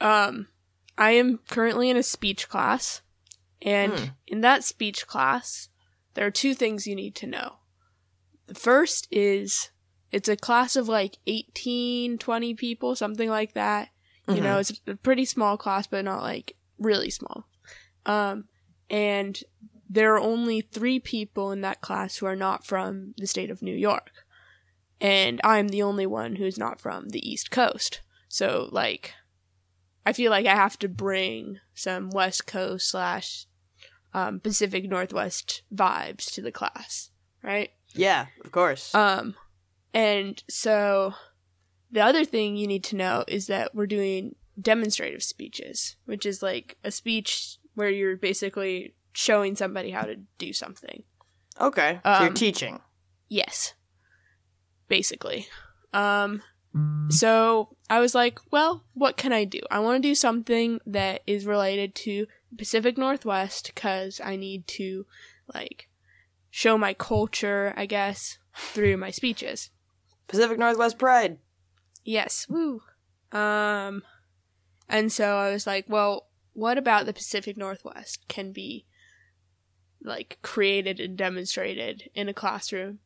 um 0.00 0.48
I 0.96 1.12
am 1.12 1.38
currently 1.48 1.88
in 1.90 1.96
a 1.96 2.02
speech 2.02 2.48
class 2.48 3.02
and 3.62 3.98
Hmm. 3.98 4.04
in 4.26 4.40
that 4.42 4.64
speech 4.64 5.06
class 5.06 5.68
there 6.14 6.26
are 6.26 6.30
two 6.30 6.54
things 6.54 6.86
you 6.86 6.94
need 6.96 7.14
to 7.16 7.26
know. 7.26 7.56
The 8.46 8.54
first 8.54 9.06
is 9.10 9.70
it's 10.10 10.28
a 10.28 10.36
class 10.36 10.74
of 10.74 10.88
like 10.88 11.18
18, 11.26 12.18
20 12.18 12.54
people, 12.54 12.96
something 12.96 13.28
like 13.30 13.54
that. 13.54 13.90
You 14.26 14.40
Mhm. 14.40 14.42
know, 14.42 14.58
it's 14.58 14.80
a 14.86 14.96
pretty 14.96 15.24
small 15.24 15.56
class, 15.56 15.86
but 15.86 16.04
not 16.04 16.22
like 16.22 16.56
really 16.78 17.10
small. 17.10 17.46
Um, 18.06 18.48
and 18.90 19.40
there 19.88 20.14
are 20.14 20.20
only 20.20 20.60
three 20.60 21.00
people 21.00 21.52
in 21.52 21.62
that 21.62 21.80
class 21.80 22.16
who 22.16 22.26
are 22.26 22.36
not 22.36 22.66
from 22.66 23.14
the 23.16 23.26
state 23.26 23.50
of 23.50 23.62
New 23.62 23.74
York. 23.74 24.10
And 25.00 25.40
I'm 25.42 25.68
the 25.68 25.82
only 25.82 26.06
one 26.06 26.36
who's 26.36 26.58
not 26.58 26.80
from 26.80 27.08
the 27.08 27.28
East 27.28 27.50
Coast. 27.50 28.02
So, 28.28 28.68
like, 28.70 29.14
I 30.04 30.12
feel 30.12 30.30
like 30.30 30.46
I 30.46 30.54
have 30.54 30.78
to 30.80 30.88
bring 30.88 31.58
some 31.74 32.10
West 32.10 32.46
Coast 32.46 32.90
slash 32.90 33.46
um, 34.12 34.40
Pacific 34.40 34.88
Northwest 34.88 35.62
vibes 35.74 36.32
to 36.34 36.42
the 36.42 36.52
class, 36.52 37.10
right? 37.42 37.70
yeah, 37.94 38.26
of 38.44 38.52
course. 38.52 38.94
Um, 38.94 39.34
and 39.92 40.42
so 40.48 41.14
the 41.90 42.00
other 42.00 42.24
thing 42.24 42.56
you 42.56 42.66
need 42.66 42.84
to 42.84 42.96
know 42.96 43.24
is 43.26 43.46
that 43.48 43.74
we're 43.74 43.86
doing 43.86 44.36
demonstrative 44.60 45.22
speeches, 45.22 45.96
which 46.04 46.26
is 46.26 46.42
like 46.42 46.76
a 46.84 46.90
speech 46.90 47.58
where 47.80 47.90
you're 47.90 48.16
basically 48.16 48.94
showing 49.12 49.56
somebody 49.56 49.90
how 49.90 50.02
to 50.02 50.16
do 50.38 50.52
something. 50.52 51.02
okay, 51.58 51.98
so 52.04 52.20
you're 52.20 52.28
um, 52.28 52.34
teaching. 52.34 52.80
Yes. 53.28 53.74
Basically. 54.88 55.46
Um 55.92 56.42
so 57.08 57.76
I 57.88 57.98
was 57.98 58.14
like, 58.14 58.38
well, 58.52 58.84
what 58.94 59.16
can 59.16 59.32
I 59.32 59.42
do? 59.44 59.58
I 59.72 59.80
want 59.80 60.00
to 60.00 60.08
do 60.08 60.14
something 60.14 60.78
that 60.86 61.22
is 61.26 61.44
related 61.44 61.96
to 61.96 62.26
Pacific 62.56 62.96
Northwest 62.96 63.74
cuz 63.74 64.20
I 64.20 64.36
need 64.36 64.68
to 64.78 65.06
like 65.52 65.88
show 66.50 66.76
my 66.78 66.94
culture, 66.94 67.72
I 67.76 67.86
guess, 67.86 68.38
through 68.54 68.98
my 68.98 69.10
speeches. 69.10 69.70
Pacific 70.28 70.58
Northwest 70.58 70.98
Pride. 70.98 71.38
Yes, 72.04 72.46
woo. 72.48 72.82
Um, 73.32 74.02
and 74.88 75.12
so 75.12 75.36
I 75.36 75.52
was 75.52 75.66
like, 75.66 75.86
well, 75.88 76.29
what 76.60 76.76
about 76.78 77.06
the 77.06 77.12
Pacific 77.12 77.56
Northwest 77.56 78.26
can 78.28 78.52
be 78.52 78.84
like 80.02 80.38
created 80.42 81.00
and 81.00 81.16
demonstrated 81.16 82.08
in 82.14 82.28
a 82.28 82.34
classroom 82.34 82.98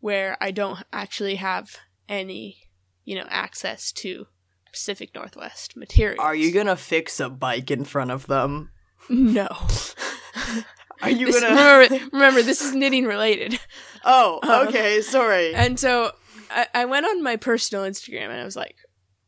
where 0.00 0.36
I 0.40 0.50
don't 0.50 0.82
actually 0.92 1.36
have 1.36 1.76
any, 2.08 2.68
you 3.04 3.14
know, 3.16 3.26
access 3.28 3.92
to 3.92 4.26
Pacific 4.70 5.14
Northwest 5.14 5.76
materials? 5.76 6.18
Are 6.20 6.34
you 6.34 6.52
gonna 6.52 6.76
fix 6.76 7.20
a 7.20 7.28
bike 7.30 7.70
in 7.70 7.84
front 7.84 8.10
of 8.10 8.26
them? 8.26 8.70
No. 9.08 9.48
Are 11.02 11.10
you 11.10 11.26
This- 11.26 11.40
gonna? 11.40 11.54
remember, 11.54 12.06
remember, 12.12 12.42
this 12.42 12.60
is 12.62 12.74
knitting 12.74 13.04
related. 13.04 13.58
oh, 14.04 14.40
Uh, 14.42 14.64
okay. 14.68 15.00
Sorry. 15.02 15.54
And 15.54 15.78
so 15.78 16.12
I, 16.50 16.66
I 16.74 16.84
went 16.86 17.06
on 17.06 17.22
my 17.22 17.36
personal 17.36 17.84
Instagram 17.84 18.24
and 18.30 18.40
I 18.40 18.44
was 18.44 18.56
like, 18.56 18.76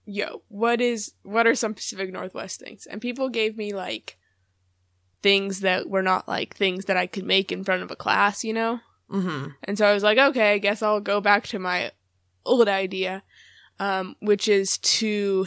yo, 0.06 0.42
what 0.48 0.80
is 0.80 1.12
what 1.22 1.46
are 1.46 1.54
some 1.54 1.74
Pacific 1.74 2.12
Northwest 2.12 2.60
things? 2.60 2.86
And 2.86 3.00
people 3.00 3.28
gave 3.28 3.56
me 3.56 3.74
like 3.74 4.16
things 5.22 5.60
that 5.60 5.90
were 5.90 6.02
not 6.02 6.28
like 6.28 6.54
things 6.54 6.86
that 6.86 6.96
I 6.96 7.06
could 7.06 7.24
make 7.24 7.50
in 7.50 7.64
front 7.64 7.82
of 7.82 7.90
a 7.90 7.96
class, 7.96 8.44
you 8.44 8.52
know? 8.52 8.80
Mm-hmm. 9.10 9.48
And 9.64 9.76
so 9.76 9.86
I 9.86 9.92
was 9.92 10.02
like, 10.02 10.18
okay, 10.18 10.54
I 10.54 10.58
guess 10.58 10.82
I'll 10.82 11.00
go 11.00 11.20
back 11.20 11.46
to 11.48 11.58
my 11.58 11.90
old 12.44 12.68
idea, 12.68 13.22
um, 13.78 14.16
which 14.20 14.48
is 14.48 14.78
to 14.78 15.46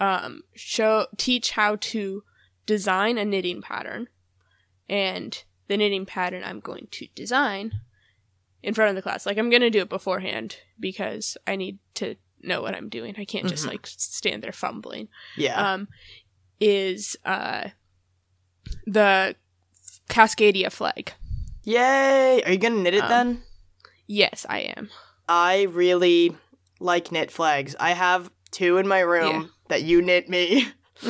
um, 0.00 0.42
show 0.54 1.06
teach 1.16 1.52
how 1.52 1.76
to 1.76 2.24
design 2.66 3.18
a 3.18 3.24
knitting 3.24 3.62
pattern, 3.62 4.08
and 4.88 5.44
the 5.68 5.76
knitting 5.76 6.06
pattern 6.06 6.42
I'm 6.44 6.60
going 6.60 6.88
to 6.90 7.06
design 7.14 7.72
in 8.62 8.74
front 8.74 8.90
of 8.90 8.96
the 8.96 9.02
class. 9.02 9.26
Like 9.26 9.38
I'm 9.38 9.50
gonna 9.50 9.70
do 9.70 9.82
it 9.82 9.88
beforehand 9.88 10.56
because 10.78 11.36
I 11.46 11.56
need 11.56 11.78
to 11.94 12.16
know 12.44 12.62
what 12.62 12.74
I'm 12.74 12.88
doing. 12.88 13.14
I 13.18 13.24
can't 13.24 13.48
just 13.48 13.64
Mhm. 13.64 13.68
like 13.68 13.86
stand 13.86 14.42
there 14.42 14.52
fumbling 14.52 15.08
Yeah. 15.36 15.72
um, 15.74 15.88
is 16.60 17.16
uh, 17.24 17.68
the 18.86 19.36
Cascadia 20.08 20.70
flag. 20.70 21.12
Yay! 21.64 22.42
Are 22.44 22.50
you 22.52 22.58
gonna 22.58 22.76
knit 22.76 22.94
it 22.94 23.02
um, 23.04 23.08
then? 23.08 23.42
Yes, 24.06 24.44
I 24.48 24.60
am. 24.60 24.90
I 25.28 25.62
really 25.70 26.36
like 26.80 27.12
knit 27.12 27.30
flags. 27.30 27.76
I 27.78 27.92
have 27.92 28.30
two 28.50 28.76
in 28.78 28.86
my 28.88 29.00
room 29.00 29.42
Yeah. 29.42 29.46
that 29.68 29.82
you 29.82 30.02
knit 30.02 30.28
me. 30.28 30.68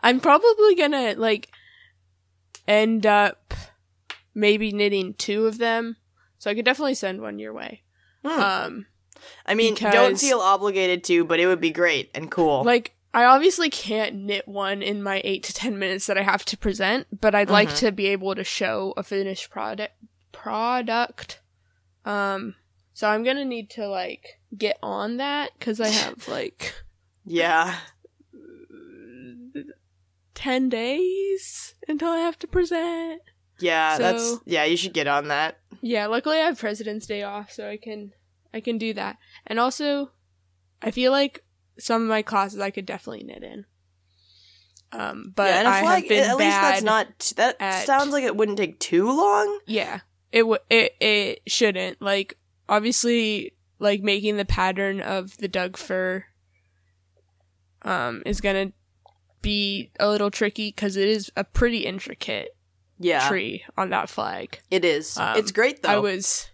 I'm 0.00 0.20
probably 0.20 0.74
gonna 0.76 1.14
like 1.16 1.48
end 2.66 3.06
up 3.06 3.54
maybe 4.34 4.72
knitting 4.72 5.14
two 5.14 5.46
of 5.46 5.58
them, 5.58 5.96
so 6.38 6.50
I 6.50 6.54
could 6.54 6.64
definitely 6.64 6.94
send 6.94 7.20
one 7.20 7.38
your 7.38 7.52
way. 7.52 7.82
Hmm. 8.24 8.40
Um, 8.40 8.86
I 9.46 9.54
mean, 9.54 9.74
don't 9.74 10.18
feel 10.18 10.40
obligated 10.40 11.04
to, 11.04 11.24
but 11.24 11.40
it 11.40 11.46
would 11.46 11.60
be 11.60 11.70
great 11.70 12.10
and 12.14 12.30
cool. 12.30 12.62
like 12.64 12.94
I 13.14 13.24
obviously 13.24 13.68
can't 13.68 14.14
knit 14.16 14.48
one 14.48 14.80
in 14.82 15.02
my 15.02 15.20
eight 15.24 15.42
to 15.44 15.52
ten 15.54 15.78
minutes 15.78 16.06
that 16.06 16.16
I 16.16 16.22
have 16.22 16.44
to 16.46 16.56
present, 16.56 17.20
but 17.20 17.34
I'd 17.34 17.50
like 17.50 17.68
Mhm. 17.68 17.78
to 17.78 17.92
be 17.92 18.06
able 18.06 18.34
to 18.34 18.44
show 18.44 18.94
a 18.96 19.02
finished 19.02 19.50
product. 19.50 19.94
Product. 20.32 21.40
Um, 22.04 22.54
so 22.94 23.08
I'm 23.08 23.22
gonna 23.22 23.44
need 23.44 23.68
to 23.70 23.86
like 23.86 24.40
get 24.56 24.78
on 24.82 25.18
that 25.18 25.50
because 25.58 25.80
I 25.80 25.88
have 25.88 26.26
like 26.28 26.74
yeah. 27.24 27.76
10 30.34 30.68
days 30.70 31.74
until 31.86 32.08
I 32.08 32.18
have 32.18 32.38
to 32.40 32.46
present. 32.46 33.20
Yeah, 33.60 33.98
that's 33.98 34.38
yeah, 34.44 34.64
you 34.64 34.76
should 34.76 34.92
get 34.94 35.06
on 35.06 35.28
that. 35.28 35.58
Yeah, 35.82 36.06
luckily 36.06 36.38
I 36.38 36.46
have 36.46 36.58
President's 36.58 37.06
Day 37.06 37.22
off, 37.22 37.52
so 37.52 37.68
I 37.68 37.76
can 37.76 38.12
I 38.54 38.60
can 38.60 38.78
do 38.78 38.92
that. 38.94 39.16
And 39.46 39.58
also, 39.58 40.10
I 40.80 40.90
feel 40.90 41.12
like 41.12 41.42
some 41.78 42.02
of 42.02 42.08
my 42.08 42.22
classes 42.22 42.60
I 42.60 42.70
could 42.70 42.86
definitely 42.86 43.24
knit 43.24 43.42
in. 43.42 43.64
Um, 44.92 45.32
but 45.34 45.48
yeah, 45.48 45.58
and 45.60 45.68
I 45.68 45.78
have 45.78 46.08
been 46.08 46.28
at 46.30 46.36
least 46.36 46.50
that's 46.60 46.82
not 46.82 47.32
that 47.36 47.56
at- 47.60 47.86
sounds 47.86 48.12
like 48.12 48.24
it 48.24 48.36
wouldn't 48.36 48.58
take 48.58 48.78
too 48.78 49.06
long. 49.06 49.60
Yeah, 49.66 50.00
it 50.30 50.40
w- 50.40 50.58
it 50.68 50.94
it 51.00 51.40
shouldn't. 51.46 52.02
Like 52.02 52.36
obviously, 52.68 53.54
like 53.78 54.02
making 54.02 54.36
the 54.36 54.44
pattern 54.44 55.00
of 55.00 55.38
the 55.38 55.48
Doug 55.48 55.78
fir, 55.78 56.26
um 57.82 58.22
is 58.26 58.40
gonna 58.42 58.72
be 59.40 59.90
a 59.98 60.08
little 60.08 60.30
tricky 60.30 60.68
because 60.68 60.96
it 60.96 61.08
is 61.08 61.32
a 61.36 61.42
pretty 61.44 61.78
intricate 61.86 62.54
Yeah. 62.98 63.26
tree 63.28 63.64
on 63.78 63.90
that 63.90 64.08
flag. 64.10 64.60
It 64.70 64.84
is. 64.84 65.16
Um, 65.16 65.36
it's 65.38 65.52
great 65.52 65.82
though. 65.82 65.88
I 65.88 65.98
was, 65.98 66.50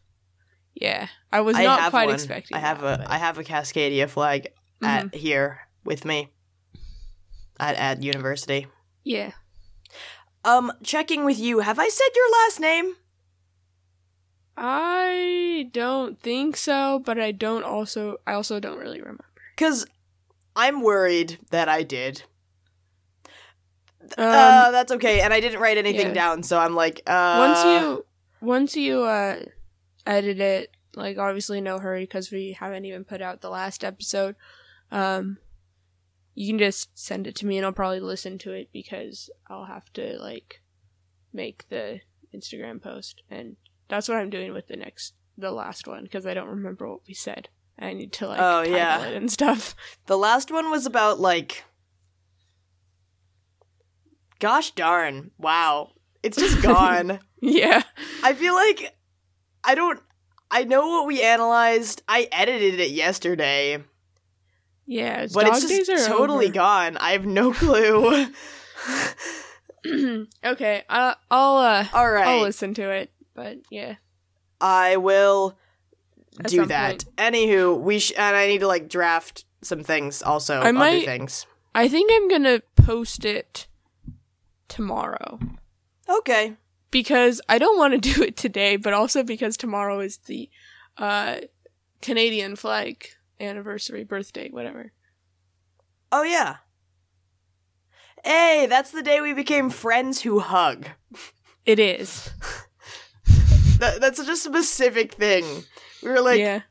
yeah, 0.75 1.09
I 1.33 1.41
was 1.43 1.57
I 1.57 1.65
not 1.65 1.81
have 1.81 1.91
quite 1.91 2.07
one. 2.07 2.15
expecting. 2.15 2.57
I 2.57 2.61
have 2.61 2.81
that, 2.81 3.01
a 3.01 3.03
but- 3.05 3.11
I 3.11 3.19
have 3.19 3.39
a 3.39 3.45
Cascadia 3.45 4.09
flag 4.09 4.49
at 4.83 5.07
Mhm. 5.07 5.15
here 5.15 5.61
with 5.85 6.05
me 6.05 6.31
at 7.61 7.75
at 7.77 8.03
university. 8.03 8.67
yeah. 9.05 9.33
Um, 10.45 10.73
checking 10.85 11.25
with 11.25 11.39
you. 11.39 11.59
Have 11.59 11.79
I 11.79 11.89
said 11.89 12.09
your 12.15 12.31
last 12.31 12.61
name? 12.61 12.95
I 14.57 15.69
don't 15.73 16.19
think 16.21 16.57
so, 16.57 17.01
but 17.05 17.19
I 17.19 17.33
don't 17.33 17.65
also 17.65 18.19
I 18.27 18.33
also 18.33 18.59
don't 18.61 18.79
really 18.79 19.01
remember. 19.01 19.25
Cause 19.57 19.87
I'm 20.57 20.81
worried 20.81 21.39
that 21.51 21.69
I 21.69 21.83
did. 21.83 22.23
Um, 24.17 24.25
uh, 24.27 24.71
that's 24.71 24.91
okay. 24.93 25.21
And 25.21 25.33
I 25.35 25.41
didn't 25.41 25.61
write 25.61 25.77
anything 25.79 26.09
yeah. 26.09 26.15
down, 26.15 26.43
so 26.43 26.59
I'm 26.59 26.75
like, 26.75 27.03
uh. 27.07 27.37
once 27.39 27.65
you 27.65 28.07
once 28.41 28.77
you 28.77 29.03
uh 29.03 29.41
edit 30.07 30.41
it, 30.41 30.71
like 30.99 31.17
obviously 31.19 31.61
no 31.61 31.79
hurry 31.79 32.03
because 32.05 32.31
we 32.31 32.53
haven't 32.59 32.85
even 32.85 33.05
put 33.05 33.23
out 33.23 33.41
the 33.41 33.51
last 33.51 33.83
episode. 33.85 34.37
Um, 34.91 35.39
you 36.35 36.49
can 36.49 36.59
just 36.59 36.91
send 36.99 37.27
it 37.27 37.35
to 37.37 37.47
me 37.47 37.57
and 37.57 37.65
I'll 37.67 37.73
probably 37.73 38.01
listen 38.01 38.39
to 38.39 38.53
it 38.53 38.69
because 38.73 39.31
I'll 39.49 39.65
have 39.67 39.93
to 39.95 40.19
like 40.21 40.61
make 41.33 41.69
the 41.69 42.01
Instagram 42.35 42.83
post 42.83 43.23
and 43.31 43.57
that's 43.89 44.09
what 44.09 44.19
I'm 44.19 44.31
doing 44.31 44.53
with 44.53 44.67
the 44.69 44.77
next 44.77 45.15
the 45.37 45.51
last 45.51 45.87
one 45.87 46.03
because 46.05 46.27
I 46.27 46.35
don't 46.35 46.49
remember 46.49 46.89
what 46.89 47.01
we 47.07 47.15
said. 47.15 47.49
I 47.79 47.93
need 47.93 48.13
to 48.15 48.27
like 48.29 48.41
Oh, 48.41 48.63
yeah. 48.63 49.07
it 49.07 49.15
and 49.15 49.31
stuff. 49.31 49.75
The 50.07 50.19
last 50.19 50.51
one 50.51 50.71
was 50.71 50.85
about 50.85 51.21
like. 51.21 51.65
Gosh 54.41 54.71
darn! 54.73 55.33
Wow, 55.39 55.93
it's 56.23 56.37
just 56.37 56.63
gone. 56.63 57.19
yeah. 57.41 57.83
I 58.23 58.35
feel 58.35 58.55
like 58.55 58.97
I 59.65 59.75
don't. 59.75 60.01
I 60.51 60.65
know 60.65 60.89
what 60.89 61.07
we 61.07 61.23
analyzed. 61.23 62.03
I 62.09 62.29
edited 62.33 62.81
it 62.81 62.91
yesterday, 62.91 63.83
Yeah, 64.87 65.27
but 65.33 65.45
dog 65.47 65.57
it's 65.57 65.67
days 65.69 65.87
just 65.87 66.09
are 66.09 66.17
totally 66.17 66.47
over. 66.47 66.55
gone. 66.55 66.97
I 66.97 67.11
have 67.13 67.27
no 67.27 67.53
clue. 67.53 68.27
okay, 70.45 70.83
uh, 70.89 71.15
I'll 71.31 71.57
uh, 71.59 71.87
All 71.93 72.11
right, 72.11 72.27
I'll 72.27 72.41
listen 72.43 72.75
to 72.75 72.91
it. 72.91 73.11
But 73.35 73.59
yeah, 73.71 73.97
I 74.61 74.97
will 74.97 75.57
At 76.41 76.51
do 76.51 76.67
that. 76.67 77.05
point. 77.05 77.17
Anywho, 77.17 77.79
we 77.79 77.99
sh- 77.99 78.13
and 78.17 78.37
I 78.37 78.47
need 78.49 78.59
to 78.61 78.67
like 78.67 78.89
draft 78.89 79.45
some 79.63 79.83
things 79.85 80.23
also. 80.23 80.57
I 80.57 80.61
other 80.61 80.73
might- 80.73 81.05
things. 81.05 81.47
I 81.75 81.87
think 81.89 82.11
I'm 82.13 82.29
gonna 82.29 82.61
post 82.77 83.25
it 83.25 83.69
tomorrow 84.69 85.39
Okay. 86.09 86.57
Because 86.91 87.41
I 87.49 87.59
don't 87.59 87.79
want 87.79 87.95
to 87.95 88.13
do 88.15 88.23
it 88.23 88.37
today, 88.37 88.77
but 88.77 88.93
also 88.93 89.23
because 89.23 89.57
tomorrow 89.57 90.01
is 90.01 90.19
the 90.19 90.49
uh, 90.97 91.37
Canadian 92.03 92.57
flag 92.57 93.07
anniversary, 93.41 94.05
birthday, 94.05 94.49
whatever. 94.51 94.93
Oh 96.11 96.23
yeah. 96.23 96.57
Hey, 98.25 98.67
that's 98.69 98.91
the 98.91 99.03
day 99.03 99.21
we 99.21 99.33
became 99.33 99.71
friends 99.71 100.23
who 100.23 100.41
hug. 100.41 100.87
It 101.67 101.79
is. 101.79 102.31
That, 103.79 104.01
that's 104.01 104.17
such 104.19 104.29
a 104.29 104.37
specific 104.37 105.15
thing. 105.15 105.45
We 106.03 106.09
were 106.11 106.21
like, 106.21 106.41
yeah. 106.41 106.63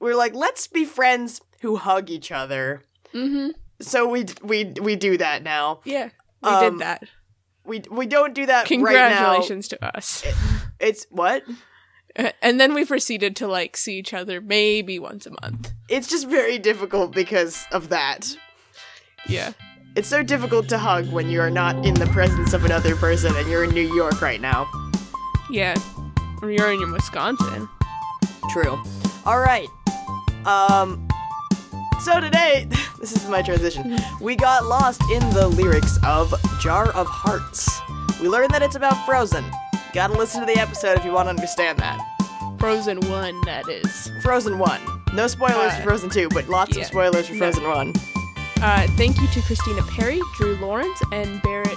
we 0.00 0.08
were 0.08 0.16
like, 0.16 0.34
let's 0.34 0.66
be 0.68 0.86
friends 0.86 1.40
who 1.60 1.76
hug 1.76 2.08
each 2.08 2.32
other. 2.32 2.82
Mm-hmm. 3.12 3.48
So 3.82 4.08
we 4.08 4.24
we 4.42 4.72
we 4.80 4.96
do 4.96 5.18
that 5.18 5.42
now. 5.42 5.80
Yeah. 5.84 6.08
We 6.42 6.48
Um, 6.48 6.72
did 6.78 6.80
that. 6.80 7.02
We 7.66 7.82
we 7.90 8.06
don't 8.06 8.34
do 8.34 8.46
that 8.46 8.70
right 8.70 8.70
now. 8.70 8.76
Congratulations 8.76 9.68
to 9.68 9.96
us. 9.96 10.24
It's 10.80 11.06
what? 11.10 11.42
And 12.40 12.58
then 12.58 12.72
we 12.72 12.86
proceeded 12.86 13.36
to 13.36 13.46
like 13.46 13.76
see 13.76 13.98
each 13.98 14.14
other 14.14 14.40
maybe 14.40 14.98
once 14.98 15.26
a 15.26 15.30
month. 15.42 15.72
It's 15.90 16.08
just 16.08 16.26
very 16.28 16.58
difficult 16.58 17.12
because 17.12 17.66
of 17.72 17.90
that. 17.90 18.34
Yeah. 19.28 19.52
It's 19.96 20.08
so 20.08 20.22
difficult 20.22 20.66
to 20.70 20.78
hug 20.78 21.12
when 21.12 21.28
you 21.28 21.42
are 21.42 21.50
not 21.50 21.84
in 21.84 21.92
the 21.92 22.06
presence 22.06 22.54
of 22.54 22.64
another 22.64 22.96
person 22.96 23.36
and 23.36 23.46
you're 23.50 23.64
in 23.64 23.70
New 23.70 23.94
York 23.94 24.22
right 24.22 24.40
now. 24.40 24.66
Yeah. 25.50 25.76
You're 26.42 26.72
in 26.72 26.90
Wisconsin. 26.90 27.68
True. 28.50 28.82
All 29.26 29.40
right. 29.40 29.68
Um. 30.46 31.06
So 32.00 32.20
today, 32.20 32.68
this 33.00 33.12
is 33.12 33.28
my 33.28 33.42
transition. 33.42 33.96
We 34.20 34.36
got 34.36 34.64
lost 34.66 35.02
in 35.12 35.20
the 35.30 35.48
lyrics 35.48 35.98
of 36.04 36.34
Jar 36.60 36.90
of 36.92 37.06
Hearts. 37.06 37.68
We 38.20 38.28
learned 38.28 38.50
that 38.52 38.62
it's 38.62 38.76
about 38.76 39.04
Frozen. 39.06 39.44
Gotta 39.92 40.14
listen 40.14 40.40
to 40.40 40.46
the 40.46 40.58
episode 40.60 40.98
if 40.98 41.04
you 41.04 41.12
want 41.12 41.26
to 41.26 41.30
understand 41.30 41.78
that. 41.78 41.98
Frozen 42.58 43.00
1, 43.08 43.40
that 43.42 43.68
is. 43.68 44.10
Frozen 44.22 44.58
1. 44.58 44.80
No 45.14 45.26
spoilers 45.26 45.72
Uh, 45.72 45.76
for 45.76 45.82
Frozen 45.82 46.10
2, 46.10 46.28
but 46.30 46.48
lots 46.48 46.74
yeah. 46.76 46.82
of 46.82 46.86
spoilers 46.88 47.26
for 47.26 47.34
No. 47.34 47.38
Frozen 47.52 47.64
1. 47.64 47.92
Uh, 48.62 48.86
thank 48.96 49.20
you 49.20 49.26
to 49.28 49.42
Christina 49.42 49.82
Perri, 49.82 50.20
Drew 50.36 50.56
Lawrence, 50.56 51.00
and 51.12 51.42
Barrett 51.42 51.76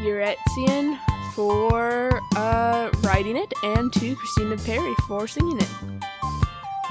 Yeretsian 0.00 0.98
for 1.34 2.20
uh, 2.36 2.90
writing 3.02 3.36
it, 3.36 3.52
and 3.62 3.92
to 3.92 4.14
Christina 4.16 4.56
Perri 4.56 4.94
for 5.06 5.26
singing 5.28 5.58
it. 5.60 5.68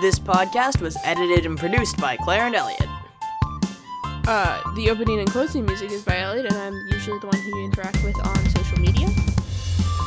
This 0.01 0.17
podcast 0.19 0.81
was 0.81 0.97
edited 1.03 1.45
and 1.45 1.57
produced 1.57 1.97
by 1.97 2.17
Claire 2.17 2.45
and 2.47 2.55
Elliot. 2.55 2.87
Uh, 4.25 4.61
the 4.75 4.89
opening 4.89 5.19
and 5.19 5.29
closing 5.29 5.65
music 5.65 5.91
is 5.91 6.01
by 6.03 6.19
Elliot, 6.19 6.45
and 6.51 6.55
I'm 6.55 6.73
usually 6.87 7.19
the 7.19 7.27
one 7.27 7.37
who 7.37 7.57
you 7.59 7.65
interact 7.65 8.03
with 8.03 8.15
on 8.25 8.49
social 8.49 8.79
media. 8.79 9.09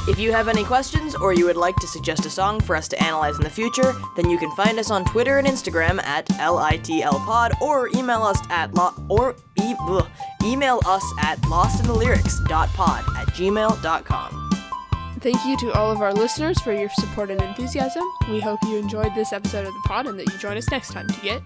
If 0.09 0.19
you 0.21 0.31
have 0.33 0.47
any 0.49 0.63
questions 0.65 1.17
or 1.17 1.33
you 1.35 1.45
would 1.47 1.57
like 1.57 1.75
to 1.77 1.87
suggest 1.89 2.25
a 2.27 2.31
song 2.31 2.61
for 2.61 2.77
us 2.77 2.87
to 2.89 3.03
analyze 3.03 3.37
in 3.37 3.43
the 3.43 3.51
future, 3.51 3.93
then 4.17 4.31
you 4.31 4.39
can 4.39 4.51
find 4.53 4.79
us 4.79 4.91
on 4.91 5.05
Twitter 5.05 5.39
and 5.39 5.47
Instagram 5.47 6.01
at 6.05 6.27
litlpod 6.29 7.61
or 7.61 7.89
email 7.89 8.23
us 8.23 8.39
at 8.49 8.73
lo- 8.75 8.95
or 9.09 9.35
e- 9.61 9.75
ugh, 9.81 10.07
email 10.45 10.81
us 10.87 11.05
at 11.23 11.41
lostinthelyrics.pod 11.43 13.05
at 13.19 13.27
gmail.com. 13.35 14.51
Thank 15.21 15.45
you 15.45 15.57
to 15.59 15.73
all 15.73 15.91
of 15.91 16.01
our 16.01 16.15
listeners 16.15 16.61
for 16.61 16.73
your 16.73 16.89
support 16.91 17.31
and 17.33 17.43
enthusiasm. 17.43 18.05
We 18.31 18.39
hope 18.39 18.61
you 18.63 18.77
enjoyed 18.77 19.13
this 19.17 19.33
episode 19.33 19.67
of 19.67 19.75
the 19.75 19.83
pod 19.87 20.07
and 20.07 20.17
that 20.21 20.33
you 20.33 20.39
join 20.39 20.57
us 20.57 20.71
next 20.71 20.93
time 20.93 21.09
to 21.09 21.21
get 21.21 21.43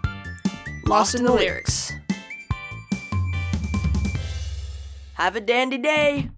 Lost 0.85 1.15
in 1.15 1.25
the 1.25 1.33
lyrics. 1.33 1.93
Have 5.21 5.37
a 5.37 5.41
dandy 5.43 5.77
day. 5.77 6.31